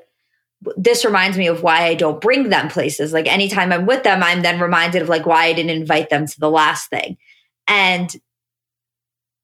this 0.77 1.03
reminds 1.03 1.37
me 1.37 1.47
of 1.47 1.63
why 1.63 1.85
I 1.85 1.95
don't 1.95 2.21
bring 2.21 2.49
them 2.49 2.69
places. 2.69 3.11
Like 3.11 3.27
anytime 3.27 3.73
I'm 3.73 3.85
with 3.85 4.03
them, 4.03 4.23
I'm 4.23 4.41
then 4.41 4.59
reminded 4.59 5.01
of 5.01 5.09
like 5.09 5.25
why 5.25 5.45
I 5.45 5.53
didn't 5.53 5.71
invite 5.71 6.09
them 6.09 6.25
to 6.25 6.39
the 6.39 6.49
last 6.49 6.89
thing. 6.89 7.17
And 7.67 8.09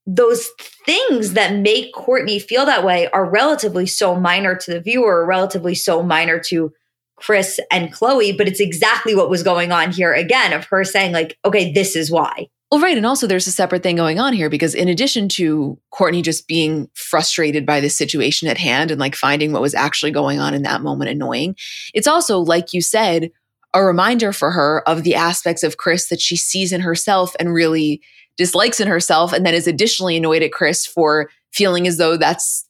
those 0.08 0.50
things 0.86 1.34
that 1.34 1.56
make 1.56 1.94
Kourtney 1.94 2.42
feel 2.42 2.66
that 2.66 2.86
way 2.86 3.10
are 3.12 3.30
relatively 3.30 3.86
so 3.86 4.16
minor 4.16 4.56
to 4.56 4.72
the 4.72 4.82
viewer, 4.82 5.26
relatively 5.26 5.76
so 5.76 6.02
minor 6.02 6.40
to 6.48 6.74
Kris 7.18 7.60
and 7.72 7.94
Khloé, 7.94 8.36
but 8.36 8.48
it's 8.48 8.60
exactly 8.60 9.14
what 9.14 9.30
was 9.30 9.44
going 9.44 9.72
on 9.72 9.92
here 9.92 10.12
again 10.12 10.54
of 10.54 10.66
her 10.66 10.84
saying, 10.84 11.12
like, 11.12 11.38
okay, 11.46 11.72
this 11.72 11.96
is 11.96 12.10
why. 12.10 12.48
Well, 12.72 12.80
right. 12.80 12.96
And 12.96 13.06
also, 13.06 13.28
there's 13.28 13.48
a 13.48 13.52
separate 13.52 13.84
thing 13.84 13.98
going 13.98 14.18
on 14.18 14.32
here 14.32 14.50
because, 14.50 14.74
in 14.74 14.88
addition 14.88 15.28
to 15.30 15.78
Kourtney 15.94 16.24
just 16.24 16.48
being 16.48 16.90
frustrated 16.94 17.66
by 17.66 17.82
the 17.82 17.90
situation 17.90 18.48
at 18.48 18.58
hand 18.58 18.92
and 18.92 19.00
like 19.00 19.14
finding 19.14 19.52
what 19.52 19.62
was 19.62 19.76
actually 19.76 20.12
going 20.12 20.40
on 20.40 20.54
in 20.54 20.62
that 20.64 20.82
moment 20.82 21.12
annoying, 21.12 21.58
it's 21.94 22.08
also, 22.08 22.40
like 22.40 22.72
you 22.72 22.82
said, 22.82 23.30
a 23.74 23.84
reminder 23.84 24.32
for 24.32 24.52
her 24.52 24.88
of 24.88 25.04
the 25.04 25.16
aspects 25.16 25.64
of 25.64 25.76
Kris 25.76 26.08
that 26.08 26.22
she 26.22 26.38
sees 26.38 26.72
in 26.72 26.80
herself 26.80 27.36
and 27.40 27.54
really 27.54 28.02
dislikes 28.38 28.80
in 28.80 28.88
herself, 28.88 29.34
and 29.34 29.46
then 29.46 29.54
is 29.54 29.68
additionally 29.68 30.16
annoyed 30.16 30.42
at 30.42 30.54
Kris 30.54 30.86
for 30.86 31.30
feeling 31.52 31.88
as 31.88 31.98
though 31.98 32.16
that's 32.16 32.66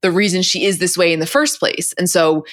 the 0.00 0.10
reason 0.10 0.40
she 0.40 0.64
is 0.64 0.78
this 0.78 0.96
way 0.96 1.12
in 1.12 1.20
the 1.20 1.26
first 1.26 1.58
place. 1.58 1.92
And 1.98 2.08
so, 2.08 2.46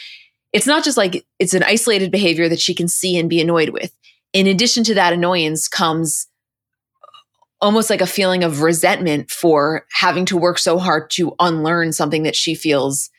it's 0.52 0.68
not 0.68 0.84
just 0.84 0.98
like 0.98 1.26
it's 1.40 1.54
an 1.54 1.64
isolated 1.64 2.12
behavior 2.12 2.50
that 2.50 2.60
she 2.60 2.76
can 2.76 2.90
see 2.90 3.18
and 3.18 3.30
be 3.30 3.40
annoyed 3.40 3.70
with. 3.70 3.96
In 4.34 4.48
addition 4.48 4.84
to 4.84 4.94
that 4.96 5.14
annoyance 5.14 5.70
comes 5.70 6.28
almost 7.62 7.90
like 7.90 8.02
a 8.02 8.08
feeling 8.08 8.44
of 8.44 8.62
resentment 8.62 9.30
for 9.30 9.86
having 9.92 10.26
to 10.26 10.38
work 10.38 10.58
so 10.58 10.78
hard 10.78 11.10
to 11.12 11.36
unlearn 11.40 11.92
something 11.92 12.24
that 12.24 12.36
she 12.36 12.56
feels 12.56 13.10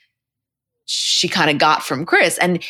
she 0.87 1.29
kind 1.29 1.51
of 1.51 1.59
got 1.59 1.85
from 1.85 2.05
Kris. 2.05 2.39
And 2.39 2.63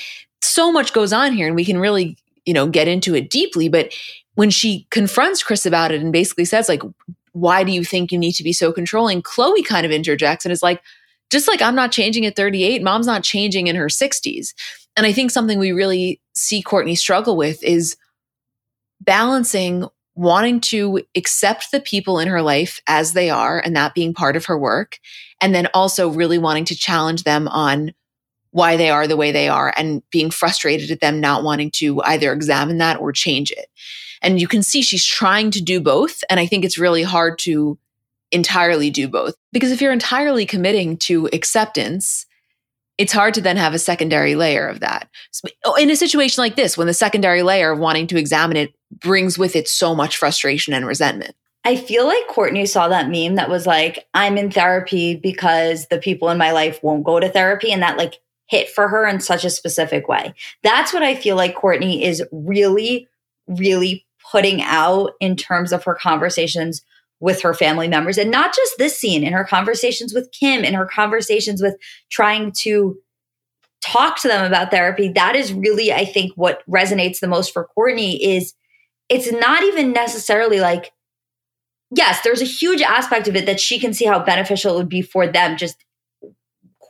so 0.43 0.71
much 0.73 0.93
goes 0.93 1.13
on 1.13 1.33
here, 1.33 1.47
and 1.47 1.57
we 1.57 1.65
can 1.65 1.79
really, 1.79 2.17
you 2.45 2.53
know, 2.53 2.67
get 2.67 2.89
into 2.89 3.15
it 3.15 3.31
deeply. 3.31 3.69
But 3.69 3.95
when 4.35 4.51
she 4.51 4.87
confronts 4.91 5.43
Kris 5.43 5.65
about 5.65 5.93
it 5.93 6.01
and 6.01 6.13
basically 6.13 6.45
says, 6.45 6.69
like, 6.69 6.83
why 7.33 7.63
do 7.65 7.73
you 7.73 7.85
think 7.85 8.11
you 8.11 8.19
need 8.19 8.33
to 8.33 8.43
be 8.43 8.53
so 8.53 8.73
controlling? 8.73 9.23
Khloé 9.23 9.65
kind 9.65 9.87
of 9.87 9.93
interjects 9.93 10.45
and 10.45 10.53
is 10.53 10.63
like, 10.63 10.83
just 11.31 11.47
like 11.47 11.63
I'm 11.63 11.77
not 11.77 11.93
changing 11.93 12.27
at 12.27 12.37
38, 12.37 12.83
mom's 12.83 13.07
not 13.07 13.23
changing 13.23 13.69
in 13.69 13.77
her 13.77 13.87
60s. 13.87 14.53
And 14.97 15.07
I 15.07 15.13
think 15.13 15.31
something 15.31 15.59
we 15.59 15.73
really 15.73 16.21
see 16.35 16.63
Kourtney 16.63 16.99
struggle 16.99 17.37
with 17.37 17.63
is 17.63 17.97
balancing 19.01 19.87
wanting 20.21 20.61
to 20.61 21.01
accept 21.17 21.71
the 21.73 21.81
people 21.81 22.19
in 22.19 22.29
her 22.29 22.43
life 22.43 22.79
as 22.87 23.15
they 23.15 23.31
are 23.31 23.59
and 23.59 23.75
that 23.75 23.95
being 23.95 24.13
part 24.13 24.37
of 24.37 24.45
her 24.45 24.59
work. 24.59 24.99
And 25.41 25.55
then 25.55 25.67
also 25.73 26.11
really 26.11 26.37
wanting 26.37 26.67
to 26.67 26.77
challenge 26.77 27.23
them 27.23 27.49
on 27.49 27.95
why 28.51 28.77
they 28.77 28.91
are 28.91 29.07
the 29.07 29.17
way 29.17 29.33
they 29.33 29.49
are 29.49 29.73
and 29.79 30.03
being 30.11 30.31
frustrated 30.31 30.91
at 30.91 31.01
them 31.01 31.21
not 31.21 31.43
wanting 31.43 31.71
to 31.71 32.03
either 32.03 32.35
examine 32.35 32.77
that 32.77 33.01
or 33.01 33.13
change 33.13 33.51
it. 33.51 33.71
And 34.21 34.39
you 34.39 34.47
can 34.47 34.63
see 34.63 34.83
she's 34.83 35.07
trying 35.07 35.51
to 35.53 35.63
do 35.63 35.81
both. 35.81 36.23
And 36.29 36.39
I 36.39 36.45
think 36.45 36.67
it's 36.67 36.77
really 36.77 37.03
hard 37.03 37.39
to 37.41 37.79
entirely 38.31 38.91
do 38.91 39.09
both 39.09 39.35
because 39.53 39.73
if 39.73 39.81
you're 39.81 39.91
entirely 39.91 40.45
committing 40.45 40.99
to 40.99 41.31
acceptance, 41.33 42.27
it's 42.99 43.15
hard 43.15 43.33
to 43.33 43.41
then 43.41 43.57
have 43.57 43.73
a 43.73 43.79
secondary 43.79 44.35
layer 44.35 44.69
of 44.69 44.81
that. 44.81 45.09
Oh, 45.65 45.77
in 45.77 45.89
a 45.89 45.97
situation 45.97 46.43
like 46.43 46.57
this, 46.57 46.77
when 46.77 46.87
the 46.87 46.93
secondary 46.93 47.43
layer 47.43 47.73
of 47.73 47.79
wanting 47.79 48.07
to 48.09 48.19
examine 48.19 48.59
it 48.59 48.75
brings 48.91 49.39
with 49.39 49.57
it 49.57 49.69
so 49.69 49.95
much 49.95 50.17
frustration 50.17 50.73
and 50.73 50.87
resentment. 50.87 51.35
I 51.65 51.77
feel 51.77 52.07
like 52.07 52.27
Kourtney 52.29 52.67
saw 52.67 52.89
that 52.89 53.11
meme 53.11 53.35
that 53.35 53.51
was 53.51 53.67
like, 53.67 54.07
I'm 54.15 54.39
in 54.39 54.51
therapy 54.51 55.15
because 55.15 55.87
the 55.89 55.99
people 55.99 56.31
in 56.31 56.39
my 56.39 56.53
life 56.53 56.83
won't 56.83 57.05
go 57.05 57.21
to 57.21 57.29
therapy. 57.29 57.71
And 57.71 57.83
that 57.83 57.99
like 57.99 58.19
hit 58.49 58.69
for 58.69 58.89
her 58.89 59.07
in 59.07 59.21
such 59.21 59.45
a 59.45 59.51
specific 59.51 60.09
way. 60.09 60.35
That's 60.63 60.93
what 60.93 61.03
I 61.03 61.15
feel 61.15 61.37
like 61.37 61.55
Kourtney 61.55 62.03
is 62.03 62.23
really, 62.33 63.07
really 63.47 64.07
putting 64.31 64.63
out 64.63 65.13
in 65.21 65.37
terms 65.37 65.73
of 65.73 65.85
her 65.85 65.95
conversations 65.95 66.83
with 67.21 67.43
her 67.43 67.55
family 67.55 67.89
members. 67.89 68.17
And 68.17 68.31
not 68.31 68.55
just 68.57 68.79
this 68.79 68.99
scene, 68.99 69.23
in 69.23 69.35
her 69.35 69.45
conversations 69.45 70.15
with 70.15 70.33
Kim, 70.33 70.65
in 70.65 70.75
her 70.75 70.87
conversations 70.87 71.63
with 71.63 71.77
trying 72.11 72.53
to 72.63 72.99
talk 73.83 74.21
to 74.21 74.29
them 74.29 74.45
about 74.45 74.71
therapy. 74.71 75.09
That 75.09 75.37
is 75.37 75.53
really, 75.53 75.93
I 75.93 76.05
think, 76.05 76.33
what 76.35 76.63
resonates 76.69 77.21
the 77.21 77.29
most 77.29 77.53
for 77.53 77.69
Kourtney 77.77 78.19
is 78.21 78.55
it's 79.11 79.31
not 79.31 79.63
even 79.65 79.93
necessarily 79.93 80.61
like, 80.61 80.93
yes, 81.95 82.21
there's 82.23 82.41
a 82.41 82.47
huge 82.47 82.81
aspect 82.81 83.29
of 83.29 83.37
it 83.37 83.45
that 83.47 83.61
she 83.61 83.79
can 83.79 83.93
see 83.93 84.07
how 84.07 84.25
beneficial 84.25 84.75
it 84.75 84.79
would 84.79 84.89
be 84.89 85.03
for 85.03 85.27
them, 85.27 85.57
just 85.57 85.85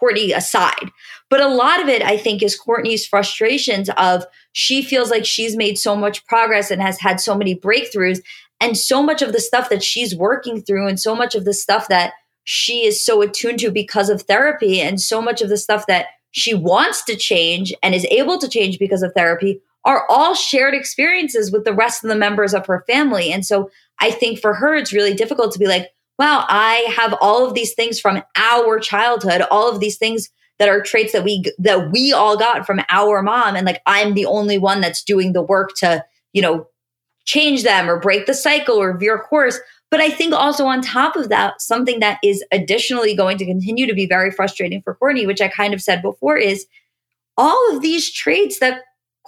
Kourtney 0.01 0.37
aside. 0.37 0.91
But 1.29 1.41
a 1.41 1.49
lot 1.49 1.81
of 1.81 1.89
it, 1.89 2.03
I 2.03 2.17
think, 2.17 2.43
is 2.43 2.61
Kourtney's 2.61 3.07
frustrations 3.07 3.91
of 3.97 4.25
she 4.53 4.83
feels 4.83 5.11
like 5.11 5.25
she's 5.25 5.57
made 5.57 5.79
so 5.79 5.97
much 5.97 6.27
progress 6.27 6.71
and 6.71 6.83
has 6.83 7.01
had 7.01 7.21
so 7.21 7.35
many 7.35 7.57
breakthroughs. 7.57 8.21
And 8.63 8.77
so 8.77 9.03
much 9.03 9.23
of 9.23 9.33
the 9.33 9.41
stuff 9.41 9.71
that 9.71 9.83
she's 9.83 10.15
working 10.15 10.61
through, 10.61 10.87
and 10.87 11.01
so 11.01 11.15
much 11.15 11.35
of 11.35 11.47
the 11.47 11.55
stuff 11.55 11.89
that 11.89 12.13
she 12.45 12.85
is 12.85 13.03
so 13.03 13.23
attuned 13.23 13.59
to 13.61 13.71
because 13.71 14.11
of 14.11 14.23
therapy, 14.23 14.83
and 14.83 15.01
so 15.01 15.23
much 15.23 15.41
of 15.41 15.49
the 15.49 15.57
stuff 15.57 15.87
that 15.87 16.09
she 16.31 16.53
wants 16.53 17.03
to 17.05 17.17
change 17.17 17.73
and 17.83 17.95
is 17.95 18.05
able 18.11 18.37
to 18.37 18.51
change 18.51 18.79
because 18.79 19.03
of 19.03 19.15
therapy 19.15 19.63
are 19.85 20.05
all 20.09 20.35
shared 20.35 20.75
experiences 20.75 21.51
with 21.51 21.65
the 21.65 21.73
rest 21.73 22.05
of 22.05 22.11
the 22.11 22.17
members 22.17 22.55
of 22.55 22.67
her 22.67 22.85
family. 22.87 23.33
And 23.33 23.45
so 23.45 23.71
I 23.99 24.11
think 24.11 24.39
for 24.39 24.55
her, 24.55 24.75
it's 24.75 24.93
really 24.93 25.15
difficult 25.15 25.53
to 25.53 25.59
be 25.59 25.67
like, 25.67 25.89
wow, 26.19 26.45
I 26.49 26.93
have 26.95 27.15
all 27.21 27.47
of 27.47 27.55
these 27.55 27.73
things 27.73 27.99
from 27.99 28.23
our 28.37 28.79
childhood, 28.79 29.43
all 29.51 29.71
of 29.73 29.81
these 29.81 29.97
things 29.97 30.29
that 30.59 30.69
are 30.69 30.83
traits 30.83 31.13
that 31.13 31.25
we 31.25 31.43
that 31.59 31.91
we 31.91 32.13
all 32.13 32.37
got 32.37 32.67
from 32.67 32.81
our 32.91 33.23
mom 33.23 33.57
and 33.57 33.65
like 33.65 33.81
I'm 33.87 34.13
the 34.13 34.27
only 34.27 34.59
one 34.59 34.83
that's 34.83 35.03
doing 35.03 35.33
the 35.33 35.43
work 35.43 35.75
to, 35.77 36.05
you 36.35 36.43
know, 36.43 36.69
change 37.25 37.63
them 37.63 37.89
or 37.89 37.99
break 37.99 38.27
the 38.27 38.35
cycle 38.35 38.77
or 38.77 38.97
veer 38.99 39.19
course. 39.19 39.59
But 39.91 40.01
I 40.01 40.11
think 40.11 40.35
also 40.35 40.67
on 40.67 40.83
top 40.83 41.17
of 41.17 41.31
that, 41.31 41.63
something 41.63 42.01
that 42.01 42.19
is 42.23 42.45
additionally 42.53 43.17
going 43.17 43.39
to 43.39 43.47
continue 43.47 43.87
to 43.87 43.95
be 43.95 44.07
very 44.07 44.31
frustrating 44.31 44.83
for 44.83 44.97
Kourtney, 45.01 45.27
which 45.27 45.41
I 45.41 45.49
kind 45.49 45.73
of 45.73 45.81
said 45.81 46.03
before, 46.03 46.37
is 46.37 46.67
all 47.39 47.75
of 47.75 47.81
these 47.81 48.13
traits 48.13 48.59
that 48.61 48.83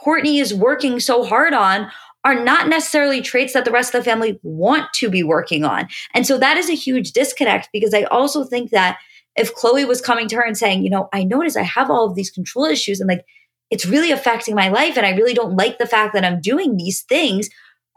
Kourtney 0.05 0.41
is 0.41 0.55
working 0.55 1.01
so 1.01 1.25
hard 1.25 1.55
on 1.55 1.91
are 2.25 2.41
not 2.41 2.69
necessarily 2.69 3.21
traits 3.21 3.53
that 3.53 3.65
the 3.65 3.71
rest 3.71 3.95
of 3.95 4.01
the 4.01 4.11
family 4.11 4.39
want 4.43 4.93
to 4.95 5.11
be 5.11 5.23
working 5.23 5.65
on. 5.65 5.89
And 6.15 6.27
so 6.27 6.39
that 6.39 6.57
is 6.57 6.71
a 6.71 6.75
huge 6.75 7.13
disconnect 7.13 7.69
because 7.73 7.95
I 7.95 8.03
also 8.05 8.45
think 8.45 8.71
that 8.71 8.99
if 9.35 9.55
Khloé 9.55 9.89
was 9.89 10.01
coming 10.01 10.29
to 10.29 10.37
her 10.37 10.43
and 10.43 10.57
saying, 10.57 10.85
you 10.85 10.91
know, 10.91 11.09
I 11.13 11.25
notice 11.25 11.57
I 11.57 11.63
have 11.63 11.91
all 11.91 12.07
of 12.07 12.15
these 12.15 12.31
control 12.31 12.67
issues 12.67 13.01
and 13.01 13.09
like 13.09 13.25
it's 13.71 13.87
really 13.87 14.13
affecting 14.13 14.55
my 14.55 14.69
life 14.69 14.97
and 14.97 15.07
I 15.07 15.17
really 15.17 15.35
don't 15.35 15.57
like 15.57 15.79
the 15.79 15.87
fact 15.87 16.15
that 16.15 16.25
I'm 16.25 16.41
doing 16.41 16.77
these 16.77 17.03
things, 17.03 17.49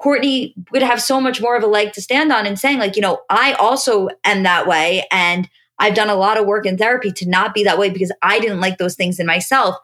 Kourtney 0.01 0.53
would 0.72 0.84
have 0.84 1.01
so 1.01 1.20
much 1.20 1.41
more 1.41 1.56
of 1.56 1.64
a 1.64 1.68
leg 1.68 1.93
to 1.93 2.01
stand 2.01 2.32
on 2.32 2.45
and 2.45 2.58
saying, 2.58 2.80
like, 2.80 2.95
you 2.95 3.01
know, 3.01 3.20
I 3.30 3.53
also 3.53 4.10
am 4.24 4.43
that 4.43 4.68
way. 4.68 5.06
And 5.12 5.49
I've 5.78 5.93
done 5.93 6.10
a 6.10 6.16
lot 6.16 6.38
of 6.38 6.45
work 6.45 6.66
in 6.66 6.78
therapy 6.78 7.12
to 7.12 7.30
not 7.30 7.53
be 7.53 7.64
that 7.66 7.78
way 7.78 7.89
because 7.89 8.12
I 8.22 8.39
didn't 8.39 8.62
like 8.62 8.78
those 8.78 8.95
things 8.95 9.20
in 9.20 9.28
myself. 9.28 9.76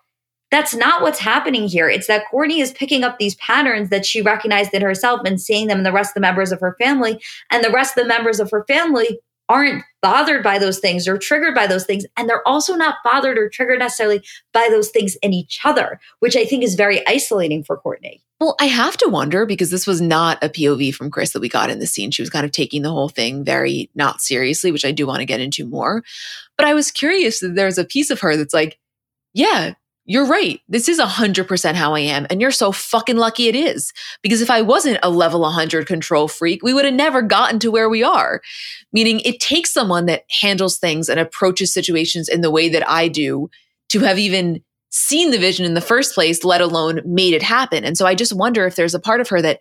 That's 0.51 0.75
not 0.75 1.01
what's 1.01 1.19
happening 1.19 1.67
here. 1.67 1.89
It's 1.89 2.07
that 2.07 2.25
Kourtney 2.31 2.59
is 2.59 2.73
picking 2.73 3.03
up 3.03 3.17
these 3.17 3.35
patterns 3.35 3.89
that 3.89 4.05
she 4.05 4.21
recognized 4.21 4.73
in 4.73 4.81
herself 4.81 5.21
and 5.25 5.41
seeing 5.41 5.67
them 5.67 5.79
in 5.79 5.83
the 5.83 5.93
rest 5.93 6.11
of 6.11 6.15
the 6.15 6.21
members 6.21 6.51
of 6.51 6.59
her 6.59 6.75
family. 6.79 7.21
And 7.49 7.63
the 7.63 7.71
rest 7.71 7.97
of 7.97 8.03
the 8.03 8.07
members 8.07 8.39
of 8.39 8.51
her 8.51 8.65
family 8.67 9.19
aren't 9.47 9.83
bothered 10.01 10.43
by 10.43 10.57
those 10.57 10.79
things 10.79 11.07
or 11.07 11.17
triggered 11.17 11.53
by 11.53 11.67
those 11.67 11.85
things. 11.85 12.05
And 12.17 12.27
they're 12.29 12.47
also 12.47 12.73
not 12.75 12.95
bothered 13.03 13.37
or 13.37 13.49
triggered 13.49 13.79
necessarily 13.79 14.23
by 14.53 14.67
those 14.69 14.89
things 14.89 15.15
in 15.21 15.33
each 15.33 15.59
other, 15.63 15.99
which 16.19 16.35
I 16.35 16.45
think 16.45 16.63
is 16.63 16.75
very 16.75 17.05
isolating 17.07 17.63
for 17.63 17.77
Kourtney. 17.77 18.21
Well, 18.39 18.55
I 18.59 18.65
have 18.65 18.97
to 18.97 19.09
wonder 19.09 19.45
because 19.45 19.69
this 19.69 19.85
was 19.85 20.01
not 20.01 20.43
a 20.43 20.49
POV 20.49 20.95
from 20.95 21.11
Kris 21.11 21.33
that 21.33 21.41
we 21.41 21.49
got 21.49 21.69
in 21.69 21.79
the 21.79 21.85
scene. 21.85 22.11
She 22.11 22.21
was 22.21 22.29
kind 22.29 22.45
of 22.45 22.51
taking 22.51 22.81
the 22.81 22.89
whole 22.89 23.09
thing 23.09 23.43
very 23.43 23.89
not 23.93 24.21
seriously, 24.21 24.71
which 24.71 24.85
I 24.85 24.91
do 24.91 25.05
want 25.05 25.19
to 25.19 25.25
get 25.25 25.41
into 25.41 25.65
more. 25.65 26.03
But 26.57 26.65
I 26.65 26.73
was 26.73 26.89
curious 26.89 27.41
that 27.41 27.55
there's 27.55 27.77
a 27.77 27.85
piece 27.85 28.09
of 28.09 28.21
her 28.21 28.35
that's 28.37 28.53
like, 28.53 28.79
yeah, 29.33 29.73
you're 30.05 30.25
right. 30.25 30.59
This 30.67 30.89
is 30.89 30.99
100% 30.99 31.75
how 31.75 31.93
I 31.93 31.99
am. 31.99 32.25
And 32.29 32.41
you're 32.41 32.51
so 32.51 32.71
fucking 32.71 33.17
lucky 33.17 33.47
it 33.47 33.55
is. 33.55 33.93
Because 34.21 34.41
if 34.41 34.49
I 34.49 34.61
wasn't 34.61 34.99
a 35.03 35.09
level 35.09 35.41
100 35.41 35.87
control 35.87 36.27
freak, 36.27 36.63
we 36.63 36.73
would 36.73 36.85
have 36.85 36.93
never 36.93 37.21
gotten 37.21 37.59
to 37.59 37.71
where 37.71 37.87
we 37.87 38.03
are. 38.03 38.41
Meaning 38.91 39.19
it 39.21 39.39
takes 39.39 39.71
someone 39.71 40.07
that 40.07 40.23
handles 40.41 40.77
things 40.77 41.07
and 41.07 41.19
approaches 41.19 41.73
situations 41.73 42.27
in 42.27 42.41
the 42.41 42.51
way 42.51 42.67
that 42.69 42.87
I 42.89 43.07
do 43.07 43.49
to 43.89 43.99
have 43.99 44.17
even 44.17 44.63
seen 44.89 45.31
the 45.31 45.37
vision 45.37 45.65
in 45.65 45.75
the 45.75 45.81
first 45.81 46.15
place, 46.15 46.43
let 46.43 46.61
alone 46.61 47.01
made 47.05 47.33
it 47.33 47.43
happen. 47.43 47.85
And 47.85 47.97
so 47.97 48.05
I 48.05 48.15
just 48.15 48.35
wonder 48.35 48.65
if 48.65 48.75
there's 48.75 48.95
a 48.95 48.99
part 48.99 49.21
of 49.21 49.29
her 49.29 49.41
that 49.41 49.59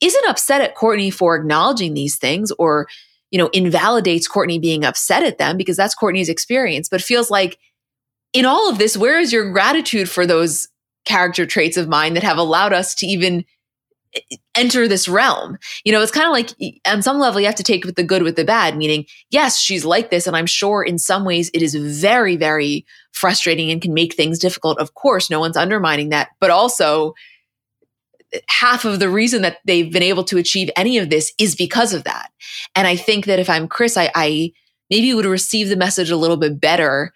isn't 0.00 0.28
upset 0.28 0.60
at 0.60 0.76
Kourtney 0.76 1.12
for 1.12 1.36
acknowledging 1.36 1.94
these 1.94 2.16
things 2.16 2.50
or, 2.58 2.86
you 3.30 3.38
know, 3.38 3.48
invalidates 3.48 4.28
Kourtney 4.28 4.60
being 4.60 4.84
upset 4.84 5.22
at 5.22 5.38
them 5.38 5.56
because 5.56 5.76
that's 5.76 5.94
Kourtney's 5.94 6.28
experience, 6.28 6.88
but 6.88 7.02
feels 7.02 7.30
like, 7.30 7.58
in 8.34 8.44
all 8.44 8.68
of 8.68 8.78
this, 8.78 8.96
where 8.96 9.18
is 9.18 9.32
your 9.32 9.50
gratitude 9.50 10.10
for 10.10 10.26
those 10.26 10.68
character 11.06 11.46
traits 11.46 11.76
of 11.76 11.88
mine 11.88 12.14
that 12.14 12.22
have 12.22 12.36
allowed 12.36 12.72
us 12.72 12.94
to 12.96 13.06
even 13.06 13.44
enter 14.56 14.86
this 14.86 15.08
realm? 15.08 15.56
You 15.84 15.92
know, 15.92 16.02
it's 16.02 16.12
kind 16.12 16.26
of 16.26 16.32
like 16.32 16.80
on 16.84 17.00
some 17.00 17.18
level, 17.18 17.40
you 17.40 17.46
have 17.46 17.54
to 17.54 17.62
take 17.62 17.84
with 17.84 17.94
the 17.94 18.02
good 18.02 18.22
with 18.22 18.36
the 18.36 18.44
bad, 18.44 18.76
meaning, 18.76 19.06
yes, 19.30 19.58
she's 19.58 19.84
like 19.84 20.10
this. 20.10 20.26
And 20.26 20.36
I'm 20.36 20.46
sure 20.46 20.82
in 20.82 20.98
some 20.98 21.24
ways 21.24 21.50
it 21.54 21.62
is 21.62 21.74
very, 21.74 22.36
very 22.36 22.84
frustrating 23.12 23.70
and 23.70 23.80
can 23.80 23.94
make 23.94 24.14
things 24.14 24.38
difficult. 24.38 24.78
Of 24.78 24.94
course, 24.94 25.30
no 25.30 25.40
one's 25.40 25.56
undermining 25.56 26.08
that. 26.08 26.30
But 26.40 26.50
also, 26.50 27.14
half 28.48 28.84
of 28.84 28.98
the 28.98 29.08
reason 29.08 29.42
that 29.42 29.58
they've 29.64 29.92
been 29.92 30.02
able 30.02 30.24
to 30.24 30.38
achieve 30.38 30.68
any 30.74 30.98
of 30.98 31.08
this 31.08 31.32
is 31.38 31.54
because 31.54 31.92
of 31.94 32.02
that. 32.02 32.32
And 32.74 32.84
I 32.84 32.96
think 32.96 33.26
that 33.26 33.38
if 33.38 33.48
I'm 33.48 33.68
Kris, 33.68 33.96
I, 33.96 34.10
I 34.12 34.52
maybe 34.90 35.14
would 35.14 35.24
receive 35.24 35.68
the 35.68 35.76
message 35.76 36.10
a 36.10 36.16
little 36.16 36.36
bit 36.36 36.60
better 36.60 37.12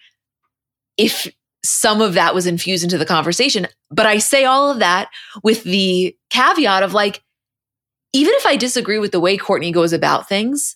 if 0.99 1.31
some 1.63 2.01
of 2.01 2.13
that 2.13 2.35
was 2.35 2.45
infused 2.45 2.83
into 2.83 2.97
the 2.97 3.05
conversation. 3.05 3.67
But 3.89 4.05
I 4.05 4.19
say 4.19 4.45
all 4.45 4.69
of 4.69 4.79
that 4.79 5.09
with 5.43 5.63
the 5.63 6.15
caveat 6.29 6.83
of 6.83 6.93
like, 6.93 7.23
even 8.13 8.33
if 8.35 8.45
I 8.45 8.55
disagree 8.55 8.99
with 8.99 9.11
the 9.11 9.19
way 9.19 9.37
Kourtney 9.37 9.73
goes 9.73 9.93
about 9.93 10.27
things, 10.27 10.75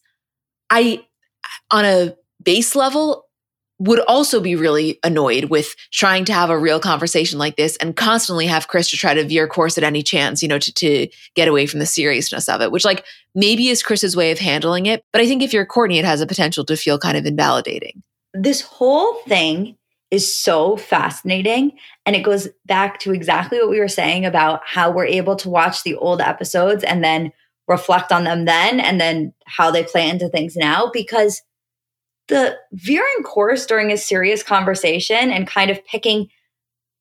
I, 0.70 1.06
on 1.72 1.86
a 1.86 2.16
base 2.42 2.76
level, 2.76 3.26
would 3.80 4.00
also 4.02 4.40
be 4.40 4.56
really 4.56 5.00
annoyed 5.04 5.46
with 5.46 5.76
trying 5.92 6.24
to 6.26 6.34
have 6.34 6.50
a 6.50 6.58
real 6.58 6.80
conversation 6.80 7.40
like 7.40 7.58
this 7.58 7.76
and 7.78 7.96
constantly 7.96 8.46
have 8.46 8.68
Kris 8.68 8.90
to 8.92 8.96
try 8.96 9.14
to 9.14 9.26
veer 9.26 9.48
course 9.48 9.78
at 9.78 9.84
any 9.84 10.04
chance, 10.04 10.42
you 10.42 10.48
know, 10.48 10.60
to, 10.60 10.74
to 10.74 11.08
get 11.36 11.48
away 11.48 11.66
from 11.66 11.80
the 11.80 11.86
seriousness 11.86 12.48
of 12.48 12.62
it, 12.62 12.72
which 12.72 12.86
like 12.86 13.04
maybe 13.36 13.68
is 13.70 13.84
Kris's 13.84 14.16
way 14.16 14.32
of 14.32 14.40
handling 14.40 14.86
it. 14.86 15.04
But 15.12 15.22
I 15.22 15.28
think 15.28 15.42
if 15.42 15.52
you're 15.52 15.66
Kourtney, 15.66 15.98
it 15.98 16.06
has 16.06 16.22
a 16.22 16.28
potential 16.28 16.64
to 16.66 16.78
feel 16.78 16.98
kind 16.98 17.18
of 17.18 17.26
invalidating. 17.26 18.04
This 18.34 18.62
whole 18.62 19.16
thing 19.28 19.76
is 20.14 20.40
so 20.40 20.78
fascinating. 20.78 21.72
And 22.06 22.16
it 22.16 22.22
goes 22.22 22.48
back 22.68 23.00
to 23.00 23.14
exactly 23.14 23.58
what 23.58 23.72
we 23.72 23.80
were 23.80 23.88
saying 23.88 24.26
about 24.26 24.62
how 24.64 24.92
we're 24.92 25.08
able 25.08 25.36
to 25.38 25.50
watch 25.50 25.82
the 25.82 25.96
old 25.96 26.22
episodes 26.22 26.84
and 26.84 27.04
then 27.04 27.32
reflect 27.68 28.12
on 28.12 28.24
them 28.24 28.46
then 28.46 28.80
and 28.80 29.02
then 29.02 29.34
how 29.48 29.72
they 29.72 29.84
play 29.84 30.08
into 30.08 30.30
things 30.30 30.56
now 30.56 30.92
because 30.94 31.42
the 32.28 32.56
veering 32.74 33.24
course 33.24 33.66
during 33.66 33.92
a 33.92 33.98
serious 33.98 34.44
conversation 34.44 35.32
and 35.32 35.48
kind 35.48 35.72
of 35.72 35.84
picking 35.86 36.28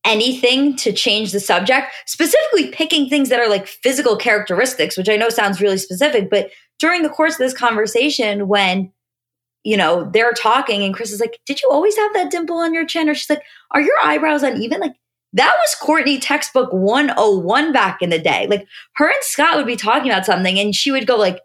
anything 0.04 0.74
to 0.76 0.90
change 0.90 1.32
the 1.32 1.40
subject, 1.40 1.92
specifically 2.06 2.68
picking 2.70 3.10
things 3.10 3.28
that 3.28 3.40
are 3.40 3.50
like 3.50 3.66
physical 3.66 4.16
characteristics, 4.16 4.96
which 4.96 5.10
I 5.10 5.16
know 5.16 5.28
sounds 5.28 5.60
really 5.60 5.78
specific, 5.78 6.30
but 6.30 6.50
during 6.78 7.02
the 7.02 7.10
course 7.10 7.34
of 7.34 7.38
this 7.40 7.54
conversation, 7.54 8.48
when 8.48 8.90
you 9.64 9.76
know, 9.76 10.10
they're 10.12 10.32
talking 10.32 10.82
and 10.82 10.94
Kris 10.94 11.12
is 11.12 11.20
like, 11.20 11.40
Did 11.46 11.60
you 11.62 11.68
always 11.70 11.96
have 11.96 12.12
that 12.14 12.30
dimple 12.30 12.58
on 12.58 12.74
your 12.74 12.86
chin? 12.86 13.08
Or 13.08 13.14
she's 13.14 13.30
like, 13.30 13.42
Are 13.70 13.80
your 13.80 13.96
eyebrows 14.02 14.42
uneven? 14.42 14.80
Like, 14.80 14.96
that 15.34 15.54
was 15.54 15.76
Kourtney 15.80 16.18
textbook 16.20 16.72
101 16.72 17.72
back 17.72 18.02
in 18.02 18.10
the 18.10 18.18
day. 18.18 18.46
Like, 18.48 18.66
her 18.96 19.06
and 19.06 19.22
Scott 19.22 19.56
would 19.56 19.66
be 19.66 19.76
talking 19.76 20.10
about 20.10 20.26
something 20.26 20.58
and 20.58 20.74
she 20.74 20.90
would 20.90 21.06
go, 21.06 21.16
like, 21.16 21.40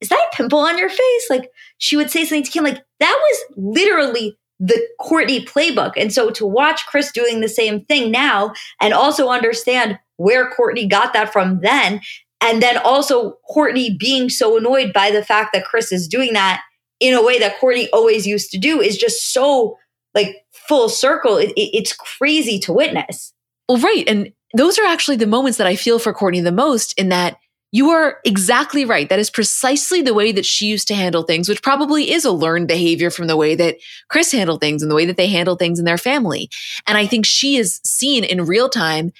Is 0.00 0.08
that 0.08 0.28
a 0.32 0.36
pimple 0.36 0.60
on 0.60 0.78
your 0.78 0.88
face? 0.88 1.30
Like, 1.30 1.50
she 1.78 1.96
would 1.96 2.10
say 2.10 2.24
something 2.24 2.44
to 2.44 2.50
Kim, 2.50 2.64
like, 2.64 2.82
that 2.98 3.20
was 3.20 3.56
literally 3.56 4.36
the 4.58 4.80
Kourtney 5.00 5.46
playbook. 5.46 5.92
And 5.96 6.12
so 6.12 6.30
to 6.30 6.46
watch 6.46 6.86
Kris 6.86 7.10
doing 7.12 7.40
the 7.40 7.48
same 7.48 7.84
thing 7.86 8.10
now 8.10 8.52
and 8.80 8.92
also 8.92 9.28
understand 9.28 9.98
where 10.16 10.50
Kourtney 10.50 10.88
got 10.88 11.14
that 11.14 11.32
from 11.32 11.60
then, 11.60 12.02
and 12.42 12.62
then 12.62 12.76
also 12.78 13.38
Kourtney 13.50 13.98
being 13.98 14.28
so 14.28 14.58
annoyed 14.58 14.92
by 14.92 15.10
the 15.10 15.24
fact 15.24 15.52
that 15.52 15.64
Kris 15.64 15.92
is 15.92 16.06
doing 16.06 16.34
that 16.34 16.62
in 17.00 17.14
a 17.14 17.22
way 17.22 17.38
that 17.38 17.58
Kourtney 17.58 17.88
always 17.92 18.26
used 18.26 18.50
to 18.52 18.58
do 18.58 18.80
is 18.80 18.96
just 18.96 19.32
so 19.32 19.76
like 20.14 20.36
full 20.52 20.88
circle. 20.88 21.36
It, 21.36 21.50
it, 21.50 21.70
it's 21.76 21.92
crazy 21.92 22.58
to 22.60 22.72
witness. 22.72 23.32
Well, 23.68 23.78
right. 23.78 24.08
And 24.08 24.32
those 24.54 24.78
are 24.78 24.86
actually 24.86 25.16
the 25.16 25.26
moments 25.26 25.58
that 25.58 25.66
I 25.66 25.76
feel 25.76 25.98
for 25.98 26.12
Kourtney 26.12 26.42
the 26.42 26.52
most 26.52 26.92
in 26.98 27.08
that 27.08 27.38
you 27.72 27.90
are 27.90 28.18
exactly 28.24 28.84
right. 28.84 29.08
That 29.08 29.20
is 29.20 29.30
precisely 29.30 30.02
the 30.02 30.14
way 30.14 30.32
that 30.32 30.44
she 30.44 30.66
used 30.66 30.88
to 30.88 30.94
handle 30.94 31.22
things, 31.22 31.48
which 31.48 31.62
probably 31.62 32.10
is 32.10 32.24
a 32.24 32.32
learned 32.32 32.66
behavior 32.66 33.10
from 33.10 33.28
the 33.28 33.36
way 33.36 33.54
that 33.54 33.76
Kris 34.08 34.32
handled 34.32 34.60
things 34.60 34.82
and 34.82 34.90
the 34.90 34.94
way 34.96 35.06
that 35.06 35.16
they 35.16 35.28
handle 35.28 35.54
things 35.54 35.78
in 35.78 35.84
their 35.84 35.98
family. 35.98 36.50
And 36.86 36.98
I 36.98 37.06
think 37.06 37.24
she 37.24 37.54
has 37.56 37.80
seen 37.84 38.24
in 38.24 38.44
real 38.44 38.68
time 38.68 39.12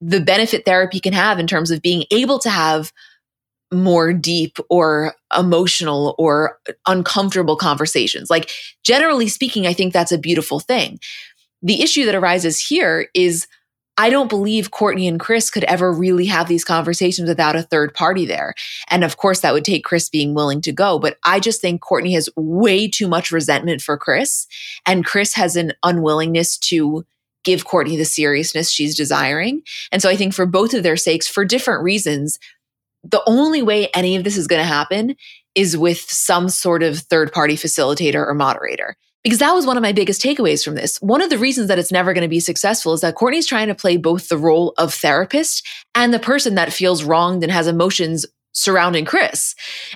the 0.00 0.20
benefit 0.20 0.64
therapy 0.64 1.00
can 1.00 1.12
have 1.12 1.38
in 1.38 1.46
terms 1.46 1.70
of 1.70 1.82
being 1.82 2.04
able 2.10 2.38
to 2.40 2.50
have 2.50 2.92
more 3.72 4.12
deep 4.12 4.58
or 4.70 5.14
emotional 5.36 6.14
or 6.18 6.58
uncomfortable 6.86 7.56
conversations. 7.56 8.30
Like, 8.30 8.50
generally 8.84 9.28
speaking, 9.28 9.66
I 9.66 9.72
think 9.72 9.92
that's 9.92 10.12
a 10.12 10.18
beautiful 10.18 10.60
thing. 10.60 10.98
The 11.62 11.82
issue 11.82 12.04
that 12.04 12.14
arises 12.14 12.60
here 12.60 13.08
is 13.14 13.46
I 13.98 14.10
don't 14.10 14.28
believe 14.28 14.70
Kourtney 14.70 15.08
and 15.08 15.18
Kris 15.18 15.48
could 15.48 15.64
ever 15.64 15.90
really 15.90 16.26
have 16.26 16.48
these 16.48 16.64
conversations 16.64 17.28
without 17.28 17.56
a 17.56 17.62
third 17.62 17.94
party 17.94 18.26
there. 18.26 18.52
And 18.88 19.02
of 19.02 19.16
course, 19.16 19.40
that 19.40 19.54
would 19.54 19.64
take 19.64 19.84
Kris 19.84 20.10
being 20.10 20.34
willing 20.34 20.60
to 20.62 20.72
go. 20.72 20.98
But 20.98 21.16
I 21.24 21.40
just 21.40 21.62
think 21.62 21.80
Kourtney 21.80 22.12
has 22.12 22.28
way 22.36 22.88
too 22.88 23.08
much 23.08 23.30
resentment 23.30 23.80
for 23.80 23.96
Kris, 23.96 24.46
and 24.84 25.04
Kris 25.04 25.34
has 25.34 25.56
an 25.56 25.72
unwillingness 25.82 26.58
to 26.58 27.06
give 27.42 27.64
Kourtney 27.64 27.96
the 27.96 28.04
seriousness 28.04 28.70
she's 28.70 28.96
desiring. 28.96 29.62
And 29.92 30.02
so 30.02 30.10
I 30.10 30.16
think 30.16 30.34
for 30.34 30.46
both 30.46 30.74
of 30.74 30.82
their 30.82 30.96
sakes, 30.96 31.28
for 31.28 31.44
different 31.44 31.82
reasons, 31.82 32.38
the 33.10 33.22
only 33.26 33.62
way 33.62 33.88
any 33.94 34.16
of 34.16 34.24
this 34.24 34.36
is 34.36 34.46
going 34.46 34.60
to 34.60 34.66
happen 34.66 35.16
is 35.54 35.76
with 35.76 36.00
some 36.00 36.48
sort 36.48 36.82
of 36.82 36.98
third 36.98 37.32
party 37.32 37.56
facilitator 37.56 38.26
or 38.26 38.34
moderator. 38.34 38.96
Because 39.24 39.40
that 39.40 39.54
was 39.54 39.66
one 39.66 39.76
of 39.76 39.82
my 39.82 39.92
biggest 39.92 40.22
takeaways 40.22 40.64
from 40.64 40.76
this. 40.76 40.98
One 40.98 41.20
of 41.20 41.30
the 41.30 41.38
reasons 41.38 41.66
that 41.66 41.80
it's 41.80 41.90
never 41.90 42.12
going 42.12 42.22
to 42.22 42.28
be 42.28 42.38
successful 42.38 42.92
is 42.92 43.00
that 43.00 43.16
Kourtney's 43.16 43.46
trying 43.46 43.66
to 43.66 43.74
play 43.74 43.96
both 43.96 44.28
the 44.28 44.38
role 44.38 44.72
of 44.78 44.94
therapist 44.94 45.66
and 45.96 46.14
the 46.14 46.20
person 46.20 46.54
that 46.54 46.72
feels 46.72 47.02
wronged 47.02 47.42
and 47.42 47.50
has 47.50 47.66
emotions 47.66 48.24
surrounding 48.52 49.04
Kris. 49.04 49.54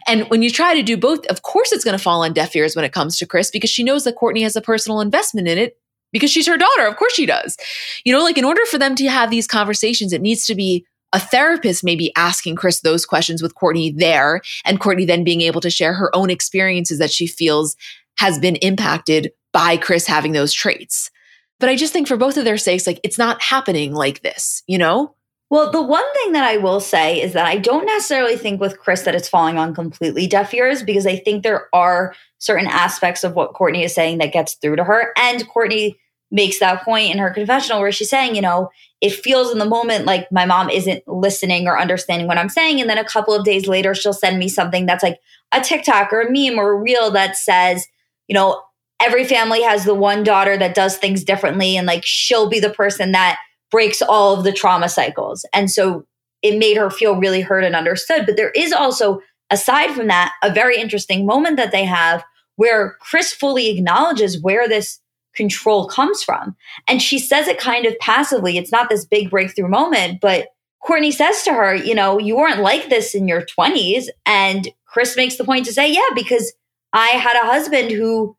And 0.08 0.28
when 0.30 0.42
you 0.42 0.50
try 0.50 0.74
to 0.74 0.82
do 0.82 0.96
both, 0.96 1.24
of 1.26 1.42
course 1.42 1.72
it's 1.72 1.84
going 1.84 1.96
to 1.96 2.02
fall 2.02 2.24
on 2.24 2.32
deaf 2.32 2.56
ears 2.56 2.74
when 2.74 2.84
it 2.84 2.92
comes 2.92 3.18
to 3.18 3.26
Kris 3.26 3.50
because 3.50 3.70
she 3.70 3.84
knows 3.84 4.04
that 4.04 4.16
Kourtney 4.16 4.42
has 4.42 4.56
a 4.56 4.60
personal 4.60 5.00
investment 5.00 5.48
in 5.48 5.58
it 5.58 5.76
because 6.12 6.30
she's 6.30 6.46
her 6.46 6.58
daughter. 6.58 6.86
Of 6.86 6.96
course 6.96 7.14
she 7.14 7.24
does. 7.24 7.56
You 8.04 8.12
know, 8.12 8.22
like 8.22 8.36
in 8.36 8.44
order 8.44 8.64
for 8.66 8.78
them 8.78 8.94
to 8.96 9.08
have 9.08 9.30
these 9.30 9.46
conversations, 9.46 10.12
it 10.12 10.20
needs 10.20 10.44
to 10.46 10.54
be 10.54 10.84
a 11.12 11.20
therapist 11.20 11.82
may 11.84 11.96
be 11.96 12.12
asking 12.16 12.56
Kris 12.56 12.80
those 12.80 13.04
questions 13.04 13.42
with 13.42 13.54
Kourtney 13.54 13.96
there, 13.96 14.40
and 14.64 14.80
Kourtney 14.80 15.06
then 15.06 15.24
being 15.24 15.40
able 15.40 15.60
to 15.60 15.70
share 15.70 15.94
her 15.94 16.14
own 16.14 16.30
experiences 16.30 16.98
that 16.98 17.10
she 17.10 17.26
feels 17.26 17.76
has 18.18 18.38
been 18.38 18.56
impacted 18.56 19.32
by 19.52 19.76
Kris 19.76 20.06
having 20.06 20.32
those 20.32 20.52
traits. 20.52 21.10
But 21.58 21.68
I 21.68 21.76
just 21.76 21.92
think 21.92 22.08
for 22.08 22.16
both 22.16 22.36
of 22.36 22.44
their 22.44 22.58
sakes, 22.58 22.86
like 22.86 23.00
it's 23.02 23.18
not 23.18 23.42
happening 23.42 23.92
like 23.92 24.22
this, 24.22 24.62
you 24.66 24.78
know? 24.78 25.14
Well, 25.50 25.72
the 25.72 25.82
one 25.82 26.04
thing 26.14 26.32
that 26.32 26.44
I 26.44 26.58
will 26.58 26.78
say 26.78 27.20
is 27.20 27.32
that 27.32 27.44
I 27.44 27.56
don't 27.56 27.84
necessarily 27.84 28.36
think 28.36 28.60
with 28.60 28.78
Kris 28.78 29.02
that 29.02 29.16
it's 29.16 29.28
falling 29.28 29.58
on 29.58 29.74
completely 29.74 30.28
deaf 30.28 30.54
ears 30.54 30.82
because 30.82 31.06
I 31.06 31.16
think 31.16 31.42
there 31.42 31.68
are 31.74 32.14
certain 32.38 32.68
aspects 32.68 33.24
of 33.24 33.34
what 33.34 33.52
Kourtney 33.52 33.84
is 33.84 33.92
saying 33.92 34.18
that 34.18 34.32
gets 34.32 34.54
through 34.54 34.76
to 34.76 34.84
her. 34.84 35.12
And 35.18 35.46
Kourtney 35.48 35.96
makes 36.30 36.60
that 36.60 36.84
point 36.84 37.10
in 37.10 37.18
her 37.18 37.30
confessional 37.30 37.80
where 37.80 37.90
she's 37.90 38.08
saying, 38.08 38.36
you 38.36 38.42
know, 38.42 38.70
it 39.00 39.12
feels 39.12 39.50
in 39.50 39.58
the 39.58 39.64
moment 39.64 40.04
like 40.04 40.30
my 40.30 40.44
mom 40.44 40.68
isn't 40.68 41.06
listening 41.08 41.66
or 41.66 41.78
understanding 41.78 42.26
what 42.26 42.38
I'm 42.38 42.48
saying. 42.50 42.80
And 42.80 42.90
then 42.90 42.98
a 42.98 43.04
couple 43.04 43.34
of 43.34 43.44
days 43.44 43.66
later, 43.66 43.94
she'll 43.94 44.12
send 44.12 44.38
me 44.38 44.48
something 44.48 44.86
that's 44.86 45.02
like 45.02 45.18
a 45.52 45.60
TikTok 45.60 46.12
or 46.12 46.20
a 46.20 46.30
meme 46.30 46.58
or 46.58 46.72
a 46.72 46.80
reel 46.80 47.10
that 47.12 47.36
says, 47.36 47.86
you 48.28 48.34
know, 48.34 48.62
every 49.00 49.24
family 49.24 49.62
has 49.62 49.84
the 49.84 49.94
one 49.94 50.22
daughter 50.22 50.56
that 50.58 50.74
does 50.74 50.98
things 50.98 51.24
differently 51.24 51.76
and 51.76 51.86
like 51.86 52.04
she'll 52.04 52.48
be 52.48 52.60
the 52.60 52.70
person 52.70 53.12
that 53.12 53.38
breaks 53.70 54.02
all 54.02 54.36
of 54.36 54.44
the 54.44 54.52
trauma 54.52 54.88
cycles. 54.88 55.46
And 55.54 55.70
so 55.70 56.04
it 56.42 56.58
made 56.58 56.76
her 56.76 56.90
feel 56.90 57.16
really 57.16 57.40
heard 57.40 57.64
and 57.64 57.74
understood. 57.74 58.26
But 58.26 58.36
there 58.36 58.50
is 58.50 58.72
also, 58.72 59.20
aside 59.50 59.92
from 59.92 60.08
that, 60.08 60.32
a 60.42 60.52
very 60.52 60.78
interesting 60.78 61.24
moment 61.24 61.56
that 61.56 61.72
they 61.72 61.84
have 61.84 62.22
where 62.56 62.96
Kris 63.00 63.32
fully 63.32 63.70
acknowledges 63.70 64.42
where 64.42 64.68
this 64.68 65.00
control 65.34 65.86
comes 65.86 66.22
from. 66.22 66.56
And 66.88 67.00
she 67.00 67.18
says 67.18 67.48
it 67.48 67.58
kind 67.58 67.86
of 67.86 67.98
passively. 67.98 68.58
It's 68.58 68.72
not 68.72 68.88
this 68.88 69.04
big 69.04 69.30
breakthrough 69.30 69.68
moment, 69.68 70.20
but 70.20 70.48
Kourtney 70.82 71.12
says 71.12 71.42
to 71.42 71.52
her, 71.52 71.74
you 71.74 71.94
know, 71.94 72.18
you 72.18 72.36
weren't 72.36 72.60
like 72.60 72.88
this 72.88 73.14
in 73.14 73.28
your 73.28 73.42
20s. 73.42 74.06
And 74.26 74.68
Kris 74.86 75.16
makes 75.16 75.36
the 75.36 75.44
point 75.44 75.66
to 75.66 75.72
say, 75.72 75.92
yeah, 75.92 76.08
because 76.14 76.52
I 76.92 77.08
had 77.08 77.36
a 77.36 77.46
husband 77.46 77.90
who 77.90 78.36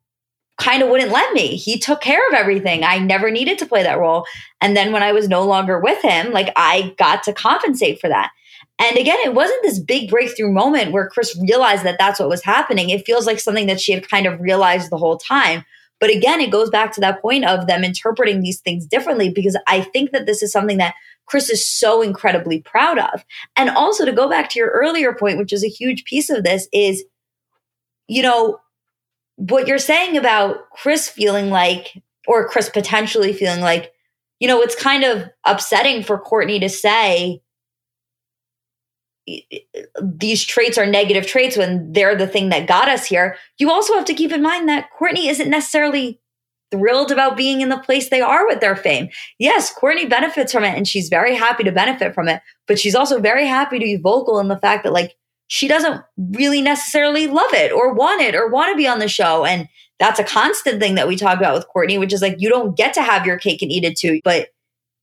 kind 0.57 0.83
of 0.83 0.89
wouldn't 0.89 1.11
let 1.11 1.33
me. 1.33 1.55
He 1.55 1.79
took 1.79 2.01
care 2.01 2.27
of 2.27 2.33
everything. 2.33 2.83
I 2.83 2.99
never 2.99 3.31
needed 3.31 3.57
to 3.59 3.65
play 3.65 3.83
that 3.83 3.99
role. 3.99 4.25
And 4.59 4.75
then 4.75 4.91
when 4.91 5.03
I 5.03 5.11
was 5.11 5.27
no 5.27 5.43
longer 5.43 5.79
with 5.79 6.01
him, 6.01 6.31
like 6.31 6.51
I 6.55 6.93
got 6.97 7.23
to 7.23 7.33
compensate 7.33 7.99
for 7.99 8.09
that. 8.09 8.31
And 8.79 8.97
again, 8.97 9.17
it 9.23 9.33
wasn't 9.33 9.61
this 9.63 9.79
big 9.79 10.09
breakthrough 10.09 10.51
moment 10.51 10.91
where 10.91 11.07
Kris 11.07 11.37
realized 11.39 11.83
that 11.83 11.97
that's 11.99 12.19
what 12.19 12.29
was 12.29 12.43
happening. 12.43 12.89
It 12.89 13.05
feels 13.05 13.25
like 13.27 13.39
something 13.39 13.67
that 13.67 13.79
she 13.79 13.91
had 13.91 14.09
kind 14.09 14.25
of 14.25 14.39
realized 14.39 14.89
the 14.89 14.97
whole 14.97 15.17
time. 15.17 15.65
But 16.01 16.09
again, 16.09 16.41
it 16.41 16.51
goes 16.51 16.69
back 16.69 16.91
to 16.93 17.01
that 17.01 17.21
point 17.21 17.45
of 17.45 17.67
them 17.67 17.83
interpreting 17.83 18.41
these 18.41 18.59
things 18.59 18.87
differently 18.87 19.29
because 19.29 19.55
I 19.67 19.81
think 19.81 20.11
that 20.11 20.25
this 20.25 20.41
is 20.41 20.51
something 20.51 20.79
that 20.79 20.95
Kris 21.27 21.49
is 21.49 21.65
so 21.65 22.01
incredibly 22.01 22.59
proud 22.59 22.97
of. 22.97 23.23
And 23.55 23.69
also 23.69 24.03
to 24.03 24.11
go 24.11 24.27
back 24.27 24.49
to 24.49 24.59
your 24.59 24.71
earlier 24.71 25.13
point, 25.13 25.37
which 25.37 25.53
is 25.53 25.63
a 25.63 25.69
huge 25.69 26.03
piece 26.03 26.29
of 26.31 26.43
this, 26.43 26.67
is, 26.73 27.03
you 28.07 28.23
know, 28.23 28.59
what 29.35 29.67
you're 29.67 29.77
saying 29.77 30.17
about 30.17 30.69
Kris 30.71 31.07
feeling 31.07 31.51
like, 31.51 32.01
or 32.27 32.49
Kris 32.49 32.69
potentially 32.69 33.31
feeling 33.31 33.61
like, 33.61 33.93
you 34.39 34.47
know, 34.47 34.59
it's 34.61 34.75
kind 34.75 35.03
of 35.03 35.29
upsetting 35.45 36.03
for 36.03 36.19
Kourtney 36.19 36.59
to 36.59 36.69
say 36.69 37.41
these 40.01 40.43
traits 40.43 40.77
are 40.77 40.85
negative 40.85 41.27
traits 41.27 41.57
when 41.57 41.91
they're 41.93 42.15
the 42.15 42.27
thing 42.27 42.49
that 42.49 42.67
got 42.67 42.89
us 42.89 43.05
here. 43.05 43.37
You 43.57 43.71
also 43.71 43.93
have 43.93 44.05
to 44.05 44.13
keep 44.13 44.31
in 44.31 44.41
mind 44.41 44.67
that 44.69 44.89
Kourtney 44.99 45.29
isn't 45.29 45.49
necessarily 45.49 46.19
thrilled 46.71 47.11
about 47.11 47.37
being 47.37 47.61
in 47.61 47.69
the 47.69 47.77
place 47.77 48.09
they 48.09 48.21
are 48.21 48.47
with 48.47 48.61
their 48.61 48.75
fame. 48.75 49.09
Yes, 49.37 49.73
Kourtney 49.73 50.09
benefits 50.09 50.51
from 50.51 50.63
it 50.63 50.75
and 50.75 50.87
she's 50.87 51.09
very 51.09 51.35
happy 51.35 51.63
to 51.63 51.71
benefit 51.71 52.15
from 52.15 52.27
it, 52.29 52.41
but 52.67 52.79
she's 52.79 52.95
also 52.95 53.19
very 53.19 53.45
happy 53.45 53.77
to 53.77 53.85
be 53.85 53.97
vocal 53.97 54.39
in 54.39 54.47
the 54.47 54.57
fact 54.57 54.83
that 54.83 54.93
like 54.93 55.15
she 55.47 55.67
doesn't 55.67 56.01
really 56.17 56.61
necessarily 56.61 57.27
love 57.27 57.53
it 57.53 57.73
or 57.73 57.93
want 57.93 58.21
it 58.21 58.35
or 58.35 58.47
want 58.47 58.71
to 58.71 58.77
be 58.77 58.87
on 58.87 58.99
the 58.99 59.09
show. 59.09 59.43
And 59.43 59.67
that's 59.99 60.19
a 60.19 60.23
constant 60.23 60.81
thing 60.81 60.95
that 60.95 61.09
we 61.09 61.17
talk 61.17 61.37
about 61.37 61.53
with 61.53 61.67
Kourtney, 61.75 61.99
which 61.99 62.13
is 62.13 62.21
like 62.21 62.37
you 62.39 62.49
don't 62.49 62.77
get 62.77 62.93
to 62.93 63.01
have 63.01 63.25
your 63.25 63.37
cake 63.37 63.61
and 63.61 63.71
eat 63.71 63.83
it 63.83 63.97
too. 63.97 64.21
But 64.23 64.47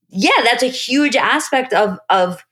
yeah, 0.09 0.31
that's 0.43 0.63
a 0.63 0.67
huge 0.67 1.15
aspect 1.15 1.71
of 1.71 1.99
of 2.09 2.43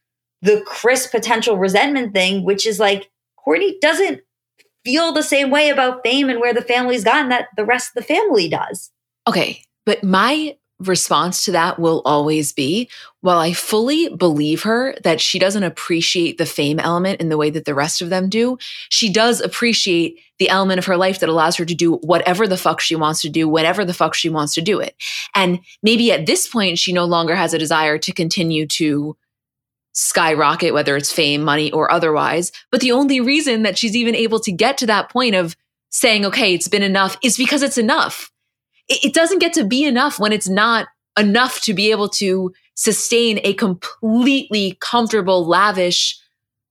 the 0.42 0.62
Kris 0.66 1.08
potential 1.08 1.58
resentment 1.58 2.14
thing, 2.14 2.44
which 2.44 2.66
is 2.66 2.80
like 2.80 3.10
Kourtney 3.46 3.80
doesn't 3.80 4.22
feel 4.86 5.12
the 5.12 5.24
same 5.24 5.50
way 5.50 5.70
about 5.70 6.02
fame 6.04 6.30
and 6.30 6.40
where 6.40 6.54
the 6.54 6.62
family's 6.62 7.04
gotten 7.04 7.30
that 7.30 7.48
the 7.58 7.66
rest 7.66 7.90
of 7.90 8.02
the 8.02 8.08
family 8.08 8.48
does. 8.48 8.92
Okay. 9.28 9.62
But 9.86 10.04
my 10.04 10.56
response 10.80 11.44
to 11.44 11.52
that 11.52 11.80
will 11.80 12.04
always 12.06 12.54
be 12.54 12.88
while 13.22 13.40
I 13.40 13.52
fully 13.52 14.10
believe 14.10 14.62
her 14.64 14.96
that 15.04 15.20
she 15.20 15.40
doesn't 15.40 15.64
appreciate 15.64 16.38
the 16.38 16.46
fame 16.46 16.80
element 16.80 17.20
in 17.20 17.30
the 17.30 17.38
way 17.38 17.50
that 17.50 17.66
the 17.66 17.74
rest 17.74 18.02
of 18.02 18.10
them 18.10 18.30
do, 18.30 18.58
she 18.90 19.12
does 19.12 19.42
appreciate 19.42 20.20
the 20.38 20.50
element 20.50 20.78
of 20.78 20.86
her 20.86 20.96
life 20.96 21.20
that 21.20 21.30
allows 21.30 21.56
her 21.56 21.66
to 21.66 21.74
do 21.74 21.94
whatever 22.04 22.48
the 22.48 22.58
fuck 22.58 22.80
she 22.80 22.96
wants 22.96 23.22
to 23.22 23.30
do, 23.30 23.50
whenever 23.50 23.84
the 23.84 23.94
fuck 23.94 24.14
she 24.14 24.30
wants 24.30 24.54
to 24.54 24.62
do 24.62 24.80
it. 24.80 24.96
And 25.34 25.60
maybe 25.82 26.12
at 26.12 26.28
this 26.28 26.48
point, 26.48 26.78
she 26.78 26.94
no 26.94 27.06
longer 27.06 27.36
has 27.36 27.56
a 27.56 27.60
desire 27.60 27.98
to 27.98 28.14
continue 28.14 28.68
to 28.68 29.18
skyrocket, 29.98 30.74
whether 30.74 30.96
it's 30.96 31.12
fame, 31.12 31.44
money, 31.44 31.72
or 31.72 31.92
otherwise. 31.92 32.52
But 32.72 32.82
the 32.82 32.92
only 32.92 33.20
reason 33.20 33.64
that 33.64 33.78
she's 33.78 33.96
even 33.96 34.16
able 34.16 34.40
to 34.42 34.52
get 34.52 34.78
to 34.80 34.86
that 34.86 35.10
point 35.10 35.36
of 35.36 35.56
saying, 35.90 36.26
okay, 36.26 36.54
it's 36.54 36.68
been 36.68 36.84
enough 36.84 37.18
is 37.24 37.38
because 37.38 37.64
it's 37.64 37.78
enough 37.78 38.32
it, 38.88 39.06
it 39.06 39.14
doesn't 39.14 39.40
get 39.40 39.54
to 39.54 39.64
be 39.64 39.84
enough 39.84 40.20
when 40.20 40.34
it's 40.34 40.50
not 40.50 40.88
enough 41.18 41.62
to 41.62 41.74
be 41.74 41.92
able 41.92 42.10
to 42.10 42.54
sustain 42.76 43.40
a 43.44 43.54
completely 43.54 44.78
comfortable, 44.80 45.46
lavish 45.46 46.20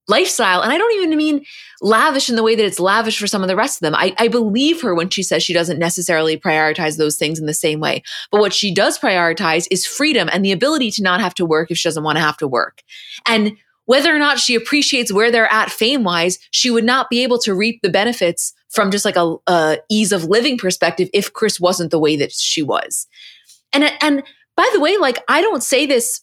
lifestyle. 0.09 0.63
And 0.63 0.73
I 0.73 0.79
don't 0.79 1.03
even 1.03 1.17
mean 1.17 1.45
lavish 1.83 2.31
in 2.31 2.37
the 2.37 2.43
way 2.45 2.55
that 2.55 2.65
it's 2.65 2.79
lavish 2.79 3.19
for 3.19 3.27
some 3.27 3.43
of 3.43 3.49
the 3.49 3.57
rest 3.57 3.79
of 3.79 3.81
them. 3.81 3.95
I, 3.97 4.15
I, 4.21 4.29
believe 4.29 4.81
her 4.83 4.95
when 4.95 5.11
she 5.11 5.25
says 5.25 5.43
she 5.43 5.53
doesn't 5.53 5.81
necessarily 5.81 6.39
prioritize 6.39 6.97
those 6.97 7.17
things 7.17 7.41
in 7.41 7.47
the 7.47 7.53
same 7.53 7.81
way. 7.81 8.05
But 8.31 8.41
what 8.41 8.53
she 8.53 8.73
does 8.73 9.01
prioritize 9.01 9.67
is 9.69 9.85
freedom 9.85 10.29
and 10.33 10.45
the 10.45 10.53
ability 10.53 10.93
to 10.93 11.03
not 11.03 11.21
have 11.21 11.35
to 11.35 11.45
work 11.45 11.73
if 11.73 11.79
she 11.79 11.89
doesn't 11.89 12.05
want 12.05 12.17
to 12.17 12.23
have 12.23 12.37
to 12.37 12.47
work. 12.47 12.83
And 13.27 13.57
whether 13.87 14.15
or 14.15 14.19
not 14.19 14.39
she 14.39 14.55
appreciates 14.55 15.13
where 15.13 15.31
they're 15.31 15.53
at 15.53 15.71
fame 15.71 16.05
wise, 16.05 16.39
she 16.51 16.71
would 16.71 16.85
not 16.85 17.09
be 17.09 17.23
able 17.23 17.39
to 17.41 17.55
reap 17.55 17.81
the 17.83 17.89
benefits 17.89 18.53
from 18.71 18.91
just 18.91 19.05
like 19.05 19.17
a, 19.17 19.37
a 19.47 19.79
ease 19.89 20.13
of 20.13 20.25
living 20.25 20.59
perspective 20.59 21.09
if 21.15 21.33
Kris 21.33 21.61
wasn't 21.61 21.91
the 21.91 21.99
way 21.99 22.17
that 22.17 22.33
she 22.33 22.63
was. 22.63 23.07
And 23.73 23.85
and 24.01 24.23
by 24.57 24.69
the 24.73 24.81
way, 24.81 24.97
like 24.97 25.23
I 25.29 25.41
don't 25.41 25.63
say 25.63 25.87
this 25.87 26.21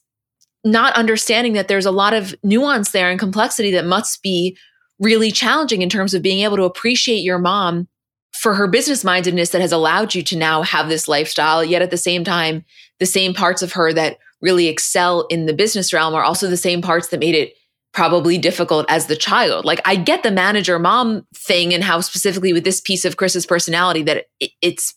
not 0.66 0.94
understanding 0.96 1.54
that 1.54 1.68
there's 1.68 1.86
a 1.86 1.92
lot 1.92 2.14
of 2.14 2.36
nuance 2.44 2.92
there 2.92 3.10
and 3.10 3.20
complexity 3.20 3.72
that 3.72 3.86
must 3.86 4.22
be 4.22 4.58
really 5.00 5.32
challenging 5.32 5.82
in 5.82 5.90
terms 5.90 6.14
of 6.14 6.22
being 6.22 6.40
able 6.40 6.56
to 6.56 6.64
appreciate 6.64 7.22
your 7.22 7.40
mom 7.40 7.88
for 8.32 8.56
her 8.56 8.68
business 8.68 9.04
mindedness 9.04 9.50
that 9.50 9.62
has 9.62 9.72
allowed 9.72 10.16
you 10.16 10.24
to 10.24 10.38
now 10.38 10.64
have 10.64 10.90
this 10.90 11.08
lifestyle 11.08 11.64
yet 11.64 11.82
at 11.82 11.92
the 11.92 11.98
same 11.98 12.24
time 12.24 12.64
the 13.00 13.06
same 13.06 13.34
parts 13.34 13.62
of 13.62 13.74
her 13.74 13.94
that 13.94 14.18
really 14.44 14.68
excel 14.68 15.26
in 15.28 15.46
the 15.48 15.54
business 15.54 15.94
realm 15.94 16.14
are 16.14 16.24
also 16.24 16.48
the 16.48 16.58
same 16.58 16.82
parts 16.82 17.08
that 17.08 17.20
made 17.20 17.34
it 17.34 17.54
probably 17.94 18.38
difficult 18.38 18.86
as 18.90 19.08
the 19.08 19.16
child. 19.16 19.66
Like 19.66 19.80
I 19.86 19.96
get 19.96 20.22
the 20.22 20.32
manager 20.32 20.78
mom 20.78 21.26
thing 21.34 21.74
and 21.74 21.84
how 21.84 22.02
specifically 22.02 22.52
with 22.52 22.66
this 22.66 22.82
piece 22.82 23.06
of 23.06 23.18
Kris's 23.18 23.46
personality 23.46 24.04
that 24.04 24.26
it, 24.40 24.52
it's 24.62 24.94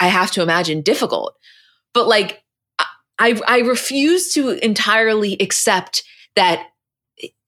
I 0.00 0.08
have 0.08 0.30
to 0.32 0.42
imagine 0.42 0.82
difficult. 0.82 1.36
But 1.94 2.08
like 2.08 2.42
I 3.18 3.40
I 3.46 3.58
refuse 3.60 4.32
to 4.34 4.50
entirely 4.64 5.36
accept 5.40 6.02
that 6.34 6.66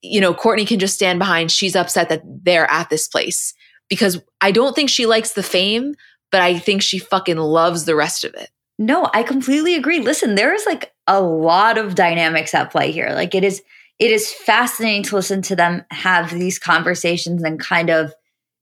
you 0.01 0.21
know 0.21 0.33
Kourtney 0.33 0.67
can 0.67 0.79
just 0.79 0.95
stand 0.95 1.19
behind 1.19 1.51
she's 1.51 1.75
upset 1.75 2.09
that 2.09 2.23
they're 2.25 2.69
at 2.69 2.89
this 2.89 3.07
place 3.07 3.53
because 3.89 4.21
I 4.39 4.51
don't 4.51 4.73
think 4.73 4.89
she 4.89 5.05
likes 5.05 5.33
the 5.33 5.43
fame, 5.43 5.95
but 6.31 6.41
I 6.41 6.57
think 6.57 6.81
she 6.81 6.97
fucking 6.97 7.37
loves 7.37 7.83
the 7.83 7.95
rest 7.95 8.23
of 8.23 8.33
it. 8.35 8.49
No, 8.81 9.11
I 9.13 9.21
completely 9.21 9.75
agree. 9.75 9.99
Listen, 9.99 10.33
there 10.33 10.55
is 10.55 10.65
like 10.65 10.91
a 11.05 11.21
lot 11.21 11.77
of 11.77 11.93
dynamics 11.93 12.55
at 12.55 12.71
play 12.71 12.91
here. 12.91 13.11
Like 13.11 13.35
it 13.35 13.43
is 13.43 13.61
it 13.99 14.09
is 14.09 14.33
fascinating 14.33 15.03
to 15.03 15.15
listen 15.15 15.43
to 15.43 15.55
them 15.55 15.85
have 15.91 16.31
these 16.31 16.57
conversations 16.57 17.43
and 17.43 17.59
kind 17.59 17.91
of 17.91 18.15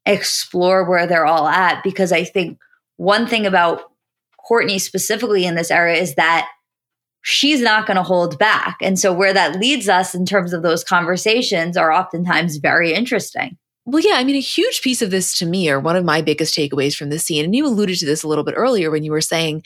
explore 0.05 0.83
where 0.83 1.07
they're 1.07 1.25
all 1.25 1.47
at 1.47 1.81
because 1.85 2.11
I 2.11 2.25
think 2.25 2.59
one 2.97 3.27
thing 3.27 3.45
about 3.45 3.93
Kourtney 4.49 4.81
specifically 4.81 5.45
in 5.45 5.55
this 5.55 5.71
era 5.71 5.95
is 5.95 6.15
that 6.15 6.49
she's 7.21 7.61
not 7.61 7.87
going 7.87 7.95
to 7.95 8.03
hold 8.03 8.37
back. 8.37 8.75
And 8.81 8.99
so 8.99 9.13
where 9.13 9.33
that 9.33 9.57
leads 9.57 9.87
us 9.87 10.13
in 10.13 10.25
terms 10.25 10.51
of 10.51 10.63
those 10.63 10.83
conversations 10.83 11.77
are 11.77 11.93
oftentimes 11.93 12.57
very 12.57 12.93
interesting. 12.93 13.57
Well, 13.85 14.03
yeah, 14.03 14.15
I 14.15 14.25
mean, 14.25 14.35
a 14.35 14.41
huge 14.41 14.81
piece 14.81 15.01
of 15.01 15.11
this 15.11 15.37
to 15.39 15.45
me, 15.45 15.69
or 15.69 15.79
one 15.79 15.95
of 15.95 16.05
my 16.05 16.21
biggest 16.21 16.55
takeaways 16.55 16.95
from 16.95 17.09
the 17.09 17.17
scene, 17.17 17.45
and 17.45 17.55
you 17.55 17.65
alluded 17.65 17.97
to 17.99 18.05
this 18.05 18.21
a 18.21 18.27
little 18.27 18.43
bit 18.43 18.55
earlier 18.57 18.91
when 18.91 19.03
you 19.03 19.11
were 19.11 19.21
saying 19.21 19.63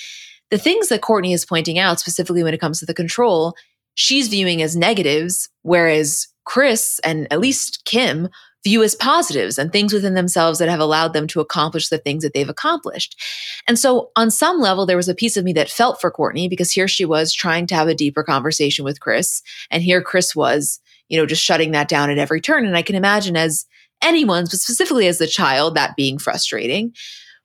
the 0.51 0.57
things 0.57 0.89
that 0.89 1.01
Kourtney 1.01 1.33
is 1.33 1.45
pointing 1.45 1.79
out, 1.79 1.99
specifically 1.99 2.43
when 2.43 2.53
it 2.53 2.61
comes 2.61 2.79
to 2.79 2.85
the 2.85 2.93
control, 2.93 3.55
she's 3.95 4.27
viewing 4.27 4.61
as 4.61 4.75
negatives, 4.75 5.49
whereas 5.61 6.27
Kris 6.45 6.99
and 7.03 7.31
at 7.31 7.39
least 7.39 7.85
Kim 7.85 8.29
view 8.63 8.81
as 8.81 8.95
positives 8.95 9.57
and 9.57 9.71
things 9.71 9.93
within 9.93 10.13
themselves 10.13 10.59
that 10.59 10.69
have 10.69 10.79
allowed 10.79 11.13
them 11.13 11.27
to 11.27 11.41
accomplish 11.41 11.89
the 11.89 11.97
things 11.97 12.23
that 12.23 12.33
they've 12.33 12.49
accomplished. 12.49 13.19
And 13.67 13.77
so, 13.77 14.11
on 14.15 14.31
some 14.31 14.59
level, 14.59 14.85
there 14.85 14.97
was 14.97 15.09
a 15.09 15.15
piece 15.15 15.35
of 15.35 15.43
me 15.43 15.53
that 15.53 15.69
felt 15.69 15.99
for 15.99 16.11
Kourtney 16.11 16.49
because 16.49 16.71
here 16.71 16.87
she 16.87 17.05
was 17.05 17.33
trying 17.33 17.67
to 17.67 17.75
have 17.75 17.87
a 17.87 17.95
deeper 17.95 18.23
conversation 18.23 18.85
with 18.85 18.99
Kris. 18.99 19.41
And 19.69 19.83
here 19.83 20.01
Kris 20.01 20.35
was, 20.35 20.79
you 21.09 21.17
know, 21.17 21.25
just 21.25 21.43
shutting 21.43 21.71
that 21.71 21.89
down 21.89 22.09
at 22.09 22.17
every 22.17 22.39
turn. 22.39 22.65
And 22.65 22.77
I 22.77 22.81
can 22.81 22.95
imagine 22.95 23.35
as 23.35 23.65
anyone's, 24.01 24.49
but 24.49 24.59
specifically 24.59 25.07
as 25.07 25.17
the 25.17 25.27
child, 25.27 25.75
that 25.75 25.95
being 25.95 26.17
frustrating. 26.17 26.93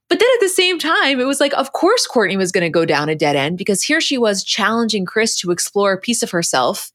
But 0.08 0.20
then 0.20 0.28
at 0.34 0.40
the 0.40 0.48
same 0.48 0.78
time, 0.78 1.20
it 1.20 1.26
was 1.26 1.40
like, 1.40 1.52
of 1.52 1.72
course, 1.72 2.08
Kourtney 2.08 2.36
was 2.36 2.52
going 2.52 2.64
to 2.64 2.70
go 2.70 2.84
down 2.84 3.08
a 3.08 3.14
dead 3.14 3.36
end 3.36 3.58
because 3.58 3.82
here 3.82 4.00
she 4.00 4.16
was 4.16 4.42
challenging 4.42 5.04
Kris 5.04 5.38
to 5.40 5.50
explore 5.50 5.92
a 5.92 6.00
piece 6.00 6.22
of 6.22 6.30
herself 6.30 6.90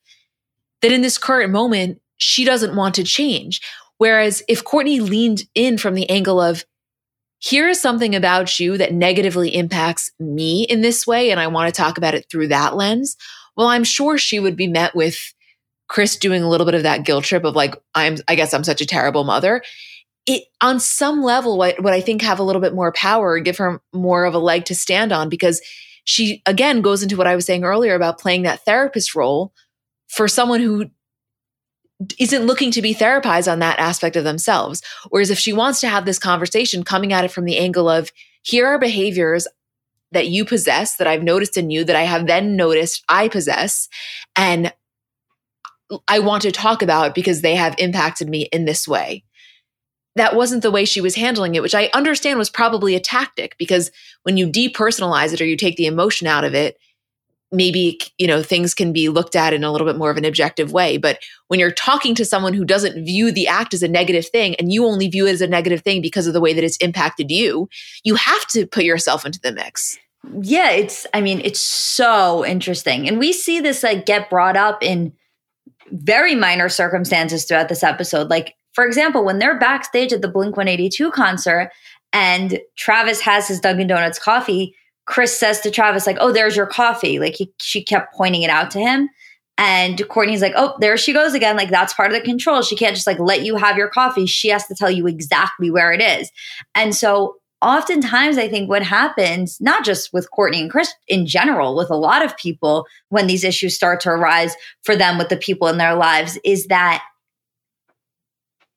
that 0.82 0.91
in 0.91 1.01
this 1.01 1.18
current 1.18 1.51
moment, 1.51 2.01
she 2.18 2.43
doesn't 2.43 2.76
want 2.76 2.95
to 2.95 3.03
change. 3.03 3.61
Whereas 3.97 4.41
if 4.47 4.64
Kourtney 4.64 4.99
leaned 4.99 5.43
in 5.53 5.78
from 5.78 5.93
the 5.93 6.09
angle 6.09 6.41
of, 6.41 6.66
here 7.38 7.68
is 7.68 7.80
something 7.80 8.16
about 8.16 8.59
you 8.59 8.78
that 8.78 8.93
negatively 8.93 9.53
impacts 9.55 10.11
me 10.20 10.64
in 10.64 10.82
this 10.82 11.05
way, 11.05 11.30
and 11.30 11.39
I 11.39 11.47
want 11.47 11.74
to 11.74 11.82
talk 11.82 11.97
about 11.97 12.16
it 12.16 12.26
through 12.32 12.47
that 12.47 12.76
lens, 12.76 13.18
well, 13.55 13.68
I'm 13.68 13.84
sure 13.84 14.18
she 14.18 14.39
would 14.39 14.55
be 14.55 14.68
met 14.68 14.95
with 14.95 15.18
Kris 15.88 16.16
doing 16.16 16.41
a 16.41 16.49
little 16.49 16.66
bit 16.66 16.74
of 16.74 16.84
that 16.84 17.05
guilt 17.05 17.26
trip 17.26 17.43
of 17.43 17.55
like, 17.55 17.76
I'm, 17.93 18.18
I 18.28 18.36
guess 18.36 18.53
I'm 18.53 18.64
such 18.64 18.82
a 18.82 18.86
terrible 18.86 19.26
mother 19.26 19.61
it 20.26 20.44
on 20.62 20.80
some 20.80 21.22
level 21.22 21.58
what, 21.58 21.82
what 21.82 21.94
I 21.94 22.02
think 22.02 22.22
have 22.22 22.40
a 22.40 22.44
little 22.44 22.62
bit 22.62 22.74
more 22.74 22.92
power, 22.94 23.40
give 23.40 23.58
her 23.58 23.82
more 23.94 24.26
of 24.26 24.34
a 24.34 24.40
leg 24.40 24.66
to 24.66 24.76
stand 24.76 25.12
on 25.12 25.30
because 25.30 25.62
she 26.06 26.42
again 26.46 26.82
goes 26.82 27.04
into 27.04 27.18
what 27.18 27.28
I 27.28 27.36
was 27.36 27.46
saying 27.46 27.64
earlier 27.64 27.96
about 27.96 28.20
playing 28.20 28.44
that 28.44 28.64
therapist 28.66 29.16
role 29.16 29.54
for 30.08 30.28
someone 30.28 30.62
who 30.62 30.90
isn't 32.20 32.46
looking 32.46 32.72
to 32.72 32.82
be 32.82 32.94
therapized 32.94 33.52
on 33.52 33.60
that 33.60 33.80
aspect 33.80 34.16
of 34.16 34.24
themselves. 34.24 34.82
Whereas 35.10 35.30
if 35.30 35.40
she 35.40 35.54
wants 35.54 35.80
to 35.82 35.88
have 35.88 36.06
this 36.06 36.20
conversation 36.20 36.84
coming 36.84 37.14
at 37.14 37.24
it 37.24 37.32
from 37.32 37.46
the 37.46 37.58
angle 37.58 37.90
of 37.90 38.12
here 38.42 38.68
are 38.68 38.80
behaviors 38.80 39.48
that 40.12 40.28
you 40.28 40.46
possess 40.46 40.98
that 40.98 41.08
I've 41.08 41.24
noticed 41.24 41.58
in 41.58 41.70
you 41.70 41.84
that 41.86 41.96
I 41.96 42.04
have 42.04 42.28
then 42.28 42.56
noticed 42.56 43.04
I 43.10 43.28
possess 43.28 43.88
and 44.36 44.74
I 46.08 46.20
want 46.20 46.44
to 46.44 46.52
talk 46.52 46.82
about 46.82 47.16
because 47.16 47.42
they 47.42 47.56
have 47.56 47.76
impacted 47.78 48.30
me 48.30 48.44
in 48.52 48.66
this 48.66 48.88
way 48.88 49.24
that 50.16 50.36
wasn't 50.36 50.61
the 50.61 50.72
way 50.72 50.86
she 50.86 51.01
was 51.01 51.16
handling 51.16 51.55
it, 51.55 51.61
which 51.61 51.76
I 51.76 51.89
understand 51.93 52.38
was 52.38 52.49
probably 52.49 52.95
a 52.95 52.99
tactic 52.99 53.55
because 53.57 53.91
when 54.24 54.38
you 54.38 54.47
depersonalize 54.47 55.34
it 55.34 55.41
or 55.41 55.45
you 55.45 55.57
take 55.57 55.76
the 55.76 55.88
emotion 55.88 56.28
out 56.28 56.43
of 56.43 56.53
it, 56.53 56.78
maybe 57.51 57.99
you 58.18 58.28
know 58.28 58.41
things 58.41 58.74
can 58.74 58.91
be 58.91 59.09
looked 59.09 59.36
at 59.36 59.53
in 59.53 59.64
a 59.64 59.72
little 59.72 59.88
bit 59.88 59.95
more 59.95 60.09
of 60.09 60.18
an 60.18 60.26
objective 60.26 60.74
way. 60.74 60.97
But 60.97 61.20
when 61.47 61.59
you're 61.59 61.72
talking 61.72 62.16
to 62.16 62.26
someone 62.26 62.53
who 62.53 62.66
doesn't 62.66 63.05
view 63.05 63.32
the 63.32 63.47
act 63.47 63.74
as 63.74 63.84
a 63.84 63.88
negative 63.88 64.28
thing 64.28 64.55
and 64.55 64.72
you 64.74 64.86
only 64.86 65.07
view 65.07 65.28
it 65.28 65.34
as 65.34 65.41
a 65.41 65.47
negative 65.47 65.82
thing 65.82 66.01
because 66.01 66.28
of 66.28 66.34
the 66.34 66.41
way 66.41 66.53
that 66.53 66.64
it's 66.64 66.78
impacted 66.78 67.32
you 67.32 67.70
you 68.03 68.16
have 68.16 68.47
to 68.47 68.66
put 68.66 68.84
yourself 68.84 69.26
into 69.26 69.39
the 69.39 69.51
mix. 69.51 69.99
Yeah 70.41 70.72
it's 70.72 71.05
i 71.14 71.22
mean 71.22 71.41
it's 71.43 71.59
so 71.59 72.45
interesting. 72.45 73.07
And 73.07 73.20
we 73.20 73.32
see 73.32 73.59
this 73.59 73.84
like 73.84 74.05
get 74.05 74.30
brought 74.30 74.57
up 74.57 74.84
in 74.84 75.14
very 75.91 76.34
minor 76.34 76.70
circumstances 76.70 77.45
throughout 77.45 77.70
this 77.70 77.84
episode. 77.84 78.30
Like 78.30 78.55
for 78.74 78.86
example, 78.86 79.24
when 79.24 79.40
they're 79.40 79.58
backstage 79.58 80.12
at 80.14 80.22
the 80.22 80.28
Blink 80.28 80.58
182 80.58 81.12
concert 81.12 81.72
and 82.12 82.60
Travis 82.76 83.20
has 83.22 83.48
his 83.48 83.60
Dunkin' 83.60 83.88
Donuts 83.88 84.20
coffee, 84.20 84.76
Kris 85.06 85.38
says 85.38 85.62
to 85.62 85.72
Travis, 85.72 86.08
like, 86.08 86.18
oh, 86.20 86.32
there's 86.32 86.56
your 86.56 86.66
coffee. 86.66 87.20
Like 87.20 87.36
he, 87.36 87.52
she 87.62 87.84
kept 87.84 88.14
pointing 88.14 88.44
it 88.44 88.50
out 88.50 88.72
to 88.72 88.80
him. 88.80 89.10
And 89.58 90.00
Kourtney's 90.00 90.42
like, 90.42 90.54
oh, 90.56 90.76
there 90.80 90.98
she 90.98 91.14
goes 91.14 91.34
again. 91.36 91.56
Like, 91.56 91.70
that's 91.70 91.94
part 91.94 92.12
of 92.12 92.18
the 92.18 92.26
control. 92.26 92.64
She 92.64 92.76
can't 92.76 92.96
just 92.96 93.06
like 93.06 93.20
let 93.20 93.44
you 93.44 93.56
have 93.56 93.78
your 93.78 93.90
coffee. 93.90 94.26
She 94.26 94.50
has 94.50 94.66
to 94.68 94.76
tell 94.76 94.90
you 94.90 95.06
exactly 95.06 95.70
where 95.70 95.92
it 95.92 96.02
is. 96.02 96.32
And 96.74 96.96
so, 96.96 97.36
oftentimes, 97.62 98.38
I 98.38 98.50
think 98.50 98.68
what 98.68 98.84
happens, 98.84 99.62
not 99.62 99.86
just 99.86 100.12
with 100.12 100.28
Kourtney 100.38 100.60
and 100.60 100.72
Kris 100.72 100.94
in 101.08 101.28
general, 101.28 101.76
with 101.76 101.92
a 101.92 101.96
lot 101.96 102.26
of 102.26 102.36
people, 102.36 102.88
when 103.10 103.28
these 103.28 103.44
issues 103.44 103.76
start 103.76 104.00
to 104.02 104.10
arise 104.10 104.56
for 104.82 104.96
them 104.96 105.18
with 105.18 105.30
the 105.30 105.38
people 105.38 105.68
in 105.68 105.78
their 105.78 105.96
lives, 105.96 106.38
is 106.44 106.66
that 106.68 107.04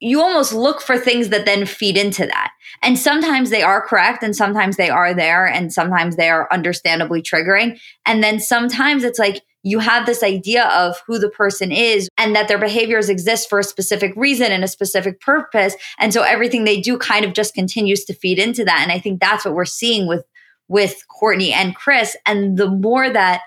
you 0.01 0.21
almost 0.21 0.53
look 0.53 0.83
for 0.83 0.99
things 0.99 1.31
that 1.31 1.47
then 1.47 1.65
feed 1.65 1.97
into 1.97 2.27
that. 2.27 2.51
And 2.83 2.99
sometimes 2.99 3.51
they 3.51 3.63
are 3.63 3.81
correct 3.81 4.23
and 4.23 4.37
sometimes 4.37 4.77
they 4.77 4.91
are 4.91 5.15
there 5.15 5.47
and 5.47 5.73
sometimes 5.73 6.17
they 6.17 6.29
are 6.29 6.49
understandably 6.53 7.23
triggering. 7.23 7.81
And 8.05 8.23
then 8.23 8.39
sometimes 8.39 9.05
it's 9.05 9.19
like 9.19 9.43
you 9.63 9.81
have 9.81 10.07
this 10.07 10.23
idea 10.23 10.69
of 10.69 11.03
who 11.09 11.19
the 11.19 11.31
person 11.31 11.73
is 11.73 12.09
and 12.17 12.37
that 12.37 12.47
their 12.47 12.59
behaviors 12.59 13.09
exist 13.09 13.49
for 13.49 13.59
a 13.59 13.65
specific 13.65 14.13
reason 14.15 14.53
and 14.53 14.63
a 14.63 14.69
specific 14.69 15.21
purpose. 15.21 15.75
And 15.99 16.13
so 16.13 16.23
everything 16.23 16.63
they 16.63 16.81
do 16.81 16.97
kind 16.99 17.25
of 17.25 17.33
just 17.33 17.53
continues 17.53 18.05
to 18.05 18.15
feed 18.15 18.39
into 18.39 18.65
that. 18.65 18.81
And 18.83 18.93
I 18.93 19.01
think 19.01 19.21
that's 19.21 19.45
what 19.45 19.55
we're 19.55 19.65
seeing 19.65 20.07
with 20.07 20.25
with 20.69 21.03
Kourtney 21.21 21.51
and 21.51 21.75
Kris. 21.75 22.17
And 22.27 22.57
the 22.57 22.71
more 22.71 23.11
that, 23.11 23.41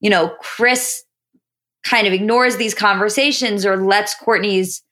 you 0.00 0.10
know, 0.10 0.36
Kris 0.40 1.02
kind 1.84 2.06
of 2.06 2.12
ignores 2.12 2.56
these 2.56 2.74
conversations 2.74 3.66
or 3.66 3.76
lets 3.76 4.14
Kourtney's 4.14 4.83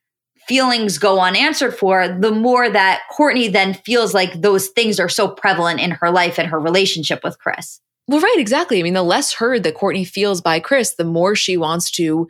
feelings 0.49 0.99
go 0.99 1.21
unanswered 1.21 1.77
for, 1.77 2.09
the 2.09 2.33
more 2.33 2.69
that 2.69 3.03
Kourtney 3.17 3.53
then 3.53 3.75
feels 3.75 4.15
like 4.15 4.41
those 4.41 4.69
things 4.69 4.99
are 4.99 5.09
so 5.09 5.29
prevalent 5.29 5.81
in 5.81 5.93
her 5.93 6.11
life 6.11 6.39
and 6.39 6.49
her 6.49 6.59
relationship 6.59 7.23
with 7.23 7.39
Kris. 7.39 7.81
Well, 8.09 8.21
right, 8.21 8.37
exactly. 8.39 8.81
I 8.81 8.83
mean, 8.83 8.95
the 8.95 9.03
less 9.03 9.33
heard 9.33 9.63
that 9.63 9.77
Kourtney 9.77 10.07
feels 10.07 10.41
by 10.41 10.61
Kris, 10.61 10.95
the 10.95 11.05
more 11.05 11.37
she 11.37 11.57
wants 11.57 11.91
to 11.93 12.29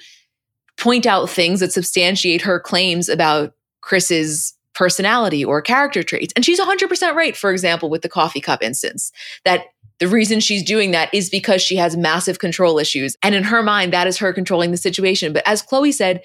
point 0.76 1.06
out 1.06 1.30
things 1.30 1.60
that 1.60 1.72
substantiate 1.72 2.42
her 2.42 2.60
claims 2.60 3.08
about 3.08 3.54
Kris's 3.80 4.54
personality 4.74 5.44
or 5.44 5.60
character 5.60 6.02
traits. 6.02 6.32
And 6.34 6.44
she's 6.44 6.60
100% 6.60 7.14
right, 7.14 7.36
for 7.36 7.50
example, 7.50 7.90
with 7.90 8.02
the 8.02 8.08
coffee 8.08 8.40
cup 8.40 8.62
instance, 8.62 9.12
that 9.44 9.66
the 9.98 10.08
reason 10.08 10.40
she's 10.40 10.62
doing 10.62 10.90
that 10.90 11.12
is 11.12 11.30
because 11.30 11.62
she 11.62 11.76
has 11.76 11.96
massive 11.96 12.38
control 12.38 12.78
issues. 12.78 13.16
And 13.22 13.34
in 13.34 13.44
her 13.44 13.62
mind, 13.62 13.92
that 13.92 14.06
is 14.06 14.18
her 14.18 14.32
controlling 14.32 14.70
the 14.70 14.76
situation. 14.76 15.32
But 15.32 15.46
as 15.46 15.62
Khloé 15.62 15.92
said, 15.92 16.22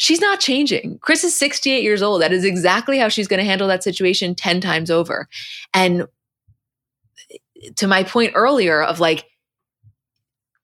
she's 0.00 0.20
not 0.20 0.40
changing. 0.40 0.98
Kris 1.02 1.24
is 1.24 1.38
68 1.38 1.82
years 1.82 2.00
old. 2.00 2.22
That 2.22 2.32
is 2.32 2.42
exactly 2.42 2.98
how 2.98 3.08
she's 3.08 3.28
going 3.28 3.38
to 3.38 3.44
handle 3.44 3.68
that 3.68 3.84
situation 3.84 4.34
10 4.34 4.62
times 4.62 4.90
over. 4.90 5.28
And 5.74 6.06
to 7.76 7.86
my 7.86 8.02
point 8.02 8.32
earlier 8.34 8.82
of 8.82 8.98
like, 8.98 9.26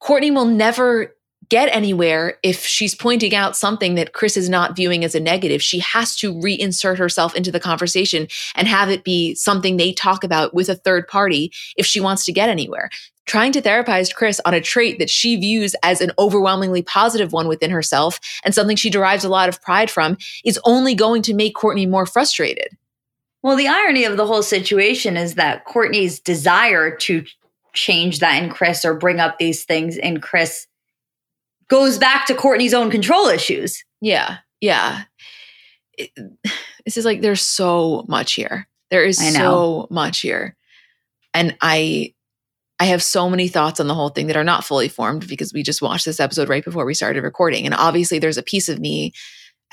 Kourtney 0.02 0.34
will 0.34 0.46
never 0.46 1.14
get 1.50 1.68
anywhere 1.70 2.38
if 2.42 2.64
she's 2.64 2.94
pointing 2.94 3.34
out 3.34 3.58
something 3.58 3.94
that 3.96 4.14
Kris 4.14 4.38
is 4.38 4.48
not 4.48 4.74
viewing 4.74 5.04
as 5.04 5.14
a 5.14 5.20
negative. 5.20 5.62
She 5.62 5.80
has 5.80 6.16
to 6.16 6.32
reinsert 6.32 6.96
herself 6.96 7.34
into 7.34 7.52
the 7.52 7.60
conversation 7.60 8.28
and 8.54 8.66
have 8.66 8.88
it 8.88 9.04
be 9.04 9.34
something 9.34 9.76
they 9.76 9.92
talk 9.92 10.24
about 10.24 10.54
with 10.54 10.70
a 10.70 10.76
third 10.76 11.06
party 11.08 11.52
if 11.76 11.84
she 11.84 12.00
wants 12.00 12.24
to 12.24 12.32
get 12.32 12.48
anywhere 12.48 12.88
trying 13.26 13.52
to 13.52 13.60
therapize 13.60 14.14
Kris 14.14 14.40
on 14.44 14.54
a 14.54 14.60
trait 14.60 14.98
that 14.98 15.10
she 15.10 15.36
views 15.36 15.74
as 15.82 16.00
an 16.00 16.12
overwhelmingly 16.18 16.82
positive 16.82 17.32
one 17.32 17.48
within 17.48 17.70
herself 17.70 18.20
and 18.44 18.54
something 18.54 18.76
she 18.76 18.90
derives 18.90 19.24
a 19.24 19.28
lot 19.28 19.48
of 19.48 19.60
pride 19.60 19.90
from 19.90 20.16
is 20.44 20.58
only 20.64 20.94
going 20.94 21.22
to 21.22 21.34
make 21.34 21.54
Kourtney 21.54 21.88
more 21.88 22.06
frustrated. 22.06 22.68
Well, 23.42 23.56
the 23.56 23.68
irony 23.68 24.04
of 24.04 24.16
the 24.16 24.26
whole 24.26 24.42
situation 24.42 25.16
is 25.16 25.34
that 25.34 25.66
Kourtney's 25.66 26.18
desire 26.18 26.96
to 26.96 27.24
change 27.74 28.20
that 28.20 28.42
in 28.42 28.50
Kris 28.50 28.84
or 28.84 28.94
bring 28.94 29.20
up 29.20 29.38
these 29.38 29.64
things 29.64 29.96
in 29.96 30.20
Kris 30.20 30.66
goes 31.68 31.98
back 31.98 32.26
to 32.26 32.34
Kourtney's 32.34 32.74
own 32.74 32.90
control 32.90 33.26
issues. 33.26 33.84
Yeah. 34.00 34.38
Yeah. 34.60 35.02
It, 35.98 36.10
this 36.84 36.96
is 36.96 37.04
like 37.04 37.20
there's 37.20 37.42
so 37.42 38.04
much 38.08 38.34
here. 38.34 38.68
There 38.90 39.04
is 39.04 39.18
so 39.18 39.88
much 39.90 40.20
here. 40.20 40.56
And 41.34 41.56
I 41.60 42.14
I 42.78 42.86
have 42.86 43.02
so 43.02 43.30
many 43.30 43.48
thoughts 43.48 43.80
on 43.80 43.86
the 43.86 43.94
whole 43.94 44.10
thing 44.10 44.26
that 44.26 44.36
are 44.36 44.44
not 44.44 44.64
fully 44.64 44.88
formed 44.88 45.26
because 45.26 45.52
we 45.52 45.62
just 45.62 45.80
watched 45.80 46.04
this 46.04 46.20
episode 46.20 46.48
right 46.48 46.64
before 46.64 46.84
we 46.84 46.94
started 46.94 47.22
recording. 47.22 47.64
And 47.64 47.74
obviously, 47.74 48.18
there's 48.18 48.36
a 48.36 48.42
piece 48.42 48.68
of 48.68 48.78
me 48.78 49.12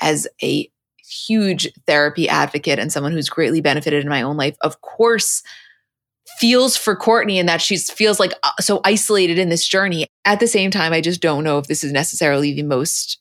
as 0.00 0.26
a 0.42 0.70
huge 1.06 1.68
therapy 1.86 2.28
advocate 2.28 2.78
and 2.78 2.90
someone 2.90 3.12
who's 3.12 3.28
greatly 3.28 3.60
benefited 3.60 4.02
in 4.02 4.08
my 4.08 4.22
own 4.22 4.36
life, 4.36 4.56
of 4.62 4.80
course, 4.80 5.42
feels 6.38 6.76
for 6.76 6.96
Kourtney 6.96 7.36
and 7.36 7.48
that 7.48 7.60
she 7.60 7.76
feels 7.76 8.18
like 8.18 8.32
uh, 8.42 8.52
so 8.60 8.80
isolated 8.84 9.38
in 9.38 9.50
this 9.50 9.66
journey. 9.66 10.06
At 10.24 10.40
the 10.40 10.46
same 10.46 10.70
time, 10.70 10.92
I 10.92 11.00
just 11.00 11.20
don't 11.20 11.44
know 11.44 11.58
if 11.58 11.66
this 11.66 11.84
is 11.84 11.92
necessarily 11.92 12.54
the 12.54 12.62
most 12.62 13.20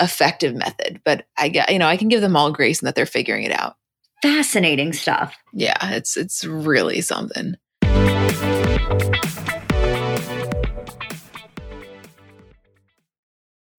effective 0.00 0.54
method, 0.54 1.00
but 1.04 1.26
I 1.36 1.48
get, 1.48 1.72
you 1.72 1.78
know, 1.78 1.88
I 1.88 1.96
can 1.96 2.08
give 2.08 2.20
them 2.20 2.36
all 2.36 2.52
grace 2.52 2.80
and 2.80 2.86
that 2.86 2.94
they're 2.94 3.06
figuring 3.06 3.44
it 3.44 3.52
out. 3.52 3.74
Fascinating 4.22 4.92
stuff. 4.92 5.36
Yeah, 5.52 5.76
it's 5.90 6.16
it's 6.16 6.44
really 6.44 7.02
something. 7.02 7.56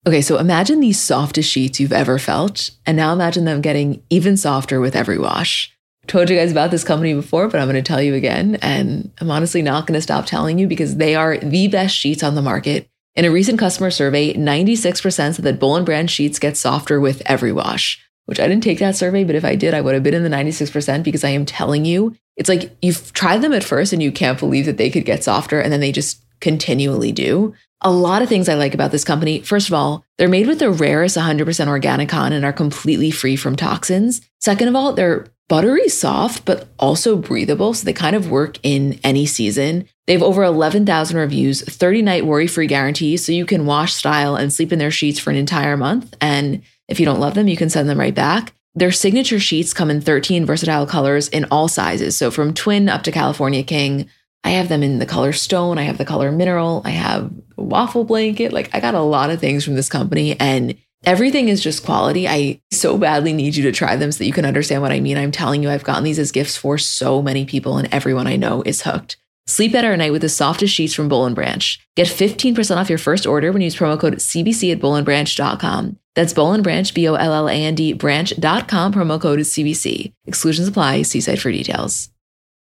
Okay, 0.06 0.22
so 0.22 0.38
imagine 0.38 0.78
the 0.78 0.92
softest 0.92 1.50
sheets 1.50 1.80
you've 1.80 1.92
ever 1.92 2.18
felt, 2.18 2.70
and 2.86 2.96
now 2.96 3.12
imagine 3.12 3.44
them 3.44 3.60
getting 3.60 4.04
even 4.08 4.36
softer 4.36 4.78
with 4.78 4.94
every 4.94 5.18
wash. 5.18 5.76
Told 6.06 6.30
you 6.30 6.36
guys 6.36 6.52
about 6.52 6.70
this 6.70 6.84
company 6.84 7.12
before, 7.12 7.48
but 7.48 7.60
I'm 7.60 7.66
going 7.66 7.74
to 7.74 7.82
tell 7.82 8.00
you 8.00 8.14
again, 8.14 8.56
and 8.62 9.10
I'm 9.20 9.32
honestly 9.32 9.62
not 9.62 9.84
going 9.84 9.98
to 9.98 10.00
stop 10.00 10.24
telling 10.24 10.60
you 10.60 10.68
because 10.68 10.96
they 10.96 11.16
are 11.16 11.38
the 11.38 11.66
best 11.66 11.96
sheets 11.96 12.22
on 12.22 12.36
the 12.36 12.42
market. 12.42 12.88
In 13.16 13.24
a 13.24 13.32
recent 13.32 13.58
customer 13.58 13.90
survey, 13.90 14.32
96% 14.32 15.10
said 15.10 15.34
that 15.34 15.58
Boll 15.58 15.74
and 15.74 15.84
Branch 15.84 16.08
sheets 16.08 16.38
get 16.38 16.56
softer 16.56 17.00
with 17.00 17.20
every 17.26 17.50
wash, 17.50 18.00
which 18.26 18.38
I 18.38 18.46
didn't 18.46 18.62
take 18.62 18.78
that 18.78 18.94
survey, 18.94 19.24
but 19.24 19.34
if 19.34 19.44
I 19.44 19.56
did, 19.56 19.74
I 19.74 19.80
would 19.80 19.94
have 19.94 20.04
been 20.04 20.14
in 20.14 20.22
the 20.22 20.28
96% 20.28 21.02
because 21.02 21.24
I 21.24 21.30
am 21.30 21.44
telling 21.44 21.84
you, 21.84 22.14
it's 22.36 22.48
like 22.48 22.76
you've 22.82 23.12
tried 23.12 23.42
them 23.42 23.52
at 23.52 23.64
first 23.64 23.92
and 23.92 24.02
you 24.02 24.12
can't 24.12 24.38
believe 24.38 24.66
that 24.66 24.76
they 24.76 24.90
could 24.90 25.04
get 25.04 25.24
softer, 25.24 25.60
and 25.60 25.72
then 25.72 25.80
they 25.80 25.92
just 25.92 26.22
continually 26.40 27.12
do. 27.12 27.54
A 27.82 27.90
lot 27.90 28.22
of 28.22 28.28
things 28.28 28.48
I 28.48 28.54
like 28.54 28.74
about 28.74 28.90
this 28.90 29.04
company. 29.04 29.40
First 29.40 29.68
of 29.68 29.74
all, 29.74 30.04
they're 30.16 30.28
made 30.28 30.46
with 30.46 30.58
the 30.58 30.70
rarest 30.70 31.16
100% 31.16 31.68
organic 31.68 32.08
cotton 32.08 32.32
and 32.32 32.44
are 32.44 32.52
completely 32.52 33.10
free 33.10 33.36
from 33.36 33.54
toxins. 33.54 34.22
Second 34.40 34.68
of 34.68 34.76
all, 34.76 34.92
they're 34.92 35.26
buttery 35.48 35.88
soft, 35.88 36.44
but 36.44 36.68
also 36.78 37.16
breathable. 37.16 37.74
So 37.74 37.84
they 37.84 37.92
kind 37.92 38.16
of 38.16 38.30
work 38.30 38.58
in 38.62 38.98
any 39.04 39.26
season. 39.26 39.88
They 40.06 40.14
have 40.14 40.22
over 40.22 40.42
11,000 40.42 41.16
reviews, 41.16 41.62
30 41.62 42.02
night 42.02 42.26
worry 42.26 42.46
free 42.46 42.66
guarantees. 42.66 43.24
So 43.24 43.32
you 43.32 43.46
can 43.46 43.66
wash, 43.66 43.92
style, 43.92 44.36
and 44.36 44.52
sleep 44.52 44.72
in 44.72 44.78
their 44.78 44.90
sheets 44.90 45.18
for 45.18 45.30
an 45.30 45.36
entire 45.36 45.76
month. 45.76 46.16
And 46.20 46.62
if 46.88 46.98
you 46.98 47.06
don't 47.06 47.20
love 47.20 47.34
them, 47.34 47.48
you 47.48 47.56
can 47.56 47.70
send 47.70 47.88
them 47.88 48.00
right 48.00 48.14
back. 48.14 48.52
Their 48.76 48.92
signature 48.92 49.40
sheets 49.40 49.74
come 49.74 49.90
in 49.90 50.00
13 50.00 50.46
versatile 50.46 50.86
colors 50.86 51.28
in 51.28 51.46
all 51.50 51.66
sizes. 51.66 52.16
So 52.16 52.30
from 52.30 52.54
twin 52.54 52.88
up 52.88 53.02
to 53.04 53.12
California 53.12 53.62
King. 53.62 54.08
I 54.44 54.50
have 54.50 54.68
them 54.68 54.84
in 54.84 55.00
the 55.00 55.06
color 55.06 55.32
stone. 55.32 55.76
I 55.76 55.82
have 55.82 55.98
the 55.98 56.04
color 56.04 56.30
mineral. 56.30 56.82
I 56.84 56.90
have 56.90 57.32
waffle 57.56 58.04
blanket. 58.04 58.52
Like 58.52 58.72
I 58.72 58.78
got 58.78 58.94
a 58.94 59.00
lot 59.00 59.30
of 59.30 59.40
things 59.40 59.64
from 59.64 59.74
this 59.74 59.88
company 59.88 60.38
and 60.38 60.76
Everything 61.04 61.48
is 61.48 61.62
just 61.62 61.84
quality. 61.84 62.26
I 62.26 62.60
so 62.72 62.98
badly 62.98 63.32
need 63.32 63.54
you 63.54 63.62
to 63.64 63.70
try 63.70 63.94
them 63.94 64.10
so 64.10 64.18
that 64.18 64.26
you 64.26 64.32
can 64.32 64.44
understand 64.44 64.82
what 64.82 64.90
I 64.90 64.98
mean. 64.98 65.16
I'm 65.16 65.30
telling 65.30 65.62
you, 65.62 65.70
I've 65.70 65.84
gotten 65.84 66.02
these 66.02 66.18
as 66.18 66.32
gifts 66.32 66.56
for 66.56 66.78
so 66.78 67.22
many 67.22 67.44
people, 67.44 67.78
and 67.78 67.86
everyone 67.94 68.26
I 68.26 68.34
know 68.34 68.62
is 68.66 68.82
hooked. 68.82 69.16
Sleep 69.46 69.70
better 69.70 69.92
at 69.92 69.98
night 69.98 70.10
with 70.10 70.22
the 70.22 70.28
softest 70.28 70.74
sheets 70.74 70.94
from 70.94 71.08
Boll 71.08 71.26
and 71.26 71.36
Branch. 71.36 71.78
Get 71.94 72.08
15% 72.08 72.76
off 72.76 72.88
your 72.88 72.98
first 72.98 73.24
order 73.24 73.52
when 73.52 73.62
you 73.62 73.66
use 73.66 73.76
promo 73.76 74.00
code 74.00 74.14
CBC 74.14 74.72
at 74.72 74.80
bollandbranch.com. 74.80 75.98
That's 76.16 76.32
Boll 76.32 76.54
and 76.54 76.64
Branch, 76.64 76.92
B 76.94 77.06
O 77.08 77.14
L 77.14 77.32
L 77.32 77.48
A 77.48 77.52
N 77.52 77.74
D 77.74 77.92
branch.com, 77.92 78.92
promo 78.92 79.20
code 79.20 79.38
is 79.38 79.52
CBC. 79.52 80.14
Exclusions 80.24 80.66
apply. 80.66 81.02
See 81.02 81.20
site 81.20 81.38
for 81.38 81.52
details. 81.52 82.10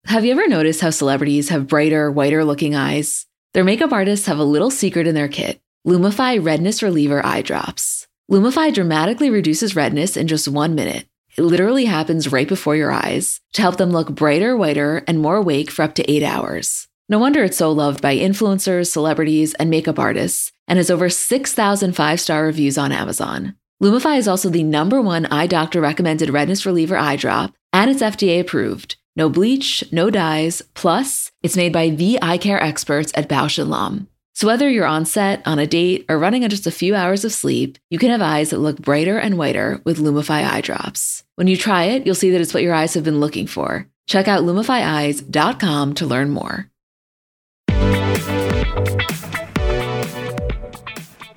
Have 0.05 0.23
you 0.23 0.31
ever 0.31 0.47
noticed 0.47 0.81
how 0.81 0.91
celebrities 0.91 1.49
have 1.49 1.67
brighter, 1.67 2.09
whiter 2.09 2.45
looking 2.45 2.75
eyes? 2.75 3.25
Their 3.53 3.63
makeup 3.63 3.91
artists 3.91 4.27
have 4.27 4.39
a 4.39 4.43
little 4.43 4.71
secret 4.71 5.07
in 5.07 5.15
their 5.15 5.27
kit 5.27 5.59
Lumify 5.85 6.43
Redness 6.43 6.83
Reliever 6.83 7.25
Eye 7.25 7.41
Drops. 7.41 8.07
Lumify 8.29 8.71
dramatically 8.73 9.31
reduces 9.31 9.75
redness 9.75 10.15
in 10.15 10.27
just 10.27 10.47
one 10.47 10.75
minute. 10.75 11.07
It 11.35 11.41
literally 11.41 11.85
happens 11.85 12.31
right 12.31 12.47
before 12.47 12.75
your 12.75 12.91
eyes 12.91 13.41
to 13.53 13.61
help 13.61 13.77
them 13.77 13.89
look 13.89 14.13
brighter, 14.13 14.55
whiter, 14.55 15.03
and 15.07 15.19
more 15.19 15.37
awake 15.37 15.71
for 15.71 15.81
up 15.81 15.95
to 15.95 16.11
eight 16.11 16.23
hours. 16.23 16.87
No 17.11 17.19
wonder 17.19 17.43
it's 17.43 17.57
so 17.57 17.73
loved 17.73 18.01
by 18.01 18.15
influencers, 18.15 18.89
celebrities, 18.89 19.53
and 19.55 19.69
makeup 19.69 19.99
artists, 19.99 20.53
and 20.65 20.77
has 20.77 20.89
over 20.89 21.09
6,000 21.09 21.93
five 21.93 22.21
star 22.21 22.45
reviews 22.45 22.77
on 22.77 22.93
Amazon. 22.93 23.57
Lumify 23.83 24.17
is 24.17 24.29
also 24.29 24.47
the 24.47 24.63
number 24.63 25.01
one 25.01 25.25
eye 25.25 25.45
doctor 25.45 25.81
recommended 25.81 26.29
redness 26.29 26.65
reliever 26.65 26.95
eye 26.95 27.17
drop, 27.17 27.53
and 27.73 27.91
it's 27.91 28.01
FDA 28.01 28.39
approved. 28.39 28.95
No 29.17 29.27
bleach, 29.27 29.83
no 29.91 30.09
dyes, 30.09 30.61
plus, 30.73 31.33
it's 31.43 31.57
made 31.57 31.73
by 31.73 31.89
the 31.89 32.17
eye 32.21 32.37
care 32.37 32.63
experts 32.63 33.11
at 33.13 33.27
Bausch 33.27 33.57
& 33.57 33.67
Lomb. 33.67 34.07
So 34.33 34.47
whether 34.47 34.69
you're 34.69 34.85
on 34.85 35.03
set, 35.03 35.45
on 35.45 35.59
a 35.59 35.67
date, 35.67 36.05
or 36.07 36.17
running 36.17 36.45
on 36.45 36.49
just 36.49 36.65
a 36.65 36.71
few 36.71 36.95
hours 36.95 37.25
of 37.25 37.33
sleep, 37.33 37.77
you 37.89 37.99
can 37.99 38.11
have 38.11 38.21
eyes 38.21 38.51
that 38.51 38.59
look 38.59 38.79
brighter 38.79 39.17
and 39.17 39.37
whiter 39.37 39.81
with 39.83 39.97
Lumify 39.97 40.49
eye 40.49 40.61
drops. 40.61 41.25
When 41.35 41.47
you 41.47 41.57
try 41.57 41.83
it, 41.83 42.05
you'll 42.05 42.15
see 42.15 42.31
that 42.31 42.39
it's 42.39 42.53
what 42.53 42.63
your 42.63 42.73
eyes 42.73 42.93
have 42.93 43.03
been 43.03 43.19
looking 43.19 43.47
for. 43.47 43.85
Check 44.07 44.29
out 44.29 44.43
lumifyeyes.com 44.43 45.95
to 45.95 46.05
learn 46.05 46.29
more. 46.29 46.70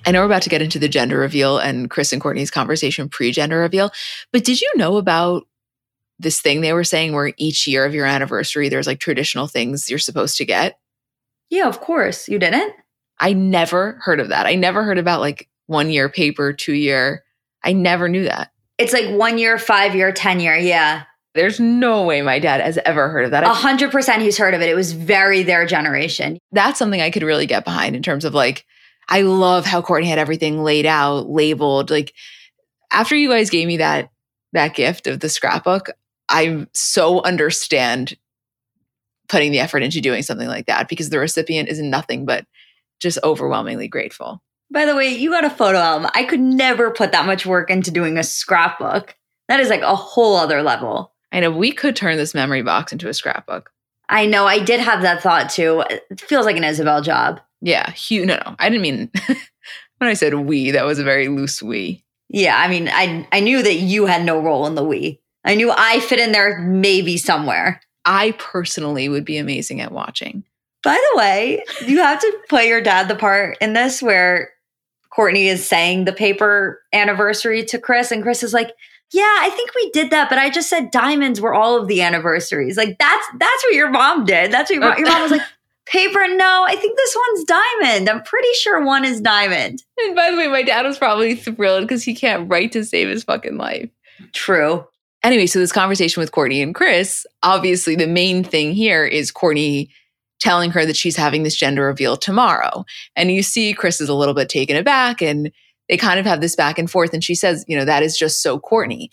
I 0.06 0.10
know 0.10 0.20
we're 0.20 0.26
about 0.26 0.42
to 0.42 0.50
get 0.50 0.62
into 0.62 0.78
the 0.78 0.88
gender 0.88 1.18
reveal 1.18 1.58
and 1.58 1.88
Kris 1.88 2.12
and 2.12 2.22
Kourtney's 2.22 2.50
conversation 2.50 3.08
pre 3.08 3.32
gender 3.32 3.58
reveal, 3.60 3.90
but 4.32 4.44
did 4.44 4.60
you 4.60 4.70
know 4.76 4.96
about 4.96 5.44
this 6.18 6.40
thing 6.40 6.60
they 6.60 6.72
were 6.72 6.84
saying 6.84 7.12
where 7.12 7.32
each 7.36 7.66
year 7.66 7.84
of 7.84 7.94
your 7.94 8.06
anniversary, 8.06 8.68
there's 8.68 8.86
like 8.86 9.00
traditional 9.00 9.46
things 9.46 9.90
you're 9.90 9.98
supposed 9.98 10.36
to 10.38 10.44
get? 10.44 10.78
Yeah, 11.50 11.68
of 11.68 11.80
course. 11.80 12.28
You 12.28 12.38
didn't? 12.38 12.74
I 13.18 13.32
never 13.32 13.98
heard 14.02 14.20
of 14.20 14.28
that. 14.28 14.46
I 14.46 14.54
never 14.54 14.82
heard 14.82 14.98
about 14.98 15.20
like 15.20 15.48
one 15.66 15.90
year 15.90 16.08
paper, 16.08 16.52
two 16.52 16.74
year. 16.74 17.24
I 17.62 17.72
never 17.72 18.08
knew 18.08 18.24
that. 18.24 18.50
It's 18.76 18.92
like 18.92 19.08
one 19.08 19.38
year, 19.38 19.56
five 19.58 19.94
year, 19.94 20.12
10 20.12 20.40
year. 20.40 20.56
Yeah. 20.56 21.04
There's 21.34 21.58
no 21.58 22.04
way 22.04 22.22
my 22.22 22.38
dad 22.38 22.60
has 22.60 22.78
ever 22.84 23.08
heard 23.08 23.24
of 23.24 23.32
that. 23.32 23.42
A 23.42 23.48
hundred 23.48 23.90
percent 23.90 24.22
he's 24.22 24.38
heard 24.38 24.54
of 24.54 24.60
it. 24.60 24.68
It 24.68 24.76
was 24.76 24.92
very 24.92 25.42
their 25.42 25.66
generation. 25.66 26.38
That's 26.52 26.78
something 26.78 27.00
I 27.00 27.10
could 27.10 27.24
really 27.24 27.46
get 27.46 27.64
behind 27.64 27.96
in 27.96 28.02
terms 28.02 28.24
of 28.24 28.34
like, 28.34 28.64
I 29.08 29.22
love 29.22 29.64
how 29.66 29.82
Kourtney 29.82 30.06
had 30.06 30.18
everything 30.18 30.62
laid 30.62 30.86
out, 30.86 31.28
labeled. 31.28 31.90
Like 31.90 32.14
after 32.90 33.16
you 33.16 33.28
guys 33.28 33.50
gave 33.50 33.66
me 33.66 33.78
that 33.78 34.10
that 34.52 34.74
gift 34.74 35.06
of 35.06 35.20
the 35.20 35.28
scrapbook, 35.28 35.90
I 36.28 36.66
so 36.72 37.22
understand 37.22 38.16
putting 39.28 39.52
the 39.52 39.60
effort 39.60 39.82
into 39.82 40.00
doing 40.00 40.22
something 40.22 40.48
like 40.48 40.66
that 40.66 40.88
because 40.88 41.10
the 41.10 41.18
recipient 41.18 41.68
is 41.68 41.80
nothing 41.80 42.24
but 42.24 42.46
just 43.00 43.18
overwhelmingly 43.24 43.88
grateful. 43.88 44.42
By 44.70 44.86
the 44.86 44.96
way, 44.96 45.08
you 45.08 45.30
got 45.30 45.44
a 45.44 45.50
photo 45.50 45.78
album. 45.78 46.10
I 46.14 46.24
could 46.24 46.40
never 46.40 46.90
put 46.90 47.12
that 47.12 47.26
much 47.26 47.46
work 47.46 47.70
into 47.70 47.90
doing 47.90 48.18
a 48.18 48.22
scrapbook. 48.22 49.14
That 49.48 49.60
is 49.60 49.68
like 49.68 49.82
a 49.82 49.94
whole 49.94 50.36
other 50.36 50.62
level. 50.62 51.12
I 51.32 51.40
know 51.40 51.50
we 51.50 51.72
could 51.72 51.96
turn 51.96 52.16
this 52.16 52.34
memory 52.34 52.62
box 52.62 52.92
into 52.92 53.08
a 53.08 53.14
scrapbook. 53.14 53.70
I 54.08 54.26
know. 54.26 54.46
I 54.46 54.58
did 54.58 54.80
have 54.80 55.02
that 55.02 55.22
thought 55.22 55.50
too. 55.50 55.82
It 55.90 56.20
feels 56.20 56.46
like 56.46 56.56
an 56.56 56.64
Isabel 56.64 57.02
job. 57.02 57.40
Yeah. 57.64 57.90
Hugh, 57.92 58.26
no, 58.26 58.36
no. 58.36 58.56
I 58.58 58.68
didn't 58.68 58.82
mean 58.82 59.10
when 59.98 60.10
I 60.10 60.14
said 60.14 60.34
we, 60.34 60.70
that 60.70 60.84
was 60.84 60.98
a 60.98 61.04
very 61.04 61.28
loose 61.28 61.62
we. 61.62 62.04
Yeah. 62.28 62.58
I 62.58 62.68
mean, 62.68 62.88
I, 62.88 63.26
I 63.32 63.40
knew 63.40 63.62
that 63.62 63.76
you 63.76 64.06
had 64.06 64.24
no 64.24 64.38
role 64.38 64.66
in 64.66 64.74
the 64.74 64.84
we. 64.84 65.20
I 65.44 65.54
knew 65.54 65.72
I 65.74 66.00
fit 66.00 66.18
in 66.18 66.32
there 66.32 66.60
maybe 66.60 67.16
somewhere. 67.16 67.80
I 68.04 68.32
personally 68.32 69.08
would 69.08 69.24
be 69.24 69.38
amazing 69.38 69.80
at 69.80 69.92
watching. 69.92 70.44
By 70.82 70.94
the 70.94 71.18
way, 71.18 71.64
you 71.86 71.98
have 71.98 72.20
to 72.20 72.38
play 72.50 72.68
your 72.68 72.82
dad 72.82 73.08
the 73.08 73.14
part 73.14 73.56
in 73.62 73.72
this 73.72 74.02
where 74.02 74.50
Kourtney 75.16 75.46
is 75.46 75.66
saying 75.66 76.04
the 76.04 76.12
paper 76.12 76.82
anniversary 76.92 77.64
to 77.64 77.78
Kris, 77.78 78.10
and 78.10 78.22
Kris 78.22 78.42
is 78.42 78.52
like, 78.52 78.72
yeah, 79.12 79.22
I 79.22 79.48
think 79.50 79.70
we 79.74 79.90
did 79.92 80.10
that, 80.10 80.28
but 80.28 80.38
I 80.38 80.50
just 80.50 80.68
said 80.68 80.90
diamonds 80.90 81.40
were 81.40 81.54
all 81.54 81.80
of 81.80 81.88
the 81.88 82.02
anniversaries. 82.02 82.76
Like 82.76 82.98
that's 82.98 83.26
that's 83.38 83.64
what 83.64 83.74
your 83.74 83.90
mom 83.90 84.24
did. 84.24 84.52
That's 84.52 84.70
what 84.70 84.74
your 84.74 84.88
mom, 84.88 84.98
your 84.98 85.08
mom 85.08 85.22
was 85.22 85.30
like. 85.30 85.42
Paper, 85.86 86.26
no, 86.34 86.64
I 86.66 86.76
think 86.76 86.96
this 86.96 87.16
one's 87.28 87.44
diamond. 87.44 88.08
I'm 88.08 88.22
pretty 88.22 88.52
sure 88.54 88.84
one 88.84 89.04
is 89.04 89.20
diamond. 89.20 89.82
And 89.98 90.16
by 90.16 90.30
the 90.30 90.36
way, 90.36 90.48
my 90.48 90.62
dad 90.62 90.86
was 90.86 90.98
probably 90.98 91.34
thrilled 91.34 91.82
because 91.82 92.02
he 92.02 92.14
can't 92.14 92.50
write 92.50 92.72
to 92.72 92.84
save 92.84 93.08
his 93.08 93.24
fucking 93.24 93.58
life. 93.58 93.90
True. 94.32 94.86
Anyway, 95.22 95.46
so 95.46 95.58
this 95.58 95.72
conversation 95.72 96.20
with 96.20 96.32
Kourtney 96.32 96.62
and 96.62 96.74
Kris, 96.74 97.26
obviously 97.42 97.96
the 97.96 98.06
main 98.06 98.44
thing 98.44 98.72
here 98.72 99.04
is 99.04 99.32
Kourtney 99.32 99.88
telling 100.40 100.70
her 100.70 100.84
that 100.84 100.96
she's 100.96 101.16
having 101.16 101.42
this 101.42 101.56
gender 101.56 101.86
reveal 101.86 102.16
tomorrow. 102.16 102.84
And 103.16 103.30
you 103.30 103.42
see 103.42 103.72
Kris 103.72 104.00
is 104.00 104.08
a 104.08 104.14
little 104.14 104.34
bit 104.34 104.48
taken 104.48 104.76
aback 104.76 105.22
and 105.22 105.50
they 105.88 105.96
kind 105.96 106.18
of 106.18 106.26
have 106.26 106.40
this 106.40 106.56
back 106.56 106.78
and 106.78 106.90
forth. 106.90 107.14
And 107.14 107.22
she 107.22 107.34
says, 107.34 107.64
you 107.68 107.76
know, 107.76 107.84
that 107.84 108.02
is 108.02 108.16
just 108.16 108.42
so 108.42 108.58
Kourtney. 108.58 109.08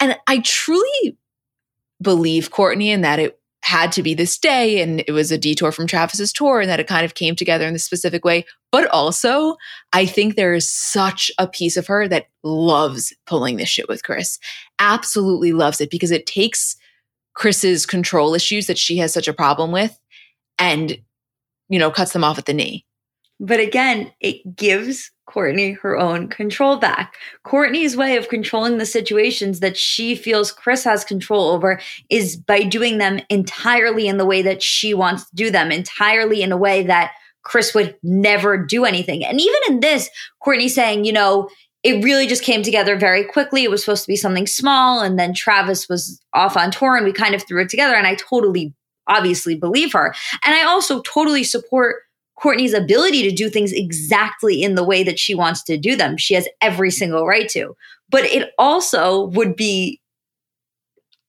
And 0.00 0.18
I 0.26 0.40
truly 0.40 1.16
believe 2.02 2.50
Kourtney 2.50 2.88
in 2.88 3.02
that 3.02 3.18
it 3.18 3.38
had 3.64 3.90
to 3.90 4.02
be 4.02 4.12
this 4.12 4.36
day 4.36 4.82
and 4.82 5.02
it 5.08 5.12
was 5.12 5.32
a 5.32 5.38
detour 5.38 5.72
from 5.72 5.86
Travis's 5.86 6.34
tour 6.34 6.60
and 6.60 6.68
that 6.68 6.80
it 6.80 6.86
kind 6.86 7.02
of 7.02 7.14
came 7.14 7.34
together 7.34 7.66
in 7.66 7.72
this 7.72 7.82
specific 7.82 8.22
way. 8.22 8.44
But 8.70 8.86
also, 8.90 9.56
I 9.94 10.04
think 10.04 10.36
there 10.36 10.52
is 10.52 10.70
such 10.70 11.30
a 11.38 11.48
piece 11.48 11.78
of 11.78 11.86
her 11.86 12.06
that 12.08 12.26
loves 12.42 13.14
pulling 13.24 13.56
this 13.56 13.70
shit 13.70 13.88
with 13.88 14.04
Kris. 14.04 14.38
Absolutely 14.78 15.52
loves 15.54 15.80
it 15.80 15.90
because 15.90 16.10
it 16.10 16.26
takes 16.26 16.76
Kris's 17.32 17.86
control 17.86 18.34
issues 18.34 18.66
that 18.66 18.76
she 18.76 18.98
has 18.98 19.14
such 19.14 19.28
a 19.28 19.32
problem 19.32 19.72
with 19.72 19.98
and, 20.58 20.98
you 21.70 21.78
know, 21.78 21.90
cuts 21.90 22.12
them 22.12 22.22
off 22.22 22.36
at 22.36 22.44
the 22.44 22.52
knee. 22.52 22.84
But 23.40 23.60
again, 23.60 24.12
it 24.20 24.56
gives 24.56 25.10
Kourtney 25.28 25.78
her 25.80 25.96
own 25.96 26.28
control 26.28 26.76
back. 26.76 27.14
Kourtney's 27.44 27.96
way 27.96 28.16
of 28.16 28.28
controlling 28.28 28.78
the 28.78 28.86
situations 28.86 29.60
that 29.60 29.76
she 29.76 30.14
feels 30.14 30.52
Kris 30.52 30.84
has 30.84 31.04
control 31.04 31.50
over 31.50 31.80
is 32.10 32.36
by 32.36 32.62
doing 32.62 32.98
them 32.98 33.20
entirely 33.30 34.06
in 34.06 34.18
the 34.18 34.26
way 34.26 34.42
that 34.42 34.62
she 34.62 34.94
wants 34.94 35.28
to 35.28 35.34
do 35.34 35.50
them, 35.50 35.72
entirely 35.72 36.42
in 36.42 36.52
a 36.52 36.56
way 36.56 36.82
that 36.84 37.12
Kris 37.42 37.74
would 37.74 37.96
never 38.02 38.56
do 38.56 38.84
anything. 38.84 39.24
And 39.24 39.40
even 39.40 39.58
in 39.68 39.80
this, 39.80 40.08
Kourtney 40.44 40.68
saying, 40.68 41.04
you 41.04 41.12
know, 41.12 41.48
it 41.82 42.02
really 42.02 42.26
just 42.26 42.42
came 42.42 42.62
together 42.62 42.96
very 42.96 43.24
quickly. 43.24 43.64
It 43.64 43.70
was 43.70 43.84
supposed 43.84 44.04
to 44.04 44.08
be 44.08 44.16
something 44.16 44.46
small, 44.46 45.00
and 45.00 45.18
then 45.18 45.34
Travis 45.34 45.88
was 45.88 46.18
off 46.32 46.56
on 46.56 46.70
tour, 46.70 46.96
and 46.96 47.04
we 47.04 47.12
kind 47.12 47.34
of 47.34 47.46
threw 47.46 47.60
it 47.60 47.68
together. 47.68 47.94
And 47.94 48.06
I 48.06 48.14
totally, 48.14 48.72
obviously, 49.06 49.54
believe 49.54 49.92
her. 49.92 50.14
And 50.44 50.54
I 50.54 50.64
also 50.64 51.02
totally 51.02 51.44
support 51.44 51.96
Kourtney's 52.44 52.74
ability 52.74 53.22
to 53.22 53.34
do 53.34 53.48
things 53.48 53.72
exactly 53.72 54.62
in 54.62 54.74
the 54.74 54.84
way 54.84 55.02
that 55.02 55.18
she 55.18 55.34
wants 55.34 55.62
to 55.64 55.78
do 55.78 55.96
them. 55.96 56.18
She 56.18 56.34
has 56.34 56.46
every 56.60 56.90
single 56.90 57.26
right 57.26 57.48
to. 57.50 57.74
But 58.10 58.24
it 58.24 58.50
also 58.58 59.24
would 59.28 59.56
be 59.56 60.00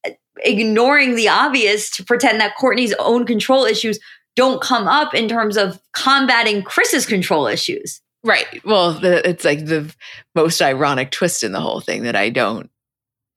uh, 0.06 0.10
ignoring 0.44 1.16
the 1.16 1.30
obvious 1.30 1.88
to 1.96 2.04
pretend 2.04 2.38
that 2.40 2.56
Kourtney's 2.60 2.94
own 2.98 3.24
control 3.24 3.64
issues 3.64 3.98
don't 4.34 4.60
come 4.60 4.86
up 4.86 5.14
in 5.14 5.26
terms 5.26 5.56
of 5.56 5.80
combating 5.94 6.62
Kris's 6.62 7.06
control 7.06 7.46
issues. 7.46 8.02
Right. 8.22 8.62
Well, 8.62 8.92
the, 8.92 9.26
it's 9.26 9.44
like 9.44 9.64
the 9.64 9.90
most 10.34 10.60
ironic 10.60 11.12
twist 11.12 11.42
in 11.42 11.52
the 11.52 11.60
whole 11.60 11.80
thing 11.80 12.02
that 12.02 12.14
I 12.16 12.28
don't 12.28 12.68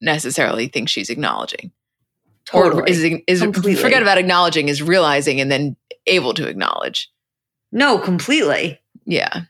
necessarily 0.02 0.68
think 0.68 0.90
she's 0.90 1.08
acknowledging. 1.08 1.72
Totally. 2.44 2.82
Or 2.82 2.86
is, 2.86 3.02
is 3.26 3.40
forget 3.80 4.02
about 4.02 4.18
acknowledging, 4.18 4.68
is 4.68 4.82
realizing 4.82 5.40
and 5.40 5.50
then 5.50 5.76
able 6.06 6.34
to 6.34 6.46
acknowledge. 6.46 7.08
No, 7.72 7.98
completely. 7.98 8.80
Yeah. 9.04 9.42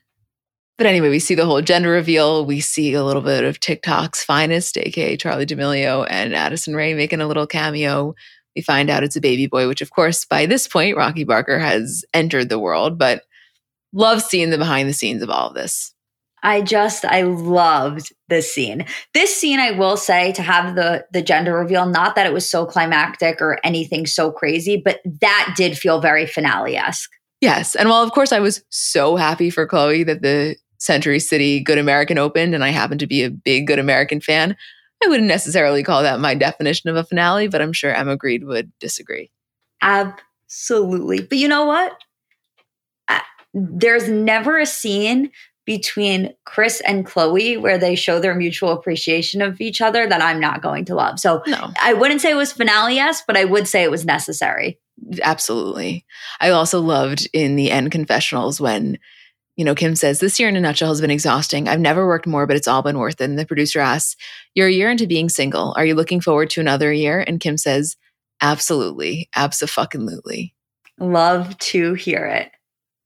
But 0.79 0.87
anyway, 0.87 1.11
we 1.11 1.19
see 1.19 1.35
the 1.35 1.45
whole 1.45 1.61
gender 1.61 1.91
reveal. 1.91 2.47
We 2.47 2.61
see 2.61 2.95
a 2.95 3.05
little 3.05 3.23
bit 3.23 3.45
of 3.45 3.61
TikTok's 3.61 4.25
finest, 4.25 4.79
aka 4.79 5.17
Charli 5.17 5.47
D'Amelio 5.47 6.07
and 6.09 6.35
Addison 6.35 6.75
Rae 6.75 6.95
making 6.95 7.21
a 7.21 7.27
little 7.27 7.47
cameo. 7.47 8.15
We 8.57 8.63
find 8.63 8.89
out 8.89 9.05
it's 9.05 9.17
a 9.17 9.21
baby 9.21 9.47
boy, 9.47 9.69
which 9.69 9.83
of 9.83 9.91
course, 9.91 10.25
by 10.25 10.47
this 10.47 10.67
point, 10.67 10.97
Rocky 10.97 11.25
Barker 11.25 11.59
has 11.59 12.05
entered 12.15 12.49
the 12.49 12.59
world, 12.59 12.99
but 12.99 13.25
love 13.93 14.23
seeing 14.23 14.51
the 14.51 14.59
behind 14.59 14.89
the 14.89 14.95
scenes 14.95 15.23
of 15.23 15.31
all 15.31 15.49
of 15.49 15.55
this. 15.55 15.95
I 16.43 16.63
just 16.63 17.05
I 17.05 17.23
loved 17.23 18.15
this 18.29 18.53
scene. 18.53 18.87
This 19.13 19.37
scene 19.37 19.61
I 19.61 19.73
will 19.73 19.99
say 19.99 20.33
to 20.33 20.43
have 20.43 20.75
the 20.75 21.05
the 21.13 21.21
gender 21.21 21.55
reveal 21.55 21.87
not 21.87 22.15
that 22.15 22.27
it 22.27 22.33
was 22.33 22.49
so 22.49 22.65
climactic 22.65 23.43
or 23.43 23.59
anything 23.63 24.07
so 24.07 24.33
crazy, 24.33 24.81
but 24.83 25.01
that 25.21 25.53
did 25.57 25.77
feel 25.77 26.01
very 26.01 26.27
finale-esque. 26.27 27.11
Yes. 27.41 27.75
And 27.75 27.89
while 27.89 28.03
of 28.03 28.13
course 28.13 28.33
I 28.33 28.41
was 28.41 28.63
so 28.71 29.17
happy 29.17 29.51
for 29.51 29.67
Khloé 29.67 30.05
that 30.07 30.23
the 30.23 30.57
Century 30.79 31.19
City 31.19 31.61
Good 31.61 31.79
American 31.79 32.19
opened 32.19 32.55
and 32.55 32.65
I 32.65 32.69
happen 32.69 32.99
to 32.99 33.07
be 33.07 33.23
a 33.23 33.31
big 33.31 33.67
Good 33.67 33.79
American 33.79 34.21
fan, 34.21 34.57
I 35.03 35.09
wouldn't 35.09 35.29
necessarily 35.29 35.83
call 35.83 36.03
that 36.03 36.21
my 36.21 36.35
definition 36.35 36.91
of 36.91 36.97
a 36.97 37.05
finale, 37.05 37.49
but 37.49 37.63
I'm 37.63 37.73
sure 37.73 37.93
Emma 37.93 38.17
Grede 38.17 38.45
would 38.45 38.71
disagree. 38.79 39.31
Absolutely. 39.83 41.23
But 41.23 41.39
you 41.39 41.49
know 41.49 41.65
what? 41.65 41.97
I, 43.09 43.23
there's 43.55 44.09
never 44.09 44.59
a 44.59 44.67
scene 44.67 45.31
between 45.65 46.35
Kris 46.45 46.81
and 46.81 47.07
Khloé 47.07 47.61
where 47.61 47.79
they 47.79 47.95
show 47.95 48.19
their 48.19 48.35
mutual 48.35 48.73
appreciation 48.73 49.41
of 49.41 49.61
each 49.61 49.81
other 49.81 50.07
that 50.07 50.21
I'm 50.21 50.41
not 50.41 50.63
going 50.63 50.85
to 50.87 50.95
love. 50.95 51.21
So 51.21 51.43
No, 51.47 51.71
I 51.81 51.95
wouldn't 51.95 52.21
say 52.21 52.31
it 52.31 52.35
was 52.35 52.53
finale 52.53 52.97
yes, 52.97 53.23
but 53.27 53.37
I 53.37 53.45
would 53.45 53.69
say 53.69 53.83
it 53.83 53.91
was 53.91 54.05
necessary. 54.05 54.79
Absolutely. 55.23 56.05
I 56.41 56.51
also 56.51 56.81
loved 56.81 57.29
in 57.33 57.57
the 57.57 57.71
end 57.71 57.91
confessionals 57.91 58.61
when, 58.61 58.99
you 59.57 59.65
know, 59.65 59.75
Kim 59.75 59.97
says, 59.97 60.21
This 60.21 60.39
year 60.39 60.49
in 60.49 60.57
a 60.57 60.61
nutshell 60.61 60.91
has 60.91 61.01
been 61.01 61.11
exhausting. 61.11 61.69
I've 61.69 61.81
never 61.81 62.07
worked 62.07 62.27
more, 62.27 62.47
but 62.47 62.57
it's 62.57 62.69
all 62.69 62.83
been 62.83 62.99
worth 62.99 63.21
it. 63.21 63.25
And 63.25 63.39
the 63.39 63.47
producer 63.47 63.81
asks, 63.81 64.17
You're 64.55 64.69
a 64.69 64.73
year 64.73 64.91
into 64.91 65.07
being 65.07 65.29
single. 65.29 65.75
Are 65.77 65.85
you 65.85 65.95
looking 65.95 66.21
forward 66.21 66.51
to 66.51 66.61
another 66.61 66.93
year? 66.93 67.25
And 67.27 67.41
Kim 67.41 67.57
says, 67.57 67.97
Absolutely. 68.41 69.29
Absolutely. 69.37 70.55
Love 70.99 71.57
to 71.59 71.95
hear 71.95 72.27
it. 72.27 72.53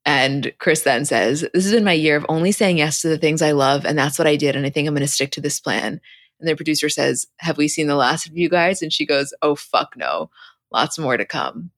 And 0.05 0.53
Kris 0.59 0.83
then 0.83 1.05
says, 1.05 1.41
This 1.55 1.65
has 1.65 1.73
been 1.73 1.85
my 1.85 1.93
year 1.93 2.17
of 2.17 2.27
only 2.29 2.53
saying 2.53 2.79
yes 2.79 3.01
to 3.01 3.09
the 3.09 3.19
things 3.19 3.41
I 3.41 3.53
love. 3.53 3.85
And 3.85 3.97
that's 3.97 4.19
what 4.19 4.29
I 4.29 4.37
did. 4.37 4.57
And 4.57 4.67
I 4.67 4.71
think 4.71 4.87
I'm 4.87 4.95
going 4.95 5.07
to 5.07 5.13
stick 5.13 5.31
to 5.33 5.41
this 5.41 5.61
plan. 5.61 6.01
And 6.41 6.49
the 6.49 6.57
producer 6.57 6.89
says, 6.89 7.27
Have 7.39 7.57
we 7.57 7.69
seen 7.69 7.87
the 7.87 7.97
last 7.97 8.27
of 8.27 8.37
you 8.37 8.49
guys? 8.49 8.83
And 8.83 8.93
she 8.93 9.07
goes, 9.07 9.33
Oh, 9.43 9.55
fuck 9.55 9.97
no. 9.97 10.31
Lots 10.73 10.99
more 10.99 11.17
to 11.17 11.25
come. 11.25 11.71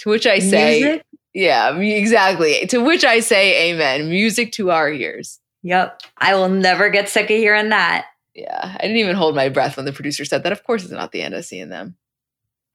To 0.00 0.10
which 0.10 0.26
I 0.26 0.38
say, 0.38 0.80
Music? 0.80 1.06
Yeah, 1.34 1.76
exactly. 1.76 2.66
To 2.66 2.78
which 2.78 3.04
I 3.04 3.20
say, 3.20 3.70
Amen. 3.70 4.08
Music 4.08 4.52
to 4.52 4.70
our 4.70 4.90
ears. 4.90 5.40
Yep. 5.62 6.02
I 6.18 6.34
will 6.34 6.48
never 6.48 6.88
get 6.88 7.08
sick 7.08 7.24
of 7.24 7.36
hearing 7.36 7.70
that. 7.70 8.06
Yeah. 8.34 8.76
I 8.78 8.82
didn't 8.82 8.98
even 8.98 9.16
hold 9.16 9.34
my 9.34 9.48
breath 9.48 9.76
when 9.76 9.86
the 9.86 9.92
producer 9.92 10.24
said 10.24 10.44
that. 10.44 10.52
Of 10.52 10.64
course, 10.64 10.82
it's 10.84 10.92
not 10.92 11.12
the 11.12 11.22
end 11.22 11.34
of 11.34 11.44
seeing 11.44 11.68
them. 11.68 11.96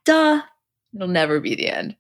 Duh. 0.05 0.41
It'll 0.93 1.07
never 1.07 1.39
be 1.39 1.55
the 1.55 1.69
end. 1.69 1.95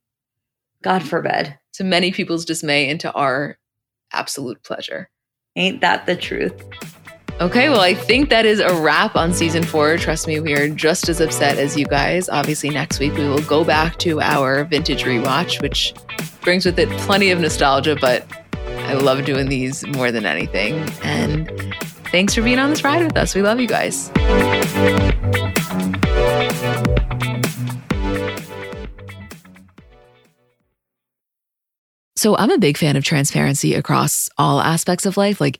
God 0.83 1.03
forbid. 1.03 1.57
To 1.73 1.83
many 1.83 2.11
people's 2.11 2.45
dismay 2.45 2.89
and 2.89 2.99
to 2.99 3.11
our 3.13 3.57
absolute 4.11 4.61
pleasure. 4.63 5.09
Ain't 5.55 5.81
that 5.81 6.05
the 6.05 6.15
truth? 6.15 6.63
Okay, 7.41 7.67
well, 7.67 7.81
I 7.81 7.93
think 7.93 8.29
that 8.29 8.45
is 8.45 8.59
a 8.59 8.73
wrap 8.79 9.15
on 9.15 9.33
season 9.33 9.63
four. 9.63 9.97
Trust 9.97 10.27
me, 10.27 10.39
we 10.39 10.53
are 10.53 10.69
just 10.69 11.09
as 11.09 11.19
upset 11.19 11.57
as 11.57 11.75
you 11.75 11.85
guys. 11.85 12.29
Obviously, 12.29 12.69
next 12.69 12.99
week 12.99 13.13
we 13.15 13.27
will 13.27 13.41
go 13.41 13.65
back 13.65 13.97
to 13.99 14.21
our 14.21 14.63
vintage 14.63 15.03
rewatch, 15.03 15.61
which 15.61 15.93
brings 16.41 16.65
with 16.65 16.79
it 16.79 16.87
plenty 16.99 17.31
of 17.31 17.39
nostalgia, 17.39 17.97
but 17.99 18.25
I 18.65 18.93
love 18.93 19.25
doing 19.25 19.49
these 19.49 19.85
more 19.87 20.11
than 20.11 20.25
anything. 20.25 20.75
And 21.03 21.51
thanks 22.11 22.33
for 22.35 22.43
being 22.43 22.59
on 22.59 22.69
this 22.69 22.83
ride 22.83 23.03
with 23.03 23.17
us. 23.17 23.35
We 23.35 23.41
love 23.41 23.59
you 23.59 23.67
guys. 23.67 24.11
So, 32.15 32.37
I'm 32.37 32.51
a 32.51 32.57
big 32.57 32.77
fan 32.77 32.95
of 32.95 33.03
transparency 33.03 33.73
across 33.73 34.29
all 34.37 34.61
aspects 34.61 35.05
of 35.05 35.17
life. 35.17 35.41
Like, 35.41 35.59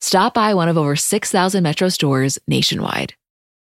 Stop 0.00 0.34
by 0.34 0.54
one 0.54 0.68
of 0.68 0.78
over 0.78 0.94
6,000 0.94 1.62
Metro 1.62 1.88
stores 1.88 2.38
nationwide. 2.46 3.14